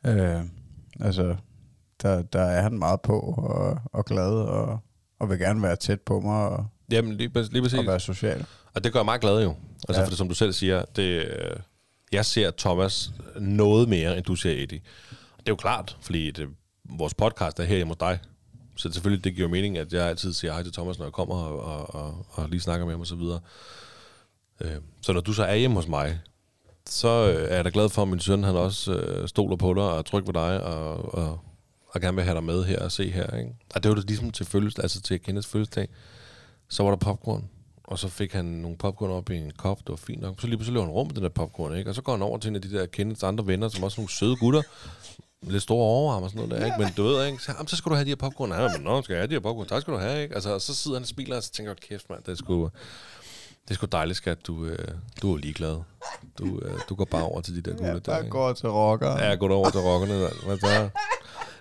[0.06, 0.42] Øh,
[1.00, 1.36] altså,
[2.02, 4.80] der, der er han meget på og, og glad, og,
[5.20, 7.80] og vil gerne være tæt på mig, og, Jamen, lige, lige præcis.
[7.80, 8.46] og være social.
[8.74, 9.50] Og det gør mig glad jo.
[9.50, 10.00] Altså, Ja.
[10.00, 10.04] ja.
[10.06, 11.56] for det, som du selv siger, det, øh,
[12.14, 14.82] jeg ser Thomas noget mere, end du ser Eddie.
[15.40, 16.48] Det er jo klart, fordi det,
[16.90, 18.20] vores podcast er her hjemme hos dig.
[18.76, 21.36] Så selvfølgelig, det giver mening, at jeg altid siger hej til Thomas, når jeg kommer
[21.36, 23.40] og, og, og, og lige snakker med ham og så videre.
[24.62, 26.20] Øh, så når du så er hjemme hos mig,
[26.90, 29.74] så øh, er jeg da glad for, at min søn han også øh, stoler på
[29.74, 31.40] dig og er tryg ved dig og, og,
[31.88, 33.38] og gerne vil have dig med her og se her.
[33.38, 33.56] Ikke?
[33.76, 35.88] Og det var det ligesom til, følges, altså til Kenneths fødselsdag.
[36.70, 37.50] Så var der popcorn,
[37.94, 40.42] og så fik han nogle popcorn op i en kop, det var fint nok.
[40.42, 41.90] Så lige pludselig løb han rum med den der popcorn, ikke?
[41.92, 43.96] Og så går han over til en af de der Kenneths andre venner, som også
[43.96, 44.62] er nogle søde gutter,
[45.42, 46.78] lidt store overarm og sådan noget der, ikke?
[46.80, 47.44] Men du ved, ikke?
[47.44, 48.52] Så, jamen, så skal du have de her popcorn.
[48.52, 49.68] Ja, men nå, skal jeg have de her popcorn?
[49.68, 50.36] Tak skal du have, ikke?
[50.36, 52.36] Altså, og så sidder han og smiler, og så tænker jeg, kæft mand, det er
[52.36, 52.70] sgu,
[53.64, 54.48] det er sgu dejligt, skat.
[54.48, 54.88] Du, øh,
[55.22, 55.78] du er ligeglad.
[56.40, 58.30] Du, øh, du går bare over til de der gutter Ja, der, ikke?
[58.30, 59.12] går til rocker.
[59.12, 60.30] Ja, jeg går over til rockerne.
[60.46, 60.90] Hvad så?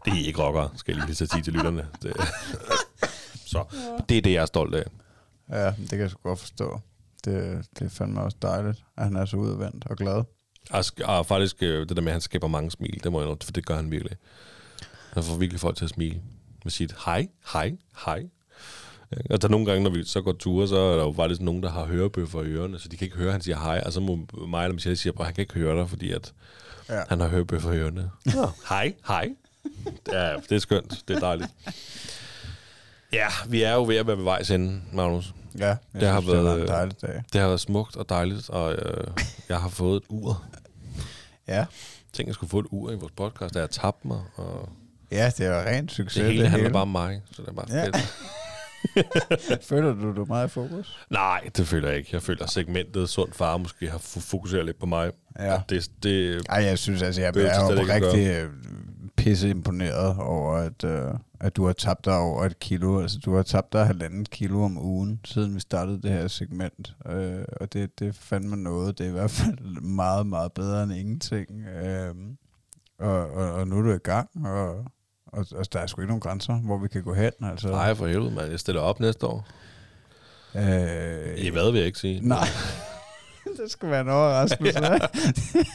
[0.05, 1.87] Det er ikke rockere, skal jeg lige så sige til lytterne.
[2.03, 2.13] Det.
[3.53, 3.65] Så
[4.09, 4.85] det er det, jeg er stolt af.
[5.51, 6.81] Ja, det kan jeg sgu godt forstå.
[7.25, 10.23] Det, det er fandme også dejligt, at han er så udadvendt og glad.
[10.71, 13.29] Og, og faktisk øh, det der med, at han skaber mange smil, det må jeg
[13.29, 14.17] nok, for det gør han virkelig.
[15.13, 16.21] Han får virkelig folk til at smile
[16.65, 17.73] med sit hej, hej,
[18.05, 18.23] hej.
[19.31, 21.41] Og der er nogle gange, når vi så går ture, så er der jo faktisk
[21.41, 23.83] nogen, der har hørebøffer i ørerne, så de kan ikke høre, at han siger hej,
[23.87, 26.33] og så må mig eller Michelle sige, at han kan ikke høre dig, fordi at
[26.89, 27.03] Ja.
[27.09, 28.11] han har hørebøffer i ørerne.
[28.27, 28.33] Ja.
[28.69, 29.29] Hej, hej.
[30.13, 31.05] Ja, det er skønt.
[31.09, 31.51] Det er dejligt.
[33.13, 35.35] Ja, vi er jo ved at være ved vejs ende, Magnus.
[35.59, 37.23] Ja, jeg Det har synes, det været, var en dejlig dag.
[37.33, 39.07] Det har været smukt og dejligt, og øh,
[39.49, 40.45] jeg har fået et ur.
[41.49, 41.65] Ja.
[42.13, 44.69] Tænk, jeg skulle få et ur i vores podcast, da jeg tabte mig, og
[45.11, 46.23] ja, det var rent succes.
[46.23, 47.85] det hele handler bare om mig, så det er bare Ja.
[47.87, 47.97] fedt.
[49.69, 50.99] Føler du, du er meget i fokus?
[51.11, 52.11] Nej, det føler jeg ikke.
[52.13, 55.11] Jeg føler, at segmentet Sund Far måske har fokuseret lidt på mig.
[55.39, 55.61] Ja.
[55.69, 58.49] Det, det, Ej, jeg synes altså, jeg Behøver er jo rigtig øh,
[59.23, 63.01] pisse imponeret over, at, øh, at du har tabt dig over et kilo.
[63.01, 66.97] Altså, du har tabt dig halvandet kilo om ugen, siden vi startede det her segment.
[67.07, 68.99] Øh, og det, det er fandme noget.
[68.99, 71.67] Det er i hvert fald meget, meget bedre end ingenting.
[71.67, 72.15] Øh,
[72.99, 74.85] og, og, og nu er du i gang, og,
[75.27, 77.33] og, og der er sgu ikke nogen grænser, hvor vi kan gå hen.
[77.43, 78.51] Altså, nej, for helvede, mand.
[78.51, 79.47] Jeg stiller op næste år.
[80.57, 82.21] Øh, I hvad vil jeg ikke sige.
[82.29, 82.47] Nej.
[83.63, 84.81] det skal være en overraskelse.
[84.83, 84.99] Ja.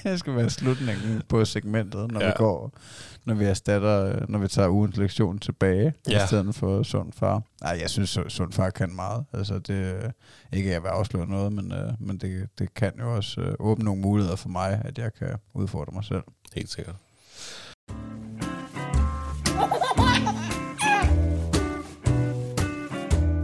[0.11, 2.27] det skal være slutningen på segmentet, når ja.
[2.27, 2.73] Vi går,
[3.26, 6.23] når vi erstatter, når vi tager ugens lektion tilbage, ja.
[6.23, 7.41] I stedet for sund far.
[7.61, 9.26] Nej, jeg synes, Su- sund far kan meget.
[9.34, 10.11] Altså, det,
[10.53, 13.53] ikke at jeg vil afsløre noget, men, øh, men det, det kan jo også øh,
[13.59, 16.23] åbne nogle muligheder for mig, at jeg kan udfordre mig selv.
[16.55, 16.95] Helt sikkert.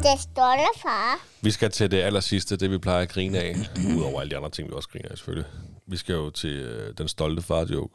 [0.03, 1.19] Det stolte far.
[1.41, 3.55] Vi skal til det aller sidste, det vi plejer at grine af.
[3.97, 5.49] Udover alle de andre ting, vi også griner af, selvfølgelig.
[5.88, 7.93] Vi skal jo til øh, den stolte far-joke.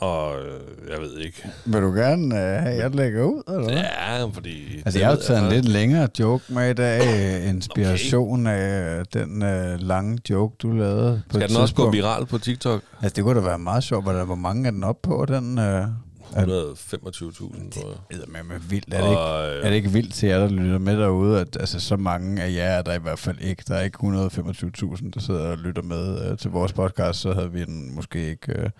[0.00, 1.48] Og øh, jeg ved ikke.
[1.66, 3.72] Vil du gerne øh, have, at jeg lægger ud, eller hvad?
[3.72, 4.82] Ja, fordi...
[4.84, 5.68] Altså, jeg har taget en lidt...
[5.68, 7.00] længere joke med i dag.
[7.42, 8.56] øh, Inspiration okay.
[8.56, 11.96] af den øh, lange joke, du lavede på Skal den også gå tidspunkt.
[11.96, 12.82] viral på TikTok?
[13.02, 15.26] Altså, det kunne da være meget sjovt, hvor der hvor mange er den op på,
[15.28, 15.58] den...
[15.58, 15.86] Øh,
[16.28, 18.18] 125.000, tror jeg.
[18.28, 18.94] med, med vildt.
[18.94, 21.40] Er det, ikke, Og, øh, er det ikke vildt til jer, der lytter med derude,
[21.40, 23.64] at altså, så mange af jer er der i hvert fald ikke.
[23.68, 27.52] Der er ikke 125.000, der sidder og lytter med øh, til vores podcast, så havde
[27.52, 28.70] vi den måske ikke øh,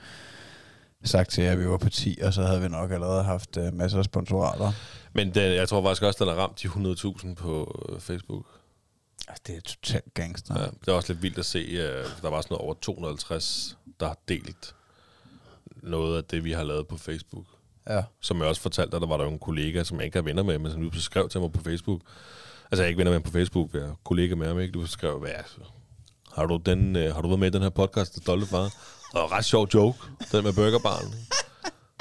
[1.05, 3.57] sagt til jer, at vi var på 10, og så havde vi nok allerede haft
[3.57, 4.73] øh, masser af sponsorater.
[5.13, 8.47] Men den, jeg tror faktisk også, den har ramt de 100.000 på øh, Facebook.
[9.29, 10.61] Altså, det er totalt gangster.
[10.61, 11.59] Ja, det er også lidt vildt at se.
[11.59, 14.75] Øh, der var sådan noget over 250, der har delt
[15.83, 17.45] noget af det, vi har lavet på Facebook.
[17.89, 18.03] Ja.
[18.21, 20.23] Som jeg også fortalte dig, der var der jo en kollega, som jeg ikke er
[20.23, 22.01] venner med, men som nu skrev til mig på Facebook.
[22.71, 24.73] Altså, jeg er ikke venner med ham på Facebook, jeg er kollega med ham, ikke?
[24.73, 25.57] Du skrev, hvad altså,
[26.37, 28.75] har du, den, øh, har du været med i den her podcast, Det Stolte Far?
[29.15, 29.99] Og ret sjov joke,
[30.33, 31.15] den med burgerbaren.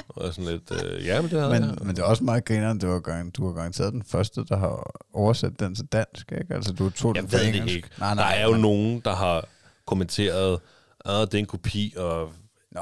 [0.08, 1.76] Og sådan lidt, øh, ja, men det havde Men, jeg.
[1.82, 4.90] men det er også meget grineren, du har, du har garanteret den første, der har
[5.14, 6.54] oversat den til dansk, ikke?
[6.54, 7.76] Altså, du tog den Jeg på ved det engelsk.
[7.76, 7.88] ikke.
[7.98, 9.44] Nej, nej, der er jo men- nogen, der har
[9.86, 10.60] kommenteret,
[11.04, 12.32] at det er en kopi, og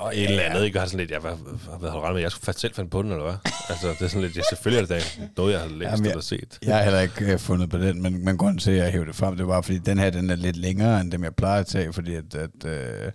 [0.02, 0.78] Nå, et ja, eller andet, ikke?
[0.78, 1.32] Og har sådan lidt, ja, hvad,
[1.78, 2.20] hvad, har du med?
[2.22, 3.36] Jeg skulle faktisk selv finde på den, eller hvad?
[3.68, 6.04] altså, det er sådan lidt, ja, selvfølgelig er det da noget, jeg har læst Jamen,
[6.04, 6.58] jeg- eller set.
[6.62, 9.06] Jeg har heller ikke øh, fundet på den, men, men grunden til, at jeg hævde
[9.06, 11.60] det frem, det var, fordi den her, den er lidt længere, end dem, jeg plejer
[11.60, 13.12] at tage, fordi at, at, øh,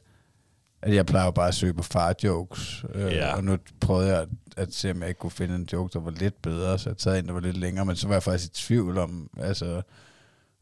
[0.81, 3.35] at jeg plejer bare at søge på far-jokes, øh, Ja.
[3.35, 4.27] og nu prøvede jeg at,
[4.57, 6.97] at se, om jeg ikke kunne finde en joke, der var lidt bedre, så jeg
[6.97, 9.81] taget en, der var lidt længere, men så var jeg faktisk i tvivl om, altså,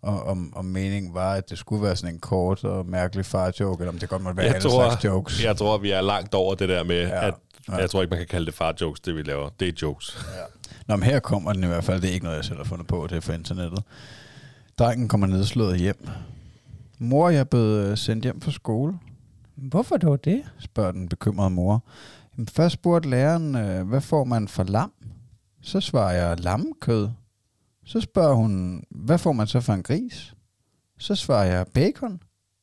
[0.02, 3.82] om, om, om meningen var, at det skulle være sådan en kort og mærkelig far-joke,
[3.82, 5.44] eller om det godt måtte være Jeg alle tror, slags jokes.
[5.44, 7.16] jeg tror, vi er langt over det der med, Ja.
[7.16, 7.28] ja.
[7.28, 7.34] at
[7.70, 7.76] Ja.
[7.76, 9.50] jeg tror ikke, man kan kalde det far-jokes, det vi laver.
[9.60, 10.18] Det er jokes.
[10.88, 12.02] Nå, men her kommer den i hvert fald.
[12.02, 13.08] Det er ikke noget, jeg selv har fundet på.
[13.10, 13.84] Det er fra internettet.
[14.80, 16.08] Drengen kommer nedslået hjem.
[16.98, 18.94] Mor, jeg er blevet øh, sendt hjem fra skole.
[19.56, 20.42] Hvorfor dog det?
[20.60, 21.84] spørger den bekymrede mor.
[22.50, 24.92] Først spurgte læreren, øh, hvad får man for lam?
[25.62, 27.10] Så svarer jeg lammekød.
[27.90, 30.34] Så spørger hun, hvad får man så for en gris?
[31.00, 32.22] Så svarer jeg bacon.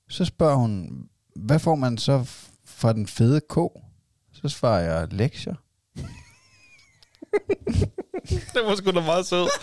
[0.08, 0.90] Så spørger hun,
[1.36, 3.80] hvad får man så f- fra den fede ko?
[4.32, 5.54] Så svarer jeg lektier.
[8.54, 9.46] det var sgu da meget sød.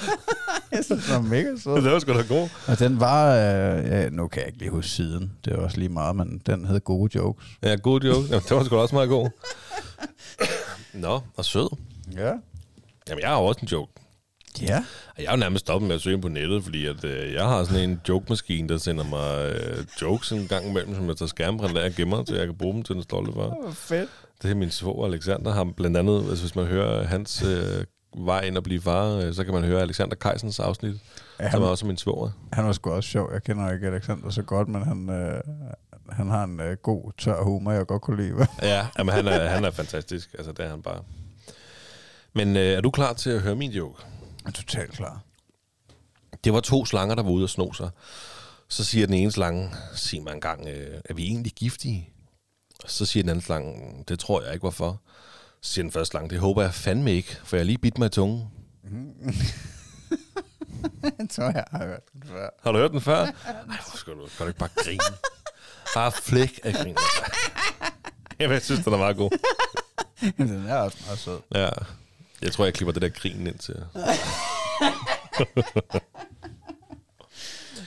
[0.72, 1.76] Jeg synes, det var mega sød.
[1.84, 2.50] det var sgu da god.
[2.68, 5.78] Og den var, øh, ja, nu kan jeg ikke lige huske siden, det er også
[5.78, 7.46] lige meget, men den hed Gode Jokes.
[7.64, 8.28] Ja, god joke.
[8.28, 9.30] Jamen, det var sgu da også meget god.
[11.04, 11.76] Nå, og sød.
[12.12, 12.34] Ja.
[13.10, 13.92] Jamen, jeg har også en joke.
[14.62, 14.84] Ja.
[15.18, 17.64] Jeg er jo nærmest stoppet med at søge på nettet, fordi at, øh, jeg har
[17.64, 21.78] sådan en joke-maskine, der sender mig øh, jokes en gang imellem, som jeg tager skærmprint
[21.78, 23.48] af og gemmer, så jeg kan bruge dem til den stolte far.
[23.62, 24.10] Hvor fedt.
[24.42, 25.52] Det er min svoger Alexander.
[25.54, 27.86] Har blandt andet, altså, hvis man hører hans øh,
[28.26, 30.96] vej ind og blive far, øh, så kan man høre Alexander Kajsens afsnit,
[31.40, 32.30] Ja, som er han, også min svoger.
[32.54, 33.30] han var sgu også sjov.
[33.34, 35.42] Jeg kender ikke Alexander så godt, men han, øh,
[36.10, 38.48] han har en øh, god, tør humor, jeg godt kunne lide.
[38.62, 40.30] Ja, jamen, han, er, han er fantastisk.
[40.38, 41.00] Altså, det er han bare.
[42.36, 44.04] Men øh, er du klar til at høre min joke?
[44.44, 45.22] Jeg er totalt klar.
[46.44, 47.90] Det var to slanger, der var ude og sno sig.
[48.68, 52.10] Så siger den ene slange, sig mig engang, øh, er vi egentlig giftige?
[52.86, 55.02] Så siger den anden slange, det tror jeg ikke, hvorfor.
[55.62, 58.06] Så siger den første slange, det håber jeg fandme ikke, for jeg lige bidt mig
[58.06, 58.48] i tungen.
[61.20, 62.50] Jeg tror, jeg har hørt den før.
[62.64, 63.26] Har du hørt den før?
[63.26, 63.32] Nej,
[63.66, 65.00] hvor skal du, kan du ikke bare grine?
[65.96, 66.96] Bare flæk af grin.
[68.40, 69.30] Jamen, jeg synes, den er meget god.
[70.38, 71.40] den er også meget sød.
[71.56, 71.70] Ja.
[72.44, 73.76] Jeg tror, jeg klipper det der grin ind til.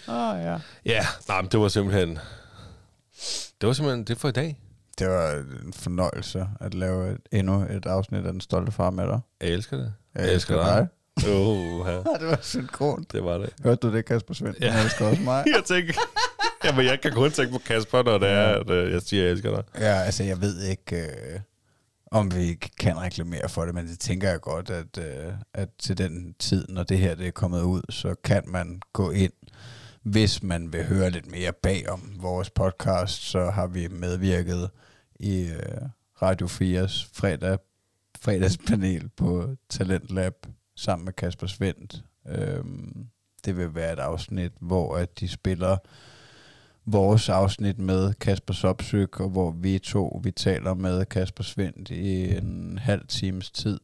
[0.08, 0.58] Åh, oh, ja.
[0.84, 2.18] Ja, nej, men det var simpelthen...
[3.60, 4.60] Det var simpelthen det for i dag.
[4.98, 5.32] Det var
[5.64, 9.20] en fornøjelse at lave et, endnu et afsnit af Den Stolte Far med dig.
[9.40, 9.92] Jeg elsker det.
[10.14, 10.88] Jeg elsker dig.
[11.28, 11.96] Oh, ja.
[11.96, 13.06] det var synkron.
[13.12, 13.50] Det var det.
[13.64, 14.54] Hørte du det, Kasper Svend?
[14.60, 14.66] Ja.
[14.66, 14.72] Ja.
[14.72, 15.44] Jeg elsker også mig.
[15.54, 15.94] Jeg tænker...
[16.64, 19.26] Jamen, jeg kan kun tænke på Kasper, når det er, at øh, jeg siger, at
[19.26, 19.64] jeg elsker dig.
[19.78, 21.40] Ja, altså jeg ved ikke, øh,
[22.10, 25.98] om vi kan reklamere for det, men det tænker jeg godt, at, øh, at til
[25.98, 29.32] den tid, når det her det er kommet ud, så kan man gå ind,
[30.02, 34.70] hvis man vil høre lidt mere bag om vores podcast, så har vi medvirket
[35.20, 35.88] i øh,
[36.22, 37.58] Radio 4's fredag,
[38.20, 40.46] fredagspanel på Talentlab
[40.76, 42.04] sammen med Kasper Svendt.
[42.28, 42.64] Øh,
[43.44, 45.76] det vil være et afsnit, hvor at de spiller
[46.86, 52.36] vores afsnit med Kasper Sopsyk, og hvor vi to, vi taler med Kasper Svendt i
[52.36, 53.80] en halv times tid,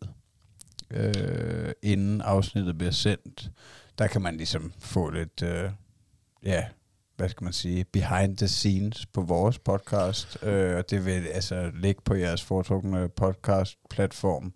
[0.90, 3.50] øh, inden afsnittet bliver sendt.
[3.98, 5.70] Der kan man ligesom få lidt, øh,
[6.44, 6.64] ja,
[7.16, 11.70] hvad skal man sige, behind the scenes på vores podcast, øh, og det vil altså
[11.74, 14.52] ligge på jeres foretrukne podcast-platform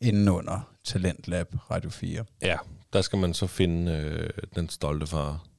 [0.00, 2.24] indenunder Talentlab Radio 4.
[2.42, 2.56] Ja,
[2.92, 5.49] der skal man så finde øh, den stolte far.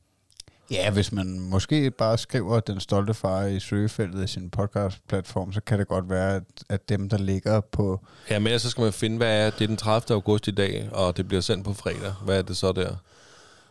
[0.71, 5.61] Ja, hvis man måske bare skriver den stolte far i søgefeltet af sin podcast-platform, så
[5.61, 8.05] kan det godt være, at, at dem, der ligger på...
[8.29, 10.15] Ja, men så skal man finde, hvad er det er den 30.
[10.15, 12.13] august i dag, og det bliver sendt på fredag.
[12.25, 12.95] Hvad er det så der?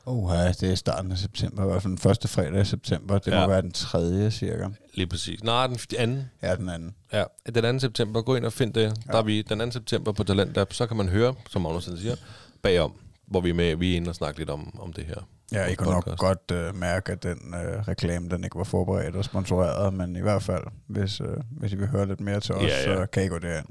[0.07, 3.19] Ja, det er starten af september, i hvert fald den første fredag i september.
[3.19, 3.41] Det ja.
[3.41, 4.69] Må være den tredje, cirka.
[4.95, 5.45] Lige præcis.
[5.45, 6.31] Nej, den anden.
[6.43, 6.95] Ja, den anden.
[7.13, 7.25] Ja,
[7.55, 7.79] den 2.
[7.79, 8.23] september.
[8.23, 8.83] Gå ind og find det.
[8.83, 9.13] Ja.
[9.13, 9.71] Der er vi den 2.
[9.71, 10.73] september på Talentlab.
[10.73, 12.17] Så kan man høre, som Magnus siger,
[12.63, 12.93] bagom,
[13.27, 13.77] hvor vi er med.
[13.77, 15.27] Vi er inde og snakke lidt om, om det her.
[15.53, 16.19] Ja, I Vores kunne nok podcast.
[16.21, 20.21] godt øh, mærke, at den øh, reklame, den ikke var forberedt og sponsoreret, men i
[20.21, 22.97] hvert fald, hvis, øh, hvis I vil høre lidt mere til os, Ja, ja.
[22.97, 23.67] så kan I gå derind.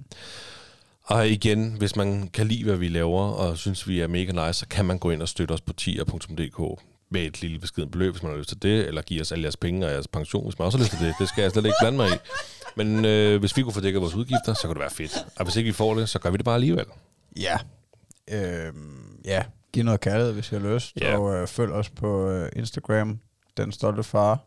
[1.03, 4.59] Og igen, hvis man kan lide, hvad vi laver, og synes, vi er mega nice,
[4.59, 6.81] så kan man gå ind og støtte os på tier.dk
[7.11, 9.43] med et lille beskeden beløb, hvis man har lyst til det, eller give os alle
[9.43, 11.15] jeres penge og jeres pension, hvis man også har lyst til det.
[11.19, 12.17] Det skal jeg slet ikke blande mig i.
[12.75, 15.25] Men øh, hvis vi kunne få dækket vores udgifter, så kunne det være fedt.
[15.35, 16.85] Og hvis ikke vi får det, så gør vi det bare alligevel.
[17.39, 17.57] Ja.
[18.31, 19.43] Øhm, ja,
[19.73, 20.95] giv noget kærlighed, hvis I har lyst.
[21.01, 21.17] Ja.
[21.17, 23.19] Og øh, følg os på øh, Instagram,
[23.57, 24.39] Den Stolte Far,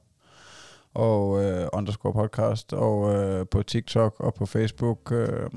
[0.94, 5.12] og øh, underscore podcast, og øh, på TikTok og på Facebook.
[5.12, 5.50] Øh,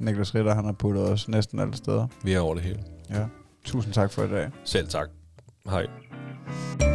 [0.00, 2.06] Niklas Ritter, han har puttet os næsten alle steder.
[2.22, 2.84] Vi er over det hele.
[3.10, 3.26] Ja.
[3.64, 4.50] Tusind tak for i dag.
[4.64, 5.08] Selv tak.
[5.70, 6.93] Hej.